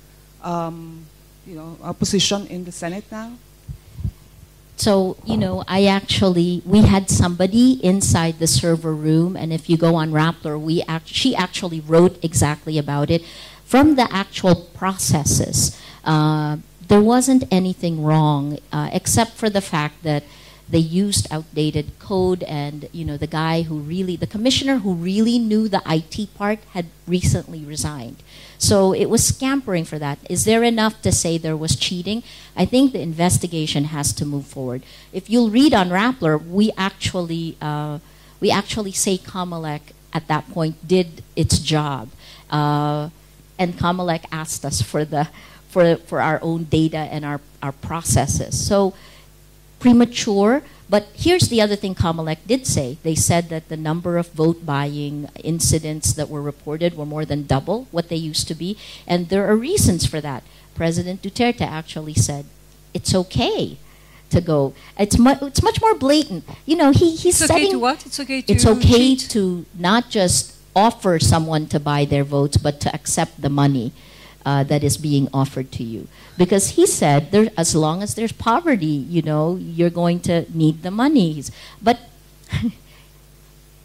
um, 0.44 1.06
you 1.48 1.56
know, 1.56 1.78
a 1.84 1.94
position 1.94 2.46
in 2.48 2.64
the 2.66 2.72
Senate 2.72 3.06
now? 3.12 3.32
So, 4.78 5.16
you 5.26 5.38
know, 5.38 5.64
I 5.68 5.86
actually, 5.86 6.62
we 6.66 6.82
had 6.82 7.10
somebody 7.10 7.84
inside 7.84 8.40
the 8.40 8.48
server 8.48 8.94
room, 8.94 9.38
and 9.38 9.54
if 9.54 9.70
you 9.70 9.78
go 9.78 9.96
on 9.96 10.12
Rappler, 10.12 10.60
we 10.60 10.82
act, 10.84 11.08
she 11.08 11.36
actually 11.36 11.80
wrote 11.80 12.22
exactly 12.24 12.78
about 12.78 13.10
it. 13.10 13.24
From 13.64 13.96
the 13.96 14.08
actual 14.14 14.56
processes, 14.56 15.80
uh, 16.04 16.58
there 16.88 17.02
wasn't 17.02 17.46
anything 17.52 18.04
wrong, 18.04 18.60
uh, 18.72 18.90
except 18.92 19.32
for 19.32 19.50
the 19.50 19.62
fact 19.62 20.04
that 20.04 20.24
they 20.68 20.80
used 20.80 21.28
outdated 21.32 22.00
code 22.00 22.44
and 22.44 22.90
you 22.92 23.06
know 23.06 23.18
the 23.18 23.28
guy 23.28 23.62
who 23.64 23.78
really 23.78 24.16
the 24.16 24.28
commissioner 24.28 24.80
who 24.80 24.94
really 24.94 25.38
knew 25.38 25.68
the 25.68 25.82
IT 25.86 26.34
part 26.36 26.60
had 26.74 26.88
recently 27.08 27.64
resigned. 27.64 28.18
So 28.58 28.94
it 28.94 29.06
was 29.10 29.26
scampering 29.26 29.86
for 29.86 30.00
that. 30.00 30.18
Is 30.30 30.46
there 30.46 30.64
enough 30.64 31.02
to 31.04 31.12
say 31.12 31.38
there 31.38 31.58
was 31.58 31.76
cheating? 31.76 32.24
I 32.56 32.66
think 32.66 32.94
the 32.94 33.02
investigation 33.02 33.86
has 33.86 34.14
to 34.14 34.26
move 34.26 34.48
forward. 34.48 34.84
If 35.14 35.30
you'll 35.30 35.50
read 35.50 35.74
on 35.74 35.90
Rappler, 35.90 36.44
we 36.44 36.72
actually 36.78 37.58
uh, 37.62 38.00
we 38.40 38.50
actually 38.50 38.92
say 38.92 39.18
Comelec 39.18 39.82
at 40.14 40.28
that 40.28 40.50
point 40.50 40.88
did 40.88 41.22
its 41.36 41.60
job, 41.60 42.10
uh, 42.50 43.10
and 43.60 43.78
Comelec 43.78 44.26
asked 44.32 44.66
us 44.66 44.82
for 44.82 45.06
the 45.06 45.30
for 45.68 45.98
for 45.98 46.22
our 46.22 46.40
own 46.42 46.64
data 46.64 46.98
and 47.12 47.24
our 47.24 47.42
our 47.62 47.74
processes. 47.74 48.58
So 48.58 48.94
premature. 49.80 50.62
But 50.88 51.08
here's 51.16 51.50
the 51.50 51.62
other 51.62 51.76
thing 51.76 51.96
Comelec 51.96 52.38
did 52.46 52.68
say. 52.68 52.98
They 53.04 53.16
said 53.16 53.50
that 53.50 53.70
the 53.70 53.78
number 53.78 54.18
of 54.18 54.30
vote 54.34 54.66
buying 54.66 55.30
incidents 55.44 56.14
that 56.14 56.30
were 56.30 56.42
reported 56.42 56.96
were 56.96 57.08
more 57.08 57.26
than 57.26 57.48
double 57.48 57.88
what 57.92 58.10
they 58.10 58.16
used 58.16 58.48
to 58.50 58.56
be. 58.56 58.78
And 59.08 59.30
there 59.30 59.48
are 59.50 59.56
reasons 59.56 60.06
for 60.06 60.22
that. 60.22 60.44
President 60.76 61.22
Duterte 61.24 61.62
actually 61.62 62.14
said 62.14 62.46
it's 62.94 63.16
okay 63.16 63.78
to 64.30 64.42
go. 64.42 64.74
It's, 65.00 65.18
mu- 65.18 65.36
it's 65.42 65.64
much 65.64 65.82
more 65.82 65.96
blatant. 65.96 66.44
You 66.66 66.76
know, 66.76 66.92
he, 66.92 67.12
he's 67.16 67.42
It's 67.42 67.48
setting. 67.48 67.64
okay 67.64 67.72
to 67.72 67.80
what? 67.80 68.06
It's 68.06 68.20
okay 68.20 68.42
to 68.44 68.54
it's 68.54 68.66
okay 68.66 69.16
cheat? 69.16 69.30
to 69.32 69.66
not 69.78 70.10
just 70.10 70.54
offer 70.76 71.18
someone 71.20 71.66
to 71.68 71.80
buy 71.80 72.06
their 72.06 72.24
votes, 72.24 72.58
but 72.58 72.80
to 72.82 72.94
accept 72.94 73.42
the 73.42 73.50
money 73.50 73.92
uh, 74.46 74.64
that 74.64 74.84
is 74.84 74.98
being 74.98 75.28
offered 75.34 75.72
to 75.74 75.84
you. 75.84 76.08
Because 76.38 76.78
he 76.78 76.86
said, 76.86 77.32
there, 77.32 77.50
as 77.58 77.76
long 77.76 78.04
as 78.04 78.14
there's 78.14 78.32
poverty, 78.32 78.86
you 78.86 79.22
know, 79.22 79.58
you're 79.58 79.90
going 79.90 80.20
to 80.22 80.46
need 80.56 80.84
the 80.84 80.92
monies. 80.92 81.52
But 81.82 82.00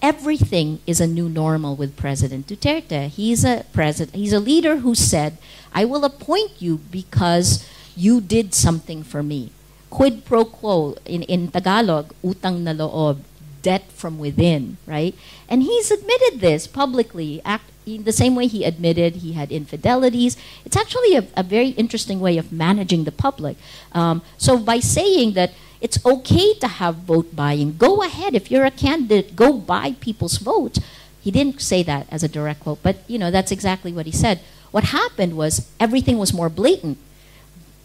everything 0.03 0.81
is 0.87 1.01
a 1.01 1.07
new 1.07 1.29
normal 1.29 1.77
with 1.77 1.97
President 1.97 2.47
Duterte. 2.47 3.09
He's 3.09 3.45
a 3.45 3.65
president. 3.73 4.15
He's 4.15 4.33
a 4.33 4.41
leader 4.41 4.85
who 4.85 4.95
said, 4.95 5.39
"I 5.73 5.85
will 5.85 6.05
appoint 6.05 6.61
you 6.61 6.81
because 6.91 7.65
you 7.97 8.21
did 8.21 8.53
something 8.53 9.03
for 9.03 9.23
me." 9.23 9.51
Quid 9.89 10.25
pro 10.25 10.45
quo 10.45 10.95
in 11.05 11.23
in 11.25 11.51
Tagalog, 11.51 12.13
utang 12.23 12.63
na 12.63 12.73
loob, 12.73 13.25
debt 13.63 13.91
from 13.93 14.19
within, 14.19 14.77
right? 14.87 15.15
And 15.49 15.63
he's 15.63 15.91
admitted 15.91 16.41
this 16.41 16.67
publicly. 16.67 17.41
Act, 17.45 17.70
in 17.87 18.05
the 18.05 18.13
same 18.13 18.35
way 18.35 18.47
he 18.47 18.65
admitted 18.65 19.17
he 19.17 19.33
had 19.33 19.51
infidelities. 19.51 20.37
It's 20.65 20.77
actually 20.77 21.17
a, 21.17 21.27
a 21.37 21.43
very 21.43 21.69
interesting 21.71 22.21
way 22.21 22.39
of 22.39 22.53
managing 22.53 23.05
the 23.05 23.13
public. 23.13 23.57
Um, 23.93 24.23
so 24.39 24.59
by 24.59 24.81
saying 24.81 25.33
that 25.35 25.53
it's 25.81 26.05
okay 26.05 26.55
to 26.55 26.69
have 26.69 26.97
vote 26.97 27.35
buying, 27.35 27.77
go 27.77 28.03
ahead. 28.03 28.35
If 28.35 28.51
you're 28.51 28.67
a 28.67 28.71
candidate, 28.71 29.35
go 29.35 29.55
buy 29.55 29.97
people's 30.01 30.37
votes. 30.37 30.79
He 31.21 31.31
didn't 31.31 31.61
say 31.61 31.83
that 31.83 32.07
as 32.11 32.23
a 32.23 32.29
direct 32.29 32.61
quote, 32.61 32.83
but 32.83 32.99
you 33.07 33.19
know 33.19 33.31
that's 33.31 33.53
exactly 33.53 33.93
what 33.93 34.07
he 34.07 34.13
said. 34.13 34.41
What 34.71 34.85
happened 34.85 35.37
was 35.37 35.69
everything 35.79 36.19
was 36.19 36.33
more 36.33 36.49
blatant. 36.49 36.99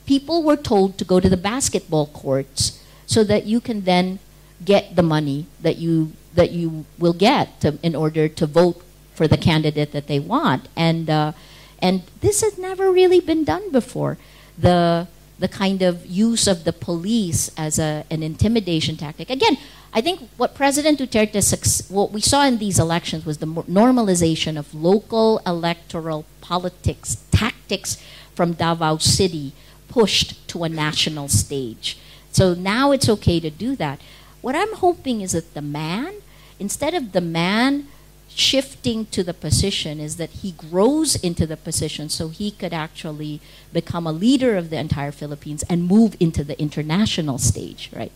People 0.06 0.44
were 0.44 0.58
told 0.58 0.98
to 0.98 1.06
go 1.06 1.20
to 1.20 1.30
the 1.30 1.38
basketball 1.38 2.08
courts 2.08 2.84
so 3.06 3.24
that 3.24 3.46
you 3.46 3.60
can 3.60 3.82
then 3.82 4.20
get 4.64 4.96
the 4.96 5.04
money 5.04 5.48
that 5.62 5.78
you 5.78 6.14
that 6.34 6.52
you 6.52 6.86
will 7.00 7.14
get 7.14 7.60
to, 7.62 7.80
in 7.82 7.96
order 7.96 8.28
to 8.28 8.46
vote 8.46 8.82
for 9.16 9.28
the 9.28 9.38
candidate 9.38 9.92
that 9.94 10.08
they 10.08 10.20
want. 10.20 10.68
And 10.76 11.10
uh, 11.10 11.32
and 11.80 12.04
this 12.22 12.42
has 12.42 12.58
never 12.58 12.92
really 12.92 13.20
been 13.20 13.44
done 13.44 13.72
before. 13.72 14.18
The 14.58 15.08
the 15.38 15.48
kind 15.48 15.82
of 15.82 16.06
use 16.06 16.48
of 16.48 16.64
the 16.64 16.72
police 16.72 17.52
as 17.58 17.78
a, 17.78 18.06
an 18.10 18.24
intimidation 18.24 18.96
tactic. 18.96 19.30
Again, 19.30 19.58
I 19.94 20.02
think 20.02 20.30
what 20.38 20.56
President 20.56 21.00
Duterte, 21.00 21.92
what 21.92 22.12
we 22.12 22.22
saw 22.22 22.46
in 22.46 22.58
these 22.58 22.80
elections 22.80 23.26
was 23.26 23.40
the 23.40 23.46
normalization 23.46 24.58
of 24.58 24.74
local 24.74 25.42
electoral 25.46 26.26
politics, 26.42 27.18
tactics 27.32 28.02
from 28.34 28.54
Davao 28.54 28.98
City 28.98 29.54
pushed 29.88 30.48
to 30.50 30.64
a 30.64 30.70
national 30.70 31.28
stage. 31.30 31.98
So 32.32 32.54
now 32.54 32.92
it's 32.92 33.08
okay 33.08 33.40
to 33.40 33.50
do 33.50 33.76
that. 33.78 34.02
What 34.42 34.56
I'm 34.56 34.74
hoping 34.76 35.22
is 35.22 35.32
that 35.32 35.54
the 35.54 35.62
man, 35.62 36.16
instead 36.60 36.94
of 36.94 37.14
the 37.14 37.22
man 37.22 37.88
shifting 38.36 39.06
to 39.08 39.24
the 39.24 39.34
position 39.34 40.00
is 40.00 40.18
that 40.18 40.30
he 40.30 40.52
grows 40.52 41.16
into 41.16 41.48
the 41.48 41.58
position 41.58 42.10
so 42.10 42.28
he 42.28 42.52
could 42.52 42.74
actually 42.74 43.40
become 43.72 44.06
a 44.06 44.12
leader 44.12 44.58
of 44.58 44.70
the 44.70 44.78
entire 44.78 45.12
Philippines 45.12 45.64
and 45.70 45.88
move 45.88 46.16
into 46.20 46.44
the 46.44 46.60
international 46.60 47.38
stage, 47.38 47.90
right? 47.94 48.12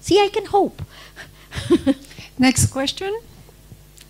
See, 0.00 0.18
I 0.18 0.28
can 0.28 0.46
hope. 0.46 0.82
Next 2.38 2.66
question. 2.66 3.20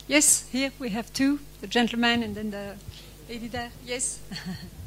Yes, 0.08 0.48
here 0.50 0.72
we 0.78 0.90
have 0.90 1.12
two, 1.12 1.40
the 1.60 1.66
gentleman 1.66 2.22
and 2.22 2.34
then 2.34 2.50
the 2.50 2.76
lady 3.28 3.48
there. 3.48 3.70
Yes. 3.84 4.20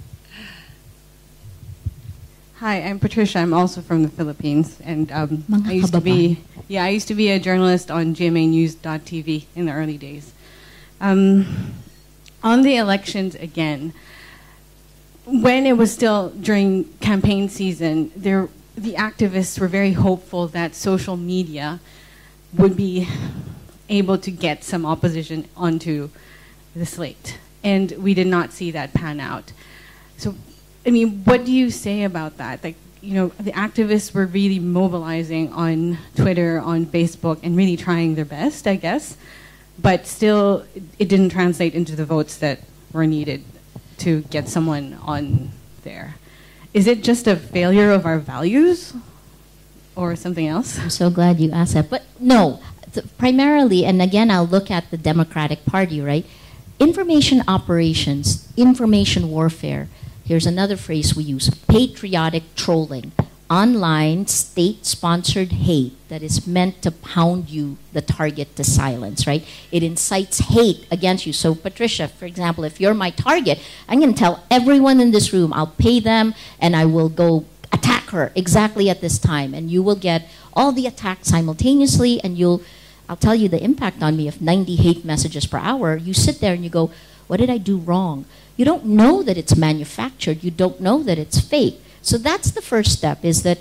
Hi, 2.63 2.77
I'm 2.77 2.97
Patricia. 2.97 3.39
I'm 3.39 3.53
also 3.53 3.81
from 3.81 4.03
the 4.03 4.07
Philippines, 4.07 4.79
and 4.85 5.11
um, 5.11 5.43
I 5.65 5.73
used 5.73 5.91
to 5.91 5.99
be 5.99 6.39
yeah, 6.69 6.85
I 6.85 6.89
used 6.95 7.09
to 7.09 7.13
be 7.13 7.29
a 7.29 7.37
journalist 7.37 7.91
on 7.91 8.15
GMANews.tv 8.15 9.47
in 9.53 9.65
the 9.65 9.73
early 9.73 9.97
days. 9.97 10.31
Um, 11.01 11.73
on 12.41 12.61
the 12.61 12.77
elections 12.77 13.35
again, 13.35 13.91
when 15.25 15.65
it 15.65 15.73
was 15.73 15.91
still 15.91 16.29
during 16.29 16.85
campaign 16.99 17.49
season, 17.49 18.13
there 18.15 18.47
the 18.77 18.93
activists 18.93 19.59
were 19.59 19.67
very 19.67 19.91
hopeful 19.91 20.47
that 20.47 20.73
social 20.73 21.17
media 21.17 21.81
would 22.53 22.77
be 22.77 23.09
able 23.89 24.17
to 24.19 24.31
get 24.31 24.63
some 24.63 24.85
opposition 24.85 25.49
onto 25.57 26.11
the 26.73 26.85
slate, 26.85 27.39
and 27.61 27.91
we 27.97 28.13
did 28.13 28.27
not 28.27 28.53
see 28.53 28.71
that 28.71 28.93
pan 28.93 29.19
out. 29.19 29.51
So 30.15 30.35
I 30.85 30.91
mean, 30.91 31.23
what 31.23 31.45
do 31.45 31.51
you 31.51 31.69
say 31.69 32.03
about 32.03 32.37
that? 32.37 32.63
Like, 32.63 32.75
you 33.01 33.15
know, 33.15 33.27
the 33.39 33.51
activists 33.51 34.13
were 34.13 34.25
really 34.25 34.59
mobilizing 34.59 35.51
on 35.53 35.97
Twitter, 36.15 36.59
on 36.59 36.85
Facebook, 36.85 37.39
and 37.43 37.55
really 37.55 37.77
trying 37.77 38.15
their 38.15 38.25
best, 38.25 38.67
I 38.67 38.75
guess. 38.75 39.17
But 39.79 40.07
still, 40.07 40.65
it, 40.99 41.09
didn't 41.09 41.29
translate 41.29 41.73
into 41.73 41.95
the 41.95 42.05
votes 42.05 42.37
that 42.37 42.61
were 42.91 43.07
needed 43.07 43.43
to 43.99 44.21
get 44.23 44.47
someone 44.47 44.97
on 45.01 45.51
there. 45.83 46.15
Is 46.73 46.87
it 46.87 47.03
just 47.03 47.27
a 47.27 47.35
failure 47.35 47.91
of 47.91 48.05
our 48.05 48.19
values 48.19 48.93
or 49.95 50.15
something 50.15 50.47
else? 50.47 50.79
I'm 50.79 50.89
so 50.89 51.09
glad 51.09 51.39
you 51.39 51.51
asked 51.51 51.73
that. 51.73 51.89
But 51.89 52.03
no, 52.19 52.61
primarily, 53.17 53.85
and 53.85 54.01
again, 54.01 54.31
I'll 54.31 54.47
look 54.47 54.71
at 54.71 54.89
the 54.91 54.97
Democratic 54.97 55.65
Party, 55.65 56.01
right? 56.01 56.25
Information 56.79 57.43
operations, 57.47 58.47
information 58.57 59.29
warfare. 59.29 59.87
Here's 60.33 60.47
another 60.47 60.77
phrase 60.77 61.15
we 61.15 61.25
use 61.25 61.47
patriotic 61.69 62.55
trolling. 62.55 63.11
Online 63.51 64.25
state 64.25 64.83
sponsored 64.83 65.51
hate 65.51 65.93
that 66.09 66.23
is 66.23 66.47
meant 66.47 66.81
to 66.81 66.89
pound 66.89 67.51
you, 67.51 67.77
the 67.91 68.01
target, 68.01 68.55
to 68.55 68.63
silence, 68.63 69.27
right? 69.27 69.45
It 69.71 69.83
incites 69.83 70.39
hate 70.39 70.87
against 70.89 71.27
you. 71.27 71.33
So, 71.33 71.53
Patricia, 71.53 72.07
for 72.07 72.25
example, 72.25 72.63
if 72.63 72.81
you're 72.81 72.95
my 72.95 73.11
target, 73.11 73.59
I'm 73.87 73.99
going 73.99 74.11
to 74.11 74.19
tell 74.19 74.43
everyone 74.49 74.99
in 74.99 75.11
this 75.11 75.31
room, 75.31 75.53
I'll 75.53 75.67
pay 75.67 75.99
them 75.99 76.33
and 76.59 76.75
I 76.75 76.85
will 76.85 77.09
go 77.09 77.45
attack 77.71 78.05
her 78.05 78.31
exactly 78.33 78.89
at 78.89 79.01
this 79.01 79.19
time. 79.19 79.53
And 79.53 79.69
you 79.69 79.83
will 79.83 79.95
get 79.95 80.27
all 80.53 80.71
the 80.71 80.87
attacks 80.87 81.27
simultaneously 81.27 82.19
and 82.23 82.39
you'll 82.39 82.63
I'll 83.07 83.17
tell 83.17 83.35
you 83.35 83.49
the 83.49 83.63
impact 83.63 84.01
on 84.01 84.17
me 84.17 84.27
of 84.27 84.41
90 84.41 84.77
hate 84.77 85.05
messages 85.05 85.45
per 85.45 85.59
hour. 85.59 85.95
You 85.95 86.15
sit 86.15 86.39
there 86.39 86.55
and 86.55 86.63
you 86.63 86.71
go, 86.71 86.89
What 87.27 87.37
did 87.37 87.51
I 87.51 87.59
do 87.59 87.77
wrong? 87.77 88.25
You 88.55 88.65
don't 88.65 88.85
know 88.85 89.23
that 89.23 89.37
it's 89.37 89.55
manufactured. 89.55 90.43
You 90.43 90.51
don't 90.51 90.79
know 90.79 91.03
that 91.03 91.17
it's 91.17 91.39
fake. 91.39 91.81
So 92.01 92.17
that's 92.17 92.51
the 92.51 92.61
first 92.61 92.91
step 92.91 93.23
is 93.23 93.43
that 93.43 93.59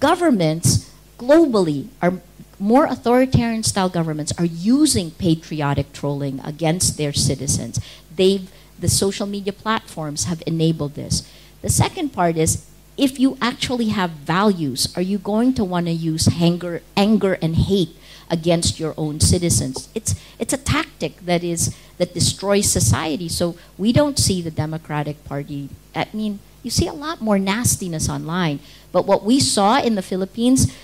governments 0.00 0.90
globally 1.18 1.88
are 2.02 2.20
more 2.58 2.86
authoritarian 2.86 3.62
style 3.62 3.88
governments 3.88 4.32
are 4.38 4.44
using 4.44 5.10
patriotic 5.12 5.92
trolling 5.92 6.40
against 6.40 6.96
their 6.98 7.12
citizens. 7.12 7.80
They've 8.14 8.50
the 8.78 8.88
social 8.88 9.26
media 9.26 9.52
platforms 9.52 10.24
have 10.24 10.42
enabled 10.46 10.94
this. 10.94 11.28
The 11.62 11.70
second 11.70 12.10
part 12.10 12.36
is 12.36 12.66
if 12.96 13.18
you 13.18 13.38
actually 13.40 13.88
have 13.88 14.10
values, 14.10 14.92
are 14.96 15.02
you 15.02 15.18
going 15.18 15.54
to 15.54 15.64
want 15.64 15.86
to 15.86 15.92
use 15.92 16.28
anger, 16.40 16.82
anger 16.96 17.38
and 17.40 17.56
hate 17.56 17.96
against 18.30 18.80
your 18.80 18.94
own 18.96 19.20
citizens? 19.20 19.88
It's 19.94 20.14
it's 20.38 20.52
a 20.52 20.58
tactic 20.58 21.24
that 21.26 21.44
is 21.44 21.74
that 21.98 22.14
destroys 22.14 22.70
society. 22.70 23.28
So 23.28 23.56
we 23.78 23.92
don't 23.92 24.18
see 24.18 24.42
the 24.42 24.50
Democratic 24.50 25.24
Party. 25.24 25.68
I 25.94 26.08
mean, 26.12 26.40
you 26.62 26.70
see 26.70 26.88
a 26.88 26.92
lot 26.92 27.20
more 27.20 27.38
nastiness 27.38 28.08
online. 28.08 28.58
But 28.90 29.06
what 29.06 29.24
we 29.24 29.38
saw 29.40 29.80
in 29.80 29.94
the 29.94 30.02
Philippines, 30.02 30.74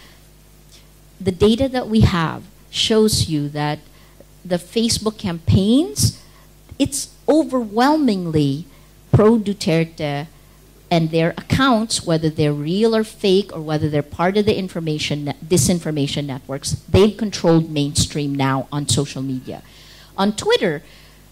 the 1.21 1.33
data 1.33 1.69
that 1.69 1.89
we 1.89 2.01
have 2.01 2.45
shows 2.71 3.29
you 3.29 3.49
that 3.49 3.81
the 4.45 4.57
Facebook 4.57 5.19
campaigns, 5.19 6.23
it's 6.79 7.15
overwhelmingly 7.29 8.67
pro 9.13 9.39
Duterte 9.39 10.27
and 10.91 11.11
their 11.11 11.31
accounts, 11.39 12.05
whether 12.05 12.29
they're 12.29 12.53
real 12.53 12.97
or 12.97 13.05
fake, 13.05 13.51
or 13.55 13.61
whether 13.61 13.89
they're 13.89 14.03
part 14.03 14.37
of 14.37 14.45
the 14.45 14.59
information 14.59 15.33
disinformation 15.45 16.27
networks, 16.27 16.73
they've 16.89 17.17
controlled 17.17 17.71
mainstream 17.71 18.35
now 18.35 18.67
on 18.73 18.89
social 18.89 19.23
media. 19.23 19.63
On 20.19 20.35
Twitter, 20.35 20.83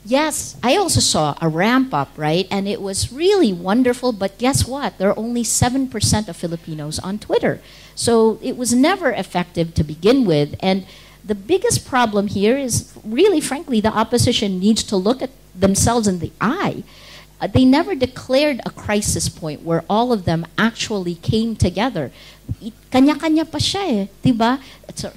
yes, 0.04 0.56
I 0.62 0.76
also 0.76 1.00
saw 1.00 1.36
a 1.40 1.48
ramp 1.48 1.92
up, 1.92 2.11
right? 2.16 2.46
And 2.50 2.68
it 2.68 2.80
was 2.80 3.12
really 3.12 3.52
wonderful. 3.52 4.12
But 4.12 4.38
guess 4.38 4.66
what? 4.66 4.96
There 4.98 5.11
are 5.11 5.18
only 5.18 5.42
seven 5.42 5.88
percent 5.88 6.28
of 6.28 6.36
Filipinos 6.36 7.00
on 7.00 7.18
Twitter, 7.18 7.61
so 7.96 8.38
it 8.40 8.56
was 8.56 8.72
never 8.72 9.11
effective 9.11 9.74
to 9.74 9.82
begin 9.82 10.24
with. 10.24 10.54
And 10.61 10.86
the 11.24 11.34
biggest 11.34 11.84
problem 11.84 12.28
here 12.28 12.56
is 12.56 12.92
really, 13.04 13.40
frankly, 13.40 13.80
the 13.80 13.92
opposition 13.92 14.61
needs 14.61 14.84
to 14.84 14.96
look 14.96 15.20
at 15.20 15.30
themselves 15.52 16.06
in 16.06 16.20
the 16.20 16.30
eye 16.40 16.84
they 17.47 17.64
never 17.64 17.95
declared 17.95 18.61
a 18.66 18.70
crisis 18.70 19.28
point 19.28 19.62
where 19.62 19.84
all 19.89 20.12
of 20.12 20.24
them 20.24 20.47
actually 20.57 21.14
came 21.14 21.55
together. 21.55 22.11
Kanya-kanya 22.91 23.45
pa 23.45 23.59
siya 23.59 23.84
eh, 23.86 24.07
diba? 24.24 24.59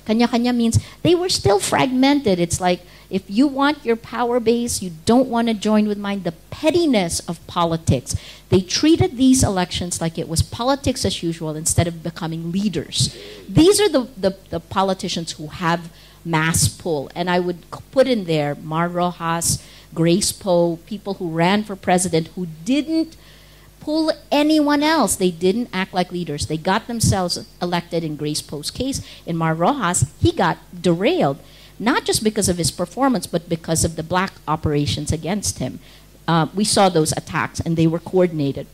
Kanya-kanya 0.06 0.54
means 0.54 0.78
they 1.02 1.16
were 1.16 1.30
still 1.30 1.60
fragmented. 1.60 2.38
It's 2.38 2.62
like 2.62 2.86
if 3.10 3.24
you 3.28 3.48
want 3.48 3.84
your 3.84 3.96
power 3.96 4.40
base, 4.40 4.82
you 4.82 4.92
don't 5.06 5.28
want 5.28 5.48
to 5.50 5.54
join 5.54 5.88
with 5.88 5.98
mine. 5.98 6.24
The 6.24 6.32
pettiness 6.54 7.20
of 7.28 7.46
politics. 7.48 8.16
They 8.50 8.62
treated 8.62 9.18
these 9.18 9.44
elections 9.44 10.00
like 10.00 10.18
it 10.18 10.30
was 10.30 10.42
politics 10.42 11.04
as 11.04 11.24
usual 11.24 11.56
instead 11.56 11.88
of 11.88 12.04
becoming 12.04 12.52
leaders. 12.52 13.18
These 13.50 13.82
are 13.82 13.90
the, 13.90 14.08
the, 14.16 14.38
the 14.50 14.60
politicians 14.60 15.34
who 15.34 15.48
have 15.48 15.92
mass 16.24 16.70
pull. 16.70 17.10
And 17.16 17.30
I 17.30 17.40
would 17.40 17.70
put 17.92 18.08
in 18.08 18.26
there 18.26 18.56
Mar 18.56 18.88
Roxas, 18.88 19.64
Grace 19.94 20.32
Poe, 20.32 20.78
people 20.86 21.16
who 21.16 21.30
ran 21.30 21.64
for 21.64 21.76
president 21.76 22.28
who 22.36 22.48
didn't 22.66 23.18
pull 23.80 24.12
anyone 24.32 24.84
else. 24.84 25.16
They 25.16 25.32
didn't 25.32 25.70
act 25.74 25.94
like 25.94 26.12
leaders. 26.12 26.46
They 26.46 26.58
got 26.58 26.88
themselves 26.88 27.46
elected 27.62 28.04
in 28.04 28.16
Grace 28.16 28.42
Poe's 28.42 28.72
case. 28.72 29.06
In 29.26 29.36
Mar 29.36 29.54
Roxas, 29.54 30.10
he 30.20 30.32
got 30.32 30.58
derailed, 30.82 31.40
not 31.80 32.06
just 32.06 32.24
because 32.24 32.48
of 32.48 32.58
his 32.58 32.72
performance, 32.72 33.28
but 33.28 33.50
because 33.50 33.84
of 33.84 33.96
the 33.96 34.04
black 34.04 34.34
operations 34.48 35.12
against 35.12 35.60
him. 35.60 35.80
Uh, 36.28 36.48
we 36.54 36.64
saw 36.64 36.88
those 36.88 37.12
attacks, 37.14 37.60
and 37.60 37.76
they 37.76 37.88
were 37.88 38.00
coordinated. 38.00 38.68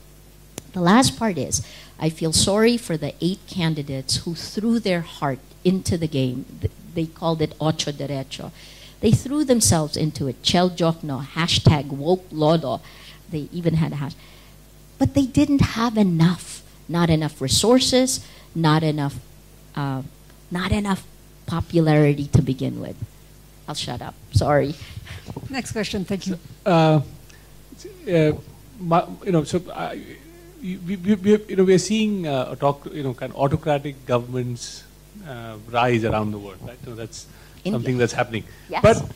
The 0.73 0.81
last 0.81 1.17
part 1.17 1.37
is, 1.37 1.65
I 1.97 2.09
feel 2.09 2.33
sorry 2.33 2.77
for 2.77 2.97
the 2.97 3.15
eight 3.21 3.39
candidates 3.47 4.17
who 4.17 4.35
threw 4.35 4.79
their 4.79 5.01
heart 5.01 5.39
into 5.63 5.97
the 5.97 6.07
game. 6.07 6.45
They 6.93 7.05
called 7.05 7.41
it 7.41 7.55
Otso 7.59 7.91
Diretso. 7.91 8.51
They 8.99 9.11
threw 9.11 9.43
themselves 9.43 9.95
into 9.95 10.27
it. 10.27 10.41
Chel 10.41 10.69
Diokno, 10.69 11.25
hashtag 11.25 11.87
woke 11.89 12.29
lodo. 12.31 12.81
They 13.29 13.47
even 13.51 13.75
had 13.75 13.91
a 13.91 13.95
hash. 13.95 14.13
But 14.97 15.13
they 15.13 15.25
didn't 15.25 15.61
have 15.61 15.97
enough. 15.97 16.63
Not 16.89 17.09
enough 17.09 17.41
resources, 17.41 18.25
not 18.55 18.81
enough, 18.81 19.19
uh, 19.75 20.01
not 20.49 20.71
enough 20.71 21.05
popularity 21.45 22.27
to 22.27 22.41
begin 22.41 22.79
with. 22.79 22.95
I'll 23.67 23.75
shut 23.75 24.01
up. 24.01 24.15
Sorry. 24.31 24.73
Next 25.49 25.73
question. 25.73 26.05
Thank 26.05 26.27
you. 26.27 26.39
Uh, 26.65 27.01
uh, 28.07 28.31
you 29.25 29.31
know, 29.31 29.43
so 29.43 29.61
uh, 29.71 29.95
we, 30.61 30.77
we, 30.77 31.15
we, 31.15 31.37
you 31.49 31.55
know, 31.57 31.65
we're 31.65 31.77
seeing 31.77 32.25
uh, 32.25 32.55
talk, 32.55 32.87
you 32.93 33.03
know, 33.03 33.13
kind 33.13 33.33
of 33.33 33.37
autocratic 33.37 34.05
governments 34.05 34.83
uh, 35.27 35.57
rise 35.69 36.05
around 36.05 36.31
the 36.31 36.39
world, 36.39 36.59
right? 36.61 36.77
So 36.85 36.95
that's 36.95 37.27
India. 37.67 37.79
something 37.79 37.97
that's 37.97 38.13
happening. 38.13 38.43
Yes. 38.69 38.81
But, 38.81 39.11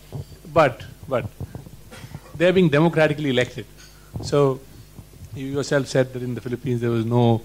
but, 0.53 0.83
but, 1.07 1.25
they're 2.35 2.53
being 2.53 2.69
democratically 2.69 3.29
elected. 3.29 3.65
So 4.23 4.59
you 5.35 5.47
yourself 5.47 5.87
said 5.87 6.13
that 6.13 6.23
in 6.23 6.33
the 6.33 6.41
Philippines 6.41 6.81
there 6.81 6.89
was 6.89 7.05
no 7.05 7.41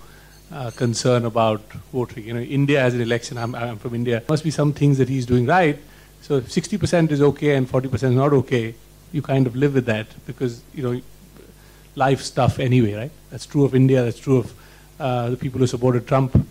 uh, 0.53 0.71
concern 0.71 1.25
about 1.25 1.61
voting. 1.93 2.25
You 2.25 2.35
know, 2.35 2.41
India 2.41 2.81
has 2.81 2.95
an 2.95 3.01
election. 3.01 3.37
I'm, 3.39 3.55
I'm 3.55 3.77
from 3.79 3.95
India. 3.95 4.21
There 4.21 4.27
must 4.29 4.45
be 4.45 4.51
some 4.51 4.73
things 4.73 4.99
that 4.99 5.09
he's 5.09 5.27
doing 5.27 5.47
right. 5.47 5.79
So 6.23 6.41
60% 6.41 7.11
is 7.11 7.23
okay 7.23 7.55
and 7.57 7.69
40% 7.69 7.93
is 7.95 8.03
not 8.03 8.33
okay, 8.33 8.75
you 9.13 9.23
kind 9.23 9.47
of 9.47 9.55
live 9.55 9.75
with 9.75 9.87
that 9.87 10.07
because 10.27 10.63
you 10.75 10.83
know 10.83 11.01
life 11.95 12.21
stuff 12.21 12.59
anyway, 12.59 12.95
right? 12.95 13.11
That's 13.31 13.47
true 13.47 13.65
of 13.65 13.75
India. 13.75 14.03
That's 14.03 14.19
true 14.19 14.39
of 14.39 14.55
uh, 14.99 15.31
the 15.31 15.37
people 15.37 15.59
who 15.59 15.67
supported 15.67 16.07
Trump. 16.07 16.47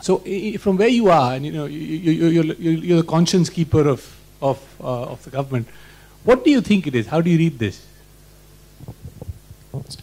So 0.00 0.18
from 0.58 0.76
where 0.76 0.88
you 0.88 1.08
are, 1.10 1.34
and 1.34 1.44
you 1.44 1.52
know, 1.52 1.66
you, 1.66 2.40
are 2.40 2.44
you're 2.44 3.02
the 3.02 3.08
conscience 3.08 3.50
keeper 3.50 3.88
of 3.88 4.16
of 4.40 4.58
uh, 4.80 5.12
of 5.12 5.24
the 5.24 5.30
government. 5.30 5.68
What 6.24 6.44
do 6.44 6.50
you 6.50 6.60
think 6.60 6.86
it 6.86 6.94
is? 6.94 7.06
How 7.06 7.20
do 7.20 7.30
you 7.30 7.38
read 7.38 7.58
this? 7.58 7.84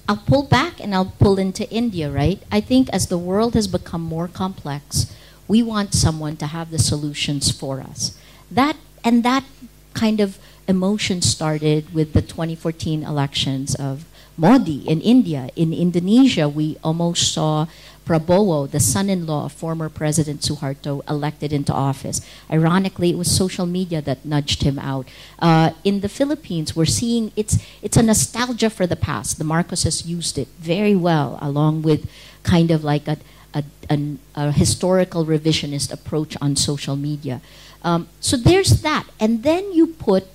I'll 0.08 0.18
pull 0.18 0.44
back 0.44 0.80
and 0.80 0.94
I'll 0.94 1.14
pull 1.20 1.38
into 1.40 1.70
India, 1.70 2.10
right? 2.12 2.42
I 2.52 2.62
think 2.62 2.90
as 2.90 3.08
the 3.08 3.18
world 3.18 3.54
has 3.56 3.68
become 3.68 4.02
more 4.02 4.28
complex, 4.28 5.14
we 5.48 5.62
want 5.64 5.94
someone 5.94 6.38
to 6.38 6.48
have 6.48 6.72
the 6.72 6.80
solutions 6.80 7.52
for 7.52 7.82
us. 7.82 8.18
That 8.50 8.78
and 9.04 9.24
that 9.24 9.44
kind 9.94 10.20
of 10.20 10.38
emotion 10.68 11.22
started 11.22 11.94
with 11.94 12.14
the 12.14 12.22
2014 12.22 13.04
elections 13.04 13.76
of 13.76 14.06
Modi 14.38 14.88
in 14.88 15.00
India. 15.02 15.50
In 15.56 15.74
Indonesia, 15.74 16.50
we 16.50 16.78
almost 16.84 17.32
saw 17.32 17.68
Prabowo, 18.06 18.70
the 18.70 18.80
son-in-law 18.80 19.46
of 19.46 19.52
former 19.52 19.90
President 19.90 20.42
Suharto, 20.42 21.02
elected 21.10 21.52
into 21.52 21.74
office. 21.74 22.22
Ironically, 22.52 23.10
it 23.10 23.18
was 23.18 23.30
social 23.30 23.66
media 23.66 24.02
that 24.02 24.24
nudged 24.24 24.62
him 24.64 24.78
out. 24.78 25.08
Uh, 25.40 25.72
in 25.84 26.02
the 26.02 26.10
Philippines, 26.10 26.76
we're 26.76 26.86
seeing 26.86 27.32
it's 27.36 27.58
it's 27.82 27.98
a 27.98 28.04
nostalgia 28.04 28.70
for 28.70 28.86
the 28.86 28.96
past. 28.96 29.38
The 29.38 29.44
Marcoses 29.44 30.06
used 30.06 30.38
it 30.38 30.48
very 30.60 30.96
well, 30.96 31.40
along 31.42 31.82
with 31.82 32.10
kind 32.44 32.70
of 32.72 32.84
like 32.84 33.08
a 33.08 33.18
a, 33.56 33.64
a, 33.90 34.18
a 34.36 34.52
historical 34.52 35.26
revisionist 35.26 35.92
approach 35.92 36.36
on 36.42 36.56
social 36.56 36.96
media. 36.96 37.42
Um, 37.84 38.10
so 38.20 38.36
there's 38.38 38.82
that, 38.82 39.08
and 39.20 39.44
then 39.44 39.72
you 39.72 39.88
put 39.88 40.28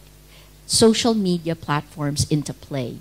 social 0.66 1.14
media 1.14 1.54
platforms 1.54 2.26
into 2.30 2.54
play. 2.54 2.98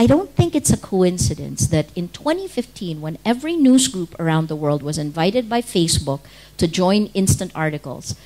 I 0.00 0.06
don't 0.06 0.34
think 0.34 0.54
it's 0.54 0.72
a 0.72 0.78
coincidence 0.78 1.66
that 1.66 1.94
in 1.94 2.08
2015, 2.08 3.02
when 3.02 3.18
every 3.22 3.54
news 3.54 3.86
group 3.86 4.18
around 4.18 4.48
the 4.48 4.56
world 4.56 4.82
was 4.82 4.96
invited 4.96 5.46
by 5.46 5.60
Facebook 5.60 6.20
to 6.56 6.66
join 6.66 7.10
instant 7.12 7.52
articles, 7.54 8.16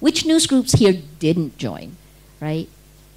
which 0.00 0.26
news 0.26 0.48
groups 0.48 0.72
here 0.72 0.92
didn't 1.20 1.56
join, 1.56 1.94
right? 2.40 2.68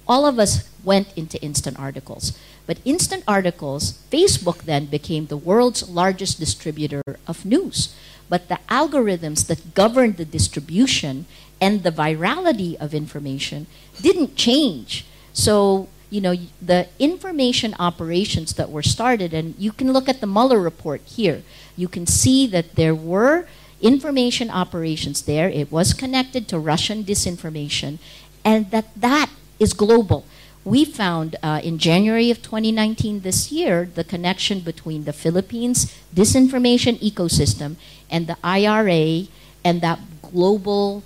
All 0.06 0.26
of 0.26 0.38
us 0.38 0.70
went 0.84 1.12
into 1.16 1.42
instant 1.42 1.76
articles. 1.76 2.38
But 2.66 2.78
instant 2.84 3.24
articles, 3.26 3.98
Facebook 4.12 4.62
then 4.62 4.86
became 4.86 5.26
the 5.26 5.36
world's 5.36 5.88
largest 5.90 6.38
distributor 6.38 7.02
of 7.26 7.44
news. 7.44 7.96
But 8.28 8.46
the 8.46 8.60
algorithms 8.68 9.48
that 9.48 9.74
governed 9.74 10.18
the 10.18 10.24
distribution 10.24 11.26
and 11.60 11.82
the 11.82 11.90
virality 11.90 12.76
of 12.76 12.94
information 12.94 13.66
didn't 14.00 14.36
change. 14.36 15.04
So 15.32 15.88
you 16.14 16.20
know, 16.20 16.36
the 16.62 16.86
information 17.00 17.74
operations 17.80 18.54
that 18.54 18.70
were 18.70 18.84
started, 18.84 19.34
and 19.34 19.56
you 19.58 19.72
can 19.72 19.92
look 19.92 20.08
at 20.08 20.20
the 20.20 20.28
Mueller 20.28 20.60
report 20.60 21.00
here. 21.04 21.42
You 21.76 21.88
can 21.88 22.06
see 22.06 22.46
that 22.46 22.76
there 22.76 22.94
were 22.94 23.48
information 23.82 24.48
operations 24.48 25.22
there. 25.22 25.48
It 25.48 25.72
was 25.72 25.92
connected 25.92 26.46
to 26.48 26.58
Russian 26.60 27.02
disinformation, 27.02 27.98
and 28.44 28.70
that 28.70 28.94
that 28.94 29.28
is 29.58 29.72
global. 29.72 30.24
We 30.64 30.84
found 30.84 31.34
uh, 31.42 31.60
in 31.64 31.78
January 31.78 32.30
of 32.30 32.42
2019 32.42 33.20
this 33.26 33.50
year 33.50 33.90
the 33.92 34.04
connection 34.04 34.60
between 34.60 35.04
the 35.04 35.12
Philippines 35.12 35.92
disinformation 36.14 36.94
ecosystem 37.02 37.74
and 38.08 38.28
the 38.28 38.36
IRA 38.44 39.26
and 39.64 39.80
that 39.82 39.98
global 40.22 41.02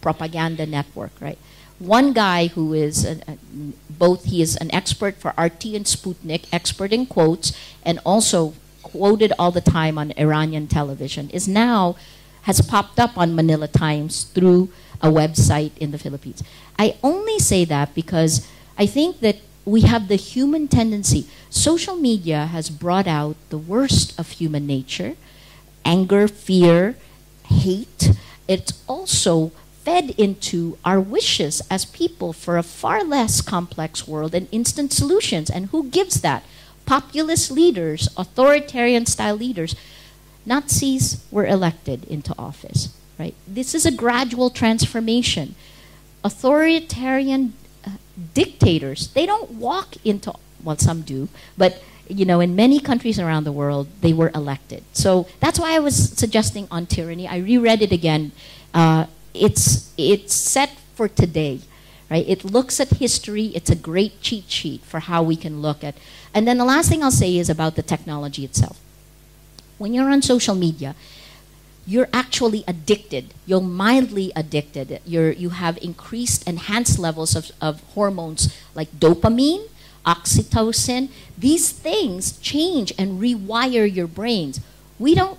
propaganda 0.00 0.66
network, 0.66 1.12
right? 1.20 1.38
One 1.78 2.12
guy 2.12 2.48
who 2.48 2.72
is 2.74 3.04
a, 3.04 3.20
a, 3.28 3.38
both 3.88 4.24
he 4.24 4.42
is 4.42 4.56
an 4.56 4.72
expert 4.74 5.16
for 5.16 5.30
RT 5.38 5.66
and 5.66 5.84
Sputnik, 5.84 6.46
expert 6.52 6.92
in 6.92 7.06
quotes, 7.06 7.56
and 7.84 8.00
also 8.04 8.54
quoted 8.82 9.32
all 9.38 9.50
the 9.50 9.60
time 9.60 9.98
on 9.98 10.12
Iranian 10.16 10.66
television, 10.66 11.30
is 11.30 11.46
now 11.46 11.96
has 12.42 12.60
popped 12.60 12.98
up 12.98 13.18
on 13.18 13.34
Manila 13.34 13.68
Times 13.68 14.24
through 14.24 14.70
a 15.02 15.08
website 15.08 15.76
in 15.78 15.90
the 15.90 15.98
Philippines. 15.98 16.42
I 16.78 16.96
only 17.02 17.38
say 17.38 17.64
that 17.66 17.94
because 17.94 18.46
I 18.78 18.86
think 18.86 19.20
that 19.20 19.36
we 19.64 19.82
have 19.82 20.08
the 20.08 20.16
human 20.16 20.66
tendency. 20.66 21.26
Social 21.50 21.96
media 21.96 22.46
has 22.46 22.70
brought 22.70 23.06
out 23.06 23.36
the 23.50 23.58
worst 23.58 24.18
of 24.18 24.30
human 24.30 24.66
nature 24.66 25.16
anger, 25.84 26.28
fear, 26.28 26.96
hate. 27.44 28.12
It's 28.46 28.72
also 28.86 29.52
fed 29.88 30.10
into 30.18 30.76
our 30.84 31.00
wishes 31.00 31.62
as 31.70 31.86
people 31.86 32.34
for 32.34 32.58
a 32.58 32.62
far 32.62 33.02
less 33.02 33.40
complex 33.40 34.06
world 34.06 34.34
and 34.34 34.46
instant 34.52 34.92
solutions. 34.92 35.48
And 35.48 35.70
who 35.70 35.88
gives 35.88 36.20
that? 36.20 36.42
Populist 36.84 37.50
leaders, 37.50 38.08
authoritarian 38.14 39.06
style 39.06 39.36
leaders. 39.36 39.74
Nazis 40.44 41.24
were 41.30 41.46
elected 41.46 42.04
into 42.04 42.34
office, 42.38 42.94
right? 43.18 43.34
This 43.46 43.74
is 43.74 43.86
a 43.86 43.90
gradual 43.90 44.50
transformation. 44.50 45.54
Authoritarian 46.22 47.54
uh, 47.86 47.92
dictators, 48.34 49.08
they 49.14 49.24
don't 49.24 49.52
walk 49.52 49.96
into, 50.04 50.34
well, 50.62 50.76
some 50.76 51.00
do, 51.00 51.28
but 51.56 51.82
you 52.08 52.26
know, 52.26 52.40
in 52.40 52.54
many 52.54 52.78
countries 52.78 53.18
around 53.18 53.44
the 53.44 53.52
world, 53.52 53.86
they 54.02 54.12
were 54.12 54.30
elected. 54.34 54.82
So 54.92 55.26
that's 55.40 55.58
why 55.58 55.74
I 55.74 55.78
was 55.78 55.96
suggesting 55.96 56.68
on 56.70 56.84
tyranny. 56.86 57.26
I 57.26 57.38
reread 57.38 57.80
it 57.80 57.92
again. 57.92 58.32
Uh, 58.74 59.06
it's 59.34 59.92
it's 59.96 60.34
set 60.34 60.70
for 60.94 61.08
today, 61.08 61.60
right? 62.10 62.26
It 62.28 62.44
looks 62.44 62.80
at 62.80 62.88
history. 62.88 63.46
It's 63.54 63.70
a 63.70 63.76
great 63.76 64.20
cheat 64.20 64.50
sheet 64.50 64.82
for 64.82 65.00
how 65.00 65.22
we 65.22 65.36
can 65.36 65.62
look 65.62 65.84
at. 65.84 65.96
And 66.34 66.46
then 66.46 66.58
the 66.58 66.64
last 66.64 66.88
thing 66.88 67.02
I'll 67.02 67.10
say 67.10 67.36
is 67.36 67.48
about 67.48 67.76
the 67.76 67.82
technology 67.82 68.44
itself. 68.44 68.78
When 69.78 69.94
you're 69.94 70.10
on 70.10 70.22
social 70.22 70.54
media, 70.54 70.94
you're 71.86 72.08
actually 72.12 72.64
addicted. 72.68 73.32
You're 73.46 73.62
mildly 73.62 74.30
addicted. 74.36 75.00
You're, 75.06 75.32
you 75.32 75.50
have 75.50 75.78
increased, 75.78 76.46
enhanced 76.46 76.98
levels 76.98 77.34
of, 77.34 77.50
of 77.62 77.80
hormones 77.94 78.54
like 78.74 78.90
dopamine, 79.00 79.68
oxytocin. 80.04 81.08
These 81.38 81.70
things 81.70 82.36
change 82.40 82.92
and 82.98 83.18
rewire 83.22 83.88
your 83.88 84.06
brains. 84.06 84.60
We 84.98 85.14
don't 85.14 85.38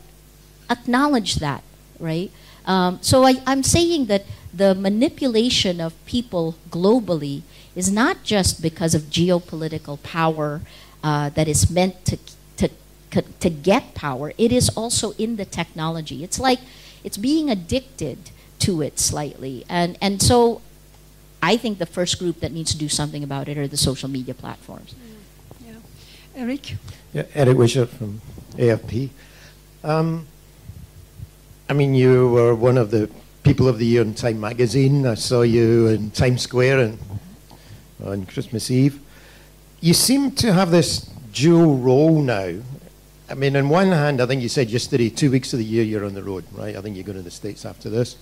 acknowledge 0.71 1.35
that, 1.35 1.63
right? 1.99 2.31
Um, 2.70 2.99
so 3.01 3.26
I, 3.26 3.41
I'm 3.45 3.63
saying 3.63 4.05
that 4.05 4.24
the 4.53 4.74
manipulation 4.76 5.82
of 5.82 5.93
people 6.05 6.55
globally 6.70 7.41
is 7.76 7.91
not 7.91 8.24
just 8.24 8.61
because 8.61 8.95
of 8.95 9.03
geopolitical 9.03 10.01
power 10.03 10.61
uh, 11.03 11.30
that 11.30 11.47
is 11.47 11.70
meant 11.70 12.05
to 12.05 12.17
to 13.11 13.22
to 13.39 13.49
get 13.49 13.95
power, 13.95 14.34
it 14.38 14.51
is 14.51 14.70
also 14.70 15.11
in 15.17 15.36
the 15.36 15.45
technology. 15.45 16.24
It's 16.24 16.39
like 16.39 16.59
it's 17.03 17.17
being 17.17 17.49
addicted 17.49 18.32
to 18.59 18.82
it 18.82 18.99
slightly. 18.99 19.65
And, 19.70 19.97
and 20.01 20.22
so 20.22 20.61
I 21.41 21.57
think 21.57 21.80
the 21.80 21.86
first 21.86 22.20
group 22.20 22.39
that 22.41 22.51
needs 22.51 22.72
to 22.72 22.78
do 22.78 22.89
something 22.89 23.24
about 23.24 23.47
it 23.47 23.57
are 23.57 23.67
the 23.67 23.78
social 23.78 24.09
media 24.09 24.34
platforms. 24.34 24.93
Yeah. 25.65 25.74
Eric? 26.36 26.76
Yeah, 27.13 27.24
Eric 27.34 27.57
Wisher 27.57 27.86
from 27.86 28.22
AFP. 28.57 29.09
Um, 29.84 30.28
I 31.70 31.74
mean, 31.74 31.93
you 31.93 32.30
were 32.30 32.55
one 32.55 32.78
of 32.78 32.91
the 32.91 33.09
people 33.43 33.67
of 33.67 33.78
the 33.78 33.86
year 33.86 34.01
in 34.01 34.13
Time 34.15 34.39
magazine. 34.39 35.05
I 35.05 35.13
saw 35.13 35.43
you 35.43 35.88
in 35.88 36.11
Times 36.11 36.41
Square 36.41 36.80
and, 36.80 36.99
on 38.03 38.26
Christmas 38.26 38.72
Eve. 38.72 38.99
You 39.80 39.93
seem 39.93 40.32
to 40.32 40.51
have 40.51 40.72
this 40.72 41.01
dual 41.32 41.78
role 41.78 42.22
now 42.22 42.55
I 43.30 43.36
mean, 43.36 43.55
on 43.55 43.70
one 43.70 43.91
hand, 43.91 44.22
I 44.22 44.26
think 44.26 44.41
you 44.41 44.49
said 44.49 44.72
yesterday, 44.72 45.09
two 45.09 45.30
weeks 45.30 45.53
of 45.53 45.59
the 45.59 45.65
year 45.65 45.84
you're 45.84 46.03
on 46.03 46.15
the 46.15 46.24
road, 46.24 46.45
right? 46.53 46.76
I 46.76 46.82
think 46.82 46.95
you're 46.95 47.05
going 47.05 47.17
to 47.17 47.24
the 47.24 47.30
States 47.30 47.63
after 47.63 47.88
this. 47.88 48.15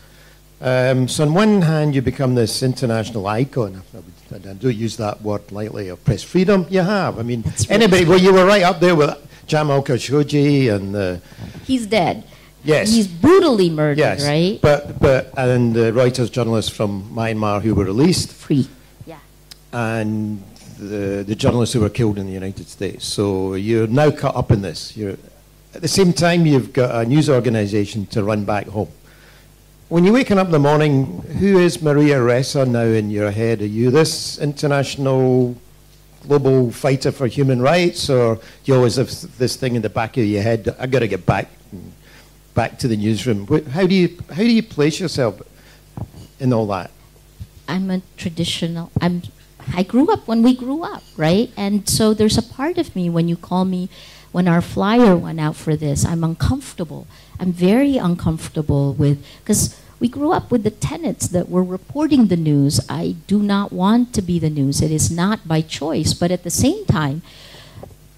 Um, 0.60 1.08
so 1.08 1.24
on 1.24 1.34
one 1.34 1.62
hand, 1.62 1.95
you 1.95 2.02
become 2.02 2.36
this 2.36 2.62
international 2.62 3.26
icon. 3.28 3.84
I, 3.95 4.36
I, 4.36 4.39
don't 4.39 4.76
use 4.76 4.98
that 4.98 5.22
word 5.22 5.50
lightly. 5.54 5.88
Of 5.88 6.04
press 6.04 6.24
freedom, 6.24 6.66
you 6.70 6.82
have. 6.82 7.20
I 7.20 7.24
mean, 7.24 7.41
That's 7.43 7.70
anybody. 7.70 8.04
Well, 8.04 8.20
you 8.20 8.34
were 8.34 8.45
right 8.45 8.64
up 8.64 8.82
there 8.82 8.95
with 8.95 9.16
Jamal 9.45 9.82
Khashoggi 9.82 10.76
and. 10.76 10.93
Uh, 10.93 11.18
He's 11.64 11.86
dead. 11.86 12.26
Yes. 12.68 12.91
He's 12.91 13.07
brutally 13.07 13.70
murdered, 13.70 13.97
yes. 13.97 14.26
right? 14.26 14.59
But 14.61 14.99
but 14.99 15.34
and 15.38 15.74
the 15.74 15.91
Reuters 15.93 16.30
journalists 16.30 16.70
from 16.70 17.09
Myanmar 17.13 17.61
who 17.61 17.74
were 17.74 17.86
released. 17.86 18.34
Free. 18.34 18.68
Yeah. 19.05 19.20
And 19.72 20.43
the, 20.78 21.24
the 21.26 21.36
journalists 21.36 21.74
who 21.74 21.82
were 21.82 21.89
killed 21.89 22.18
in 22.18 22.26
the 22.26 22.34
United 22.34 22.68
States. 22.68 23.05
So 23.05 23.53
you're 23.53 23.88
now 23.88 24.11
caught 24.11 24.36
up 24.36 24.51
in 24.51 24.61
this. 24.61 24.95
You're, 24.97 25.18
at 25.74 25.82
the 25.82 25.88
same 25.88 26.11
time, 26.11 26.45
you've 26.45 26.74
got 26.74 26.93
a 26.93 27.07
news 27.07 27.30
organization 27.30 28.05
to 28.07 28.24
run 28.24 28.45
back 28.45 28.68
home. 28.68 28.89
When 29.89 30.03
you're 30.03 30.13
waking 30.13 30.38
up 30.38 30.47
in 30.47 30.51
the 30.51 30.59
morning, 30.59 31.22
who 31.39 31.59
is 31.59 31.82
Maria 31.82 32.18
Ressa 32.18 32.68
now 32.68 32.82
in 32.82 33.09
your 33.09 33.32
head? 33.32 33.61
Are 33.61 33.65
you 33.65 33.89
this 33.89 34.38
international 34.39 35.55
global 36.28 36.72
fighter 36.72 37.13
for 37.13 37.28
human 37.28 37.61
rights, 37.61 38.09
or 38.09 38.36
do 38.36 38.41
you 38.65 38.76
always 38.76 38.97
have 38.97 39.09
this 39.38 39.55
thing 39.55 39.76
in 39.76 39.82
the 39.82 39.89
back 39.89 40.18
of 40.18 40.26
your 40.26 40.43
head? 40.43 40.76
I 40.78 40.88
got 40.88 40.99
to 40.99 41.07
get 41.07 41.26
back, 41.26 41.49
back 42.58 42.80
to 42.80 42.88
the 42.88 42.97
newsroom. 42.97 43.39
How 43.78 43.86
do 43.86 43.95
you 44.01 44.08
how 44.36 44.43
do 44.49 44.53
you 44.60 44.64
place 44.64 44.99
yourself 44.99 45.34
in 46.39 46.51
all 46.51 46.68
that? 46.76 46.89
I'm 47.68 47.91
a 47.91 48.01
traditional. 48.18 48.91
I'm 48.99 49.22
I 49.74 49.84
grew 49.84 50.12
up 50.12 50.28
when 50.28 50.41
we 50.43 50.55
grew 50.55 50.84
up, 50.84 51.03
right? 51.16 51.51
And 51.55 51.88
so 51.97 52.14
there's 52.14 52.38
a 52.38 52.47
part 52.60 52.78
of 52.78 52.95
me 52.95 53.10
when 53.10 53.28
you 53.28 53.36
call 53.36 53.66
me, 53.66 53.89
when 54.32 54.47
our 54.47 54.62
flyer 54.62 55.16
went 55.16 55.39
out 55.39 55.55
for 55.55 55.76
this, 55.76 56.05
I'm 56.05 56.24
uncomfortable. 56.24 57.05
I'm 57.39 57.51
very 57.51 57.97
uncomfortable 57.97 58.93
with, 58.93 59.24
because 59.39 59.80
we 59.99 60.08
grew 60.08 60.32
up 60.32 60.51
with 60.51 60.64
the 60.64 60.72
tenets 60.72 61.28
that 61.30 61.49
we're 61.49 61.64
reporting 61.64 62.28
the 62.28 62.38
news. 62.38 62.80
I 62.89 63.16
do 63.28 63.39
not 63.43 63.72
want 63.72 64.14
to 64.16 64.22
be 64.22 64.39
the 64.39 64.49
news. 64.49 64.82
It 64.82 64.91
is 64.91 65.12
not 65.12 65.47
by 65.47 65.62
choice. 65.62 66.14
But 66.14 66.32
at 66.32 66.43
the 66.43 66.49
same 66.49 66.86
time, 66.86 67.22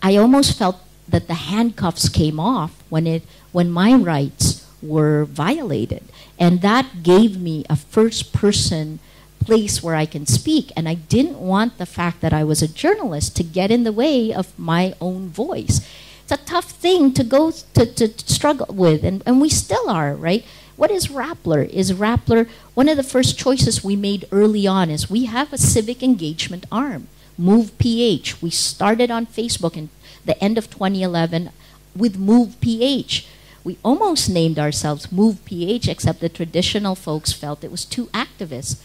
I 0.01 0.15
almost 0.17 0.57
felt 0.57 0.77
that 1.09 1.27
the 1.27 1.33
handcuffs 1.33 2.09
came 2.09 2.39
off 2.39 2.83
when, 2.89 3.07
it, 3.07 3.23
when 3.51 3.71
my 3.71 3.93
rights 3.93 4.67
were 4.81 5.25
violated. 5.25 6.03
And 6.37 6.61
that 6.61 7.03
gave 7.03 7.39
me 7.39 7.65
a 7.69 7.75
first 7.75 8.31
person 8.33 8.99
place 9.39 9.81
where 9.81 9.95
I 9.95 10.05
can 10.05 10.25
speak. 10.25 10.71
And 10.75 10.87
I 10.87 10.93
didn't 10.93 11.39
want 11.39 11.77
the 11.77 11.85
fact 11.85 12.21
that 12.21 12.33
I 12.33 12.43
was 12.43 12.61
a 12.61 12.67
journalist 12.67 13.35
to 13.37 13.43
get 13.43 13.71
in 13.71 13.83
the 13.83 13.91
way 13.91 14.33
of 14.33 14.57
my 14.57 14.93
own 15.01 15.29
voice. 15.29 15.87
It's 16.23 16.31
a 16.31 16.45
tough 16.45 16.69
thing 16.69 17.13
to 17.13 17.23
go 17.23 17.51
to, 17.51 17.85
to 17.85 18.07
struggle 18.31 18.67
with, 18.69 19.03
and, 19.03 19.23
and 19.25 19.41
we 19.41 19.49
still 19.49 19.89
are, 19.89 20.13
right? 20.13 20.45
What 20.75 20.91
is 20.91 21.07
Rappler? 21.07 21.67
Is 21.67 21.91
Rappler 21.91 22.47
one 22.73 22.87
of 22.87 22.97
the 22.97 23.03
first 23.03 23.37
choices 23.37 23.83
we 23.83 23.95
made 23.95 24.27
early 24.31 24.67
on? 24.67 24.89
Is 24.89 25.09
we 25.09 25.25
have 25.25 25.51
a 25.51 25.57
civic 25.57 26.03
engagement 26.03 26.65
arm, 26.71 27.07
Move 27.39 27.77
PH. 27.79 28.41
We 28.41 28.49
started 28.49 29.09
on 29.09 29.25
Facebook 29.25 29.77
in 29.77 29.89
the 30.25 30.41
end 30.43 30.57
of 30.57 30.69
2011 30.69 31.51
with 31.95 32.17
Move 32.17 32.59
PH. 32.61 33.27
We 33.63 33.77
almost 33.83 34.29
named 34.29 34.57
ourselves 34.57 35.11
Move 35.11 35.43
PH, 35.45 35.87
except 35.87 36.21
the 36.21 36.29
traditional 36.29 36.95
folks 36.95 37.33
felt 37.33 37.63
it 37.63 37.71
was 37.71 37.85
too 37.85 38.07
activist. 38.07 38.81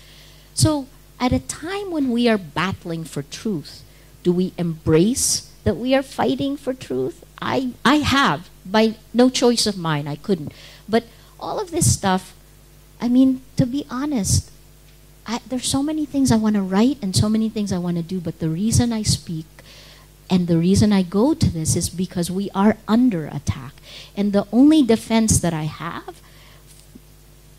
So, 0.55 0.87
at 1.21 1.33
a 1.33 1.39
time 1.39 1.91
when 1.91 2.11
we 2.11 2.29
are 2.29 2.39
battling 2.39 3.05
for 3.05 3.23
truth, 3.23 3.85
do 4.23 4.33
we 4.33 4.53
embrace 4.59 5.51
that 5.63 5.77
we 5.77 5.95
are 5.95 6.03
fighting 6.03 6.57
for 6.57 6.75
truth? 6.75 7.25
I, 7.41 7.73
I 7.85 7.97
have, 7.97 8.49
by 8.67 8.97
no 9.13 9.31
choice 9.31 9.67
of 9.67 9.79
mine, 9.79 10.09
I 10.09 10.17
couldn't. 10.17 10.53
But 10.89 11.05
all 11.39 11.61
of 11.61 11.71
this 11.71 11.93
stuff, 11.93 12.35
I 13.01 13.09
mean, 13.09 13.43
to 13.57 13.67
be 13.67 13.87
honest, 13.91 14.51
I, 15.27 15.41
there's 15.47 15.69
so 15.69 15.83
many 15.83 16.05
things 16.05 16.33
I 16.33 16.37
want 16.37 16.57
to 16.57 16.63
write 16.63 16.99
and 17.01 17.15
so 17.15 17.29
many 17.29 17.49
things 17.49 17.73
I 17.73 17.79
want 17.79 17.97
to 17.97 18.03
do, 18.03 18.21
but 18.21 18.41
the 18.41 18.49
reason 18.49 18.93
I 18.93 19.03
speak 19.03 19.47
and 20.31 20.47
the 20.47 20.59
reason 20.59 20.93
I 20.93 21.03
go 21.03 21.35
to 21.35 21.51
this 21.51 21.77
is 21.77 21.89
because 21.89 22.31
we 22.31 22.51
are 22.55 22.77
under 22.89 23.27
attack. 23.27 23.75
And 24.17 24.33
the 24.33 24.47
only 24.53 24.83
defense 24.83 25.39
that 25.41 25.53
I 25.53 25.65
have 25.65 26.23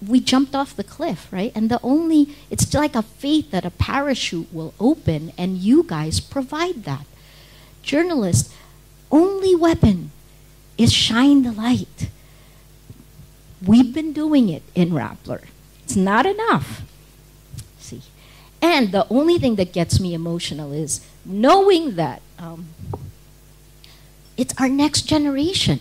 we 0.07 0.19
jumped 0.19 0.55
off 0.55 0.75
the 0.75 0.83
cliff, 0.83 1.27
right? 1.31 1.51
And 1.55 1.69
the 1.69 1.79
only, 1.81 2.35
it's 2.49 2.73
like 2.73 2.95
a 2.95 3.01
faith 3.01 3.51
that 3.51 3.65
a 3.65 3.71
parachute 3.71 4.53
will 4.53 4.73
open, 4.79 5.31
and 5.37 5.57
you 5.57 5.83
guys 5.83 6.19
provide 6.19 6.83
that. 6.83 7.05
Journalists, 7.81 8.53
only 9.11 9.55
weapon 9.55 10.11
is 10.77 10.91
shine 10.91 11.43
the 11.43 11.51
light. 11.51 12.09
We've 13.65 13.93
been 13.93 14.13
doing 14.13 14.49
it 14.49 14.63
in 14.73 14.91
Rappler. 14.91 15.43
It's 15.83 15.95
not 15.95 16.25
enough. 16.25 16.81
See, 17.79 18.01
and 18.61 18.91
the 18.91 19.07
only 19.09 19.39
thing 19.39 19.55
that 19.55 19.73
gets 19.73 19.99
me 19.99 20.13
emotional 20.13 20.73
is 20.73 21.05
knowing 21.23 21.95
that 21.95 22.21
um, 22.39 22.67
it's 24.37 24.53
our 24.59 24.69
next 24.69 25.03
generation. 25.03 25.79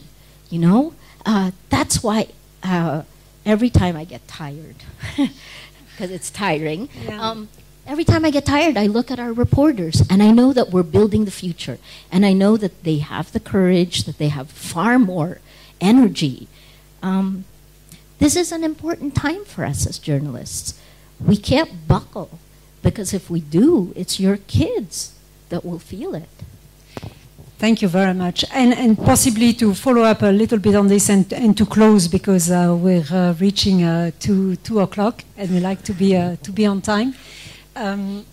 You 0.51 0.61
know, 0.61 0.95
uh, 1.27 1.51
that's 1.71 2.03
why. 2.03 2.29
Uh, 2.63 3.03
every 3.45 3.71
time 3.71 3.97
I 3.97 4.05
get 4.05 4.27
tired, 4.27 4.77
because 5.17 6.11
it's 6.11 6.31
tiring, 6.31 6.89
yeah. 7.05 7.21
um, 7.21 7.49
every 7.87 8.05
time 8.05 8.25
I 8.25 8.31
get 8.31 8.45
tired, 8.45 8.77
I 8.77 8.87
look 8.87 9.11
at 9.11 9.19
our 9.19 9.33
reporters 9.33 10.03
and 10.09 10.23
I 10.23 10.31
know 10.31 10.53
that 10.53 10.71
we're 10.71 10.83
building 10.83 11.25
the 11.25 11.31
future. 11.31 11.79
And 12.11 12.25
I 12.25 12.33
know 12.33 12.57
that 12.57 12.85
they 12.85 12.99
have 12.99 13.33
the 13.33 13.41
courage, 13.41 14.05
that 14.05 14.19
they 14.19 14.29
have 14.29 14.51
far 14.51 14.99
more 14.99 15.41
energy. 15.81 16.49
Um, 17.03 17.45
this 18.19 18.37
is 18.37 18.53
an 18.53 18.65
important 18.65 19.15
time 19.15 19.45
for 19.45 19.65
us 19.65 19.87
as 19.87 19.99
journalists. 19.99 20.81
We 21.21 21.37
can't 21.37 21.87
buckle 21.87 22.39
because 22.83 23.13
if 23.13 23.29
we 23.29 23.41
do, 23.41 23.93
it's 23.97 24.19
your 24.19 24.39
kids 24.39 25.14
that 25.55 25.65
will 25.65 25.79
feel 25.79 26.17
it. 26.17 26.29
Thank 27.59 27.81
you 27.81 27.87
very 27.87 28.13
much. 28.13 28.45
And, 28.53 28.75
and 28.75 28.99
possibly 28.99 29.53
to 29.55 29.73
follow 29.73 30.03
up 30.03 30.23
a 30.23 30.33
little 30.33 30.59
bit 30.59 30.75
on 30.75 30.89
this 30.89 31.09
and, 31.09 31.33
and 31.33 31.57
to 31.57 31.65
close 31.65 32.09
because 32.09 32.51
uh, 32.51 32.77
we're 32.77 33.07
uh, 33.13 33.35
reaching 33.35 33.85
uh, 33.85 34.11
two, 34.19 34.57
two 34.57 34.81
o'clock 34.81 35.23
and 35.37 35.49
we 35.51 35.61
like 35.61 35.83
to 35.85 35.93
be, 35.93 36.17
uh, 36.17 36.35
to 36.43 36.51
be 36.51 36.67
on 36.67 36.81
time. 36.83 37.15
Um, 37.77 38.27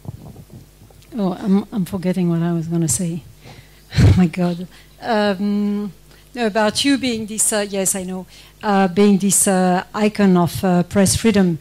oh, 1.15 1.33
I'm, 1.33 1.67
I'm 1.71 1.85
forgetting 1.85 2.27
what 2.27 2.41
I 2.41 2.53
was 2.53 2.67
going 2.67 2.81
to 2.81 2.93
say. 3.01 3.23
oh 3.99 4.13
my 4.17 4.25
God. 4.25 4.67
Um, 4.99 5.93
about 6.35 6.83
you 6.83 6.97
being 6.97 7.27
this, 7.27 7.53
uh, 7.53 7.67
yes, 7.69 7.93
I 7.93 8.03
know, 8.03 8.25
uh, 8.63 8.87
being 8.87 9.19
this 9.19 9.47
icon 9.47 10.37
of 10.37 10.59
press 10.89 11.15
freedom. 11.15 11.59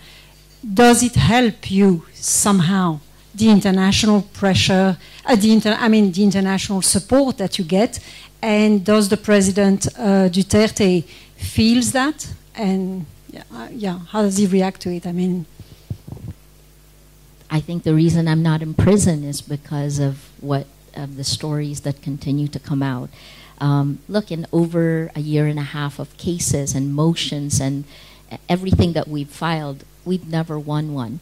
Does 0.62 1.02
it 1.02 1.16
help 1.16 1.70
you 1.70 2.06
somehow 2.14 3.00
the 3.34 3.50
international 3.50 4.22
pressure, 4.22 4.96
uh, 5.24 5.36
the 5.36 5.52
inter- 5.52 5.76
I 5.78 5.88
mean, 5.88 6.12
the 6.12 6.22
international 6.22 6.82
support 6.82 7.38
that 7.38 7.58
you 7.58 7.64
get, 7.64 8.00
and 8.42 8.84
does 8.84 9.08
the 9.08 9.16
president 9.16 9.86
uh, 9.98 10.28
Duterte 10.28 11.04
feels 11.36 11.92
that, 11.92 12.28
and 12.54 13.06
yeah, 13.30 13.42
uh, 13.52 13.68
yeah, 13.70 13.98
how 14.10 14.22
does 14.22 14.36
he 14.36 14.46
react 14.46 14.80
to 14.82 14.90
it? 14.90 15.06
I 15.06 15.12
mean, 15.12 15.46
I 17.50 17.60
think 17.60 17.82
the 17.82 17.94
reason 17.94 18.28
I'm 18.28 18.42
not 18.42 18.62
in 18.62 18.74
prison 18.74 19.24
is 19.24 19.40
because 19.40 19.98
of 19.98 20.28
what 20.40 20.66
of 20.94 21.16
the 21.16 21.24
stories 21.24 21.82
that 21.82 22.02
continue 22.02 22.48
to 22.48 22.58
come 22.58 22.82
out. 22.82 23.10
Um, 23.60 24.00
look, 24.08 24.32
in 24.32 24.46
over 24.52 25.10
a 25.14 25.20
year 25.20 25.46
and 25.46 25.58
a 25.58 25.62
half 25.62 25.98
of 25.98 26.16
cases 26.16 26.74
and 26.74 26.92
motions 26.92 27.60
and 27.60 27.84
everything 28.48 28.92
that 28.94 29.06
we've 29.06 29.28
filed, 29.28 29.84
we've 30.04 30.26
never 30.26 30.58
won 30.58 30.94
one. 30.94 31.20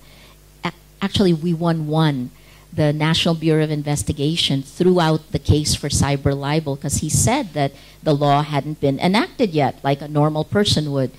Actually, 1.01 1.33
we 1.33 1.55
won 1.55 1.87
one. 1.87 2.31
The 2.73 2.93
National 2.93 3.35
Bureau 3.35 3.65
of 3.65 3.71
Investigation 3.71 4.63
threw 4.63 5.01
out 5.01 5.33
the 5.33 5.39
case 5.39 5.75
for 5.75 5.89
cyber 5.89 6.37
libel 6.37 6.77
because 6.77 6.97
he 6.97 7.09
said 7.09 7.55
that 7.55 7.73
the 8.03 8.15
law 8.15 8.43
hadn't 8.43 8.81
been 8.81 8.99
enacted 9.01 9.51
yet, 9.51 9.83
like 9.83 10.01
a 10.01 10.09
normal 10.09 10.45
person 10.45 10.93
would. 10.93 11.11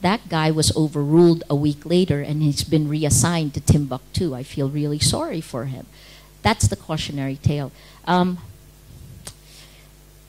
That 0.00 0.28
guy 0.28 0.50
was 0.50 0.74
overruled 0.76 1.44
a 1.48 1.54
week 1.54 1.86
later 1.86 2.20
and 2.20 2.42
he's 2.42 2.64
been 2.64 2.88
reassigned 2.88 3.54
to 3.54 3.60
Timbuktu. 3.60 4.34
I 4.34 4.42
feel 4.42 4.68
really 4.68 4.98
sorry 4.98 5.40
for 5.40 5.66
him. 5.66 5.86
That's 6.42 6.66
the 6.66 6.76
cautionary 6.76 7.36
tale. 7.36 7.70
Um, 8.04 8.38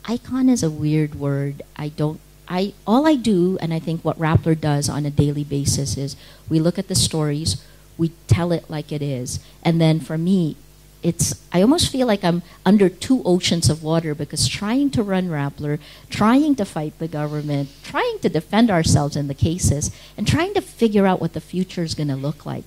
icon 0.06 0.50
is 0.50 0.62
a 0.62 0.70
weird 0.70 1.16
word. 1.16 1.64
I 1.76 1.90
don't. 1.90 2.20
I 2.48 2.74
all 2.86 3.08
I 3.08 3.16
do, 3.16 3.58
and 3.62 3.74
I 3.74 3.80
think 3.80 4.04
what 4.04 4.20
Rappler 4.20 4.60
does 4.60 4.90
on 4.90 5.06
a 5.06 5.10
daily 5.10 5.44
basis 5.44 5.98
is 5.98 6.16
we 6.50 6.60
look 6.60 6.78
at 6.78 6.88
the 6.88 6.96
stories, 6.96 7.64
we 7.98 8.10
tell 8.28 8.52
it 8.52 8.70
like 8.70 8.92
it 8.92 9.02
is, 9.02 9.40
and 9.64 9.80
then 9.80 10.00
for 10.00 10.18
me, 10.18 10.56
it's 11.02 11.42
I 11.52 11.62
almost 11.62 11.92
feel 11.92 12.08
like 12.08 12.24
I'm 12.24 12.42
under 12.66 12.88
two 12.88 13.22
oceans 13.24 13.70
of 13.70 13.84
water 13.84 14.16
because 14.16 14.48
trying 14.48 14.90
to 14.92 15.04
run 15.04 15.28
Rappler, 15.28 15.80
trying 16.10 16.56
to 16.56 16.66
fight 16.66 16.98
the 16.98 17.08
government, 17.08 17.70
trying 17.84 18.20
to 18.20 18.30
defend 18.30 18.72
ourselves 18.72 19.16
in 19.16 19.28
the 19.28 19.34
cases, 19.34 19.92
and 20.18 20.28
trying 20.28 20.54
to 20.54 20.62
figure 20.62 21.06
out 21.06 21.20
what 21.20 21.34
the 21.34 21.42
future 21.42 21.84
is 21.84 21.94
going 21.94 22.08
to 22.08 22.16
look 22.16 22.46
like. 22.46 22.64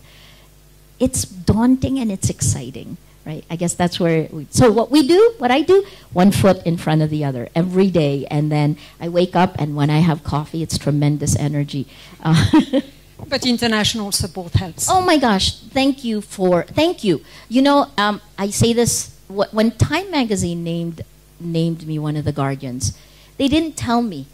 It's 1.01 1.25
daunting 1.25 1.99
and 1.99 2.13
it's 2.13 2.31
exciting 2.31 2.99
right? 3.27 3.45
I 3.51 3.57
guess 3.57 3.75
that's 3.75 3.99
where. 3.99 4.29
We, 4.31 4.47
so 4.51 4.71
what 4.71 4.91
we 4.91 5.07
do, 5.07 5.35
what 5.39 5.51
I 5.51 5.61
do, 5.63 5.85
one 6.13 6.31
foot 6.31 6.65
in 6.65 6.79
front 6.79 7.03
of 7.03 7.11
the 7.11 7.25
other 7.25 7.49
every 7.55 7.91
day, 7.91 8.25
and 8.31 8.51
then 8.51 8.79
I 9.01 9.09
wake 9.09 9.35
up, 9.35 9.57
and 9.59 9.75
when 9.75 9.91
I 9.91 9.99
have 9.99 10.23
coffee, 10.23 10.63
it's 10.63 10.79
tremendous 10.79 11.37
energy. 11.37 11.87
Uh, 12.23 12.81
but 13.29 13.47
international 13.47 14.13
support 14.13 14.53
helps. 14.55 14.89
Oh 14.89 15.01
my 15.01 15.19
gosh! 15.19 15.59
Thank 15.61 16.05
you 16.05 16.21
for 16.21 16.65
thank 16.65 17.05
you. 17.05 17.23
You 17.49 17.63
know, 17.63 17.91
um, 17.97 18.21
I 18.39 18.51
say 18.51 18.73
this 18.73 19.17
when 19.29 19.73
Time 19.73 20.11
Magazine 20.11 20.63
named 20.63 21.03
named 21.41 21.87
me 21.87 21.99
one 21.99 22.17
of 22.17 22.25
the 22.25 22.33
guardians. 22.33 22.97
They 23.39 23.49
didn't 23.49 23.77
tell 23.77 24.03
me. 24.03 24.27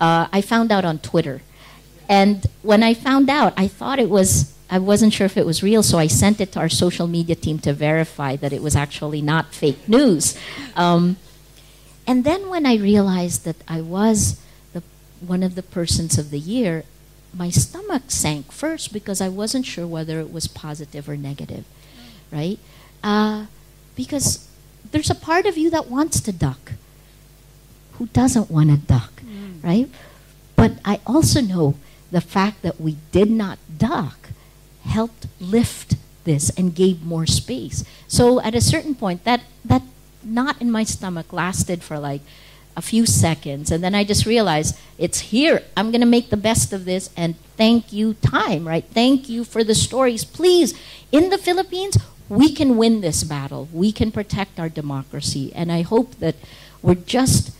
Uh, 0.00 0.28
I 0.32 0.40
found 0.40 0.72
out 0.72 0.84
on 0.84 0.98
Twitter, 0.98 1.42
and 2.08 2.46
when 2.62 2.82
I 2.82 2.94
found 2.94 3.28
out, 3.28 3.52
I 3.56 3.68
thought 3.68 3.98
it 3.98 4.08
was 4.08 4.54
I 4.70 4.78
wasn't 4.78 5.12
sure 5.12 5.24
if 5.24 5.36
it 5.36 5.44
was 5.44 5.62
real, 5.62 5.82
so 5.82 5.98
I 5.98 6.06
sent 6.06 6.40
it 6.40 6.52
to 6.52 6.60
our 6.60 6.68
social 6.68 7.08
media 7.08 7.34
team 7.34 7.58
to 7.60 7.72
verify 7.72 8.36
that 8.36 8.52
it 8.52 8.62
was 8.62 8.76
actually 8.76 9.20
not 9.20 9.52
fake 9.52 9.88
news. 9.88 10.38
Um, 10.76 11.16
and 12.06 12.22
then 12.22 12.48
when 12.48 12.64
I 12.64 12.76
realized 12.76 13.44
that 13.44 13.56
I 13.66 13.80
was 13.80 14.40
the, 14.72 14.82
one 15.26 15.42
of 15.42 15.56
the 15.56 15.62
persons 15.62 16.18
of 16.18 16.30
the 16.30 16.38
year, 16.38 16.84
my 17.32 17.50
stomach 17.50 18.04
sank 18.08 18.52
first 18.52 18.92
because 18.92 19.20
I 19.20 19.28
wasn't 19.28 19.66
sure 19.66 19.86
whether 19.86 20.20
it 20.20 20.32
was 20.32 20.46
positive 20.46 21.08
or 21.08 21.16
negative, 21.16 21.64
right? 22.30 22.58
Uh, 23.02 23.46
because 23.96 24.48
there's 24.90 25.10
a 25.10 25.14
part 25.14 25.46
of 25.46 25.56
you 25.56 25.70
that 25.70 25.88
wants 25.88 26.20
to 26.20 26.32
duck. 26.32 26.72
Who 27.94 28.06
doesn't 28.06 28.50
want 28.50 28.70
to 28.70 28.76
duck, 28.76 29.22
mm. 29.22 29.62
right? 29.62 29.88
But 30.56 30.72
I 30.84 31.00
also 31.06 31.40
know 31.40 31.74
the 32.10 32.20
fact 32.20 32.62
that 32.62 32.80
we 32.80 32.96
did 33.12 33.30
not 33.30 33.58
duck 33.76 34.30
helped 34.84 35.26
lift 35.38 35.96
this 36.24 36.50
and 36.50 36.74
gave 36.74 37.02
more 37.02 37.26
space. 37.26 37.84
So 38.08 38.40
at 38.40 38.54
a 38.54 38.60
certain 38.60 38.94
point, 38.94 39.24
that 39.24 39.42
that 39.64 39.82
knot 40.22 40.60
in 40.60 40.70
my 40.70 40.84
stomach 40.84 41.32
lasted 41.32 41.82
for 41.82 41.98
like 41.98 42.20
a 42.76 42.82
few 42.82 43.06
seconds, 43.06 43.70
and 43.70 43.82
then 43.82 43.94
I 43.94 44.04
just 44.04 44.26
realized 44.26 44.78
it's 44.98 45.20
here. 45.20 45.62
I'm 45.76 45.90
gonna 45.90 46.06
make 46.06 46.30
the 46.30 46.36
best 46.36 46.72
of 46.72 46.84
this, 46.84 47.10
and 47.16 47.34
thank 47.56 47.92
you, 47.92 48.14
time. 48.14 48.66
Right? 48.66 48.84
Thank 48.92 49.28
you 49.28 49.44
for 49.44 49.64
the 49.64 49.74
stories. 49.74 50.24
Please, 50.24 50.74
in 51.12 51.30
the 51.30 51.38
Philippines, 51.38 51.98
we 52.28 52.52
can 52.52 52.76
win 52.76 53.00
this 53.00 53.24
battle. 53.24 53.68
We 53.72 53.92
can 53.92 54.12
protect 54.12 54.60
our 54.60 54.68
democracy, 54.68 55.52
and 55.54 55.72
I 55.72 55.82
hope 55.82 56.16
that 56.16 56.36
we're 56.82 56.94
just, 56.94 57.52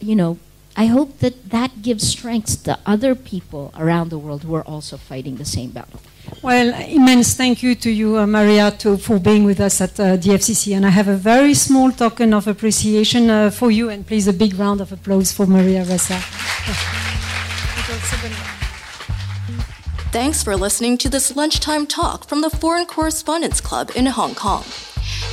you 0.00 0.16
know, 0.16 0.38
I 0.76 0.86
hope 0.86 1.20
that 1.20 1.50
that 1.50 1.80
gives 1.80 2.06
strength 2.06 2.64
to 2.64 2.78
other 2.84 3.14
people 3.14 3.72
around 3.78 4.10
the 4.10 4.18
world 4.18 4.42
who 4.42 4.54
are 4.54 4.66
also 4.66 4.98
fighting 4.98 5.36
the 5.36 5.46
same 5.46 5.70
battle. 5.70 6.00
Well, 6.42 6.74
immense 6.88 7.34
thank 7.34 7.62
you 7.62 7.74
to 7.76 7.90
you, 7.90 8.18
uh, 8.18 8.26
Maria, 8.26 8.70
to, 8.78 8.96
for 8.96 9.18
being 9.18 9.44
with 9.44 9.60
us 9.60 9.80
at 9.80 9.98
uh, 9.98 10.16
the 10.16 10.30
FCC. 10.30 10.76
And 10.76 10.86
I 10.86 10.90
have 10.90 11.08
a 11.08 11.16
very 11.16 11.54
small 11.54 11.90
token 11.90 12.32
of 12.34 12.46
appreciation 12.46 13.30
uh, 13.30 13.50
for 13.50 13.70
you, 13.70 13.88
and 13.88 14.06
please 14.06 14.28
a 14.28 14.32
big 14.32 14.54
round 14.54 14.80
of 14.80 14.92
applause 14.92 15.32
for 15.32 15.46
Maria 15.46 15.84
Ressa. 15.84 16.20
Thanks 20.12 20.42
for 20.42 20.56
listening 20.56 20.98
to 20.98 21.08
this 21.08 21.36
lunchtime 21.36 21.86
talk 21.86 22.28
from 22.28 22.40
the 22.40 22.50
Foreign 22.50 22.86
Correspondents 22.86 23.60
Club 23.60 23.90
in 23.94 24.06
Hong 24.06 24.34
Kong. 24.34 24.64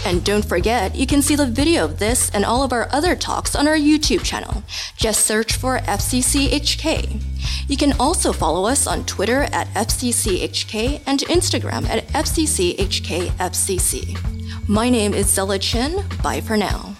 And 0.05 0.23
don't 0.23 0.45
forget, 0.45 0.95
you 0.95 1.07
can 1.07 1.21
see 1.21 1.35
the 1.35 1.45
video 1.45 1.85
of 1.85 1.99
this 1.99 2.29
and 2.31 2.43
all 2.43 2.63
of 2.63 2.73
our 2.73 2.87
other 2.91 3.15
talks 3.15 3.55
on 3.55 3.67
our 3.67 3.77
YouTube 3.77 4.23
channel. 4.23 4.63
Just 4.97 5.25
search 5.25 5.53
for 5.55 5.79
FCCHK. 5.79 7.21
You 7.69 7.77
can 7.77 7.93
also 7.93 8.33
follow 8.33 8.65
us 8.67 8.85
on 8.87 9.05
Twitter 9.05 9.43
at 9.51 9.67
FCCHK 9.69 11.01
and 11.05 11.19
Instagram 11.21 11.87
at 11.87 12.07
FCCHKFCC. 12.09 12.97
My 14.67 14.89
name 14.89 15.13
is 15.13 15.27
Zella 15.27 15.59
Chin. 15.59 16.03
Bye 16.21 16.41
for 16.41 16.57
now. 16.57 16.95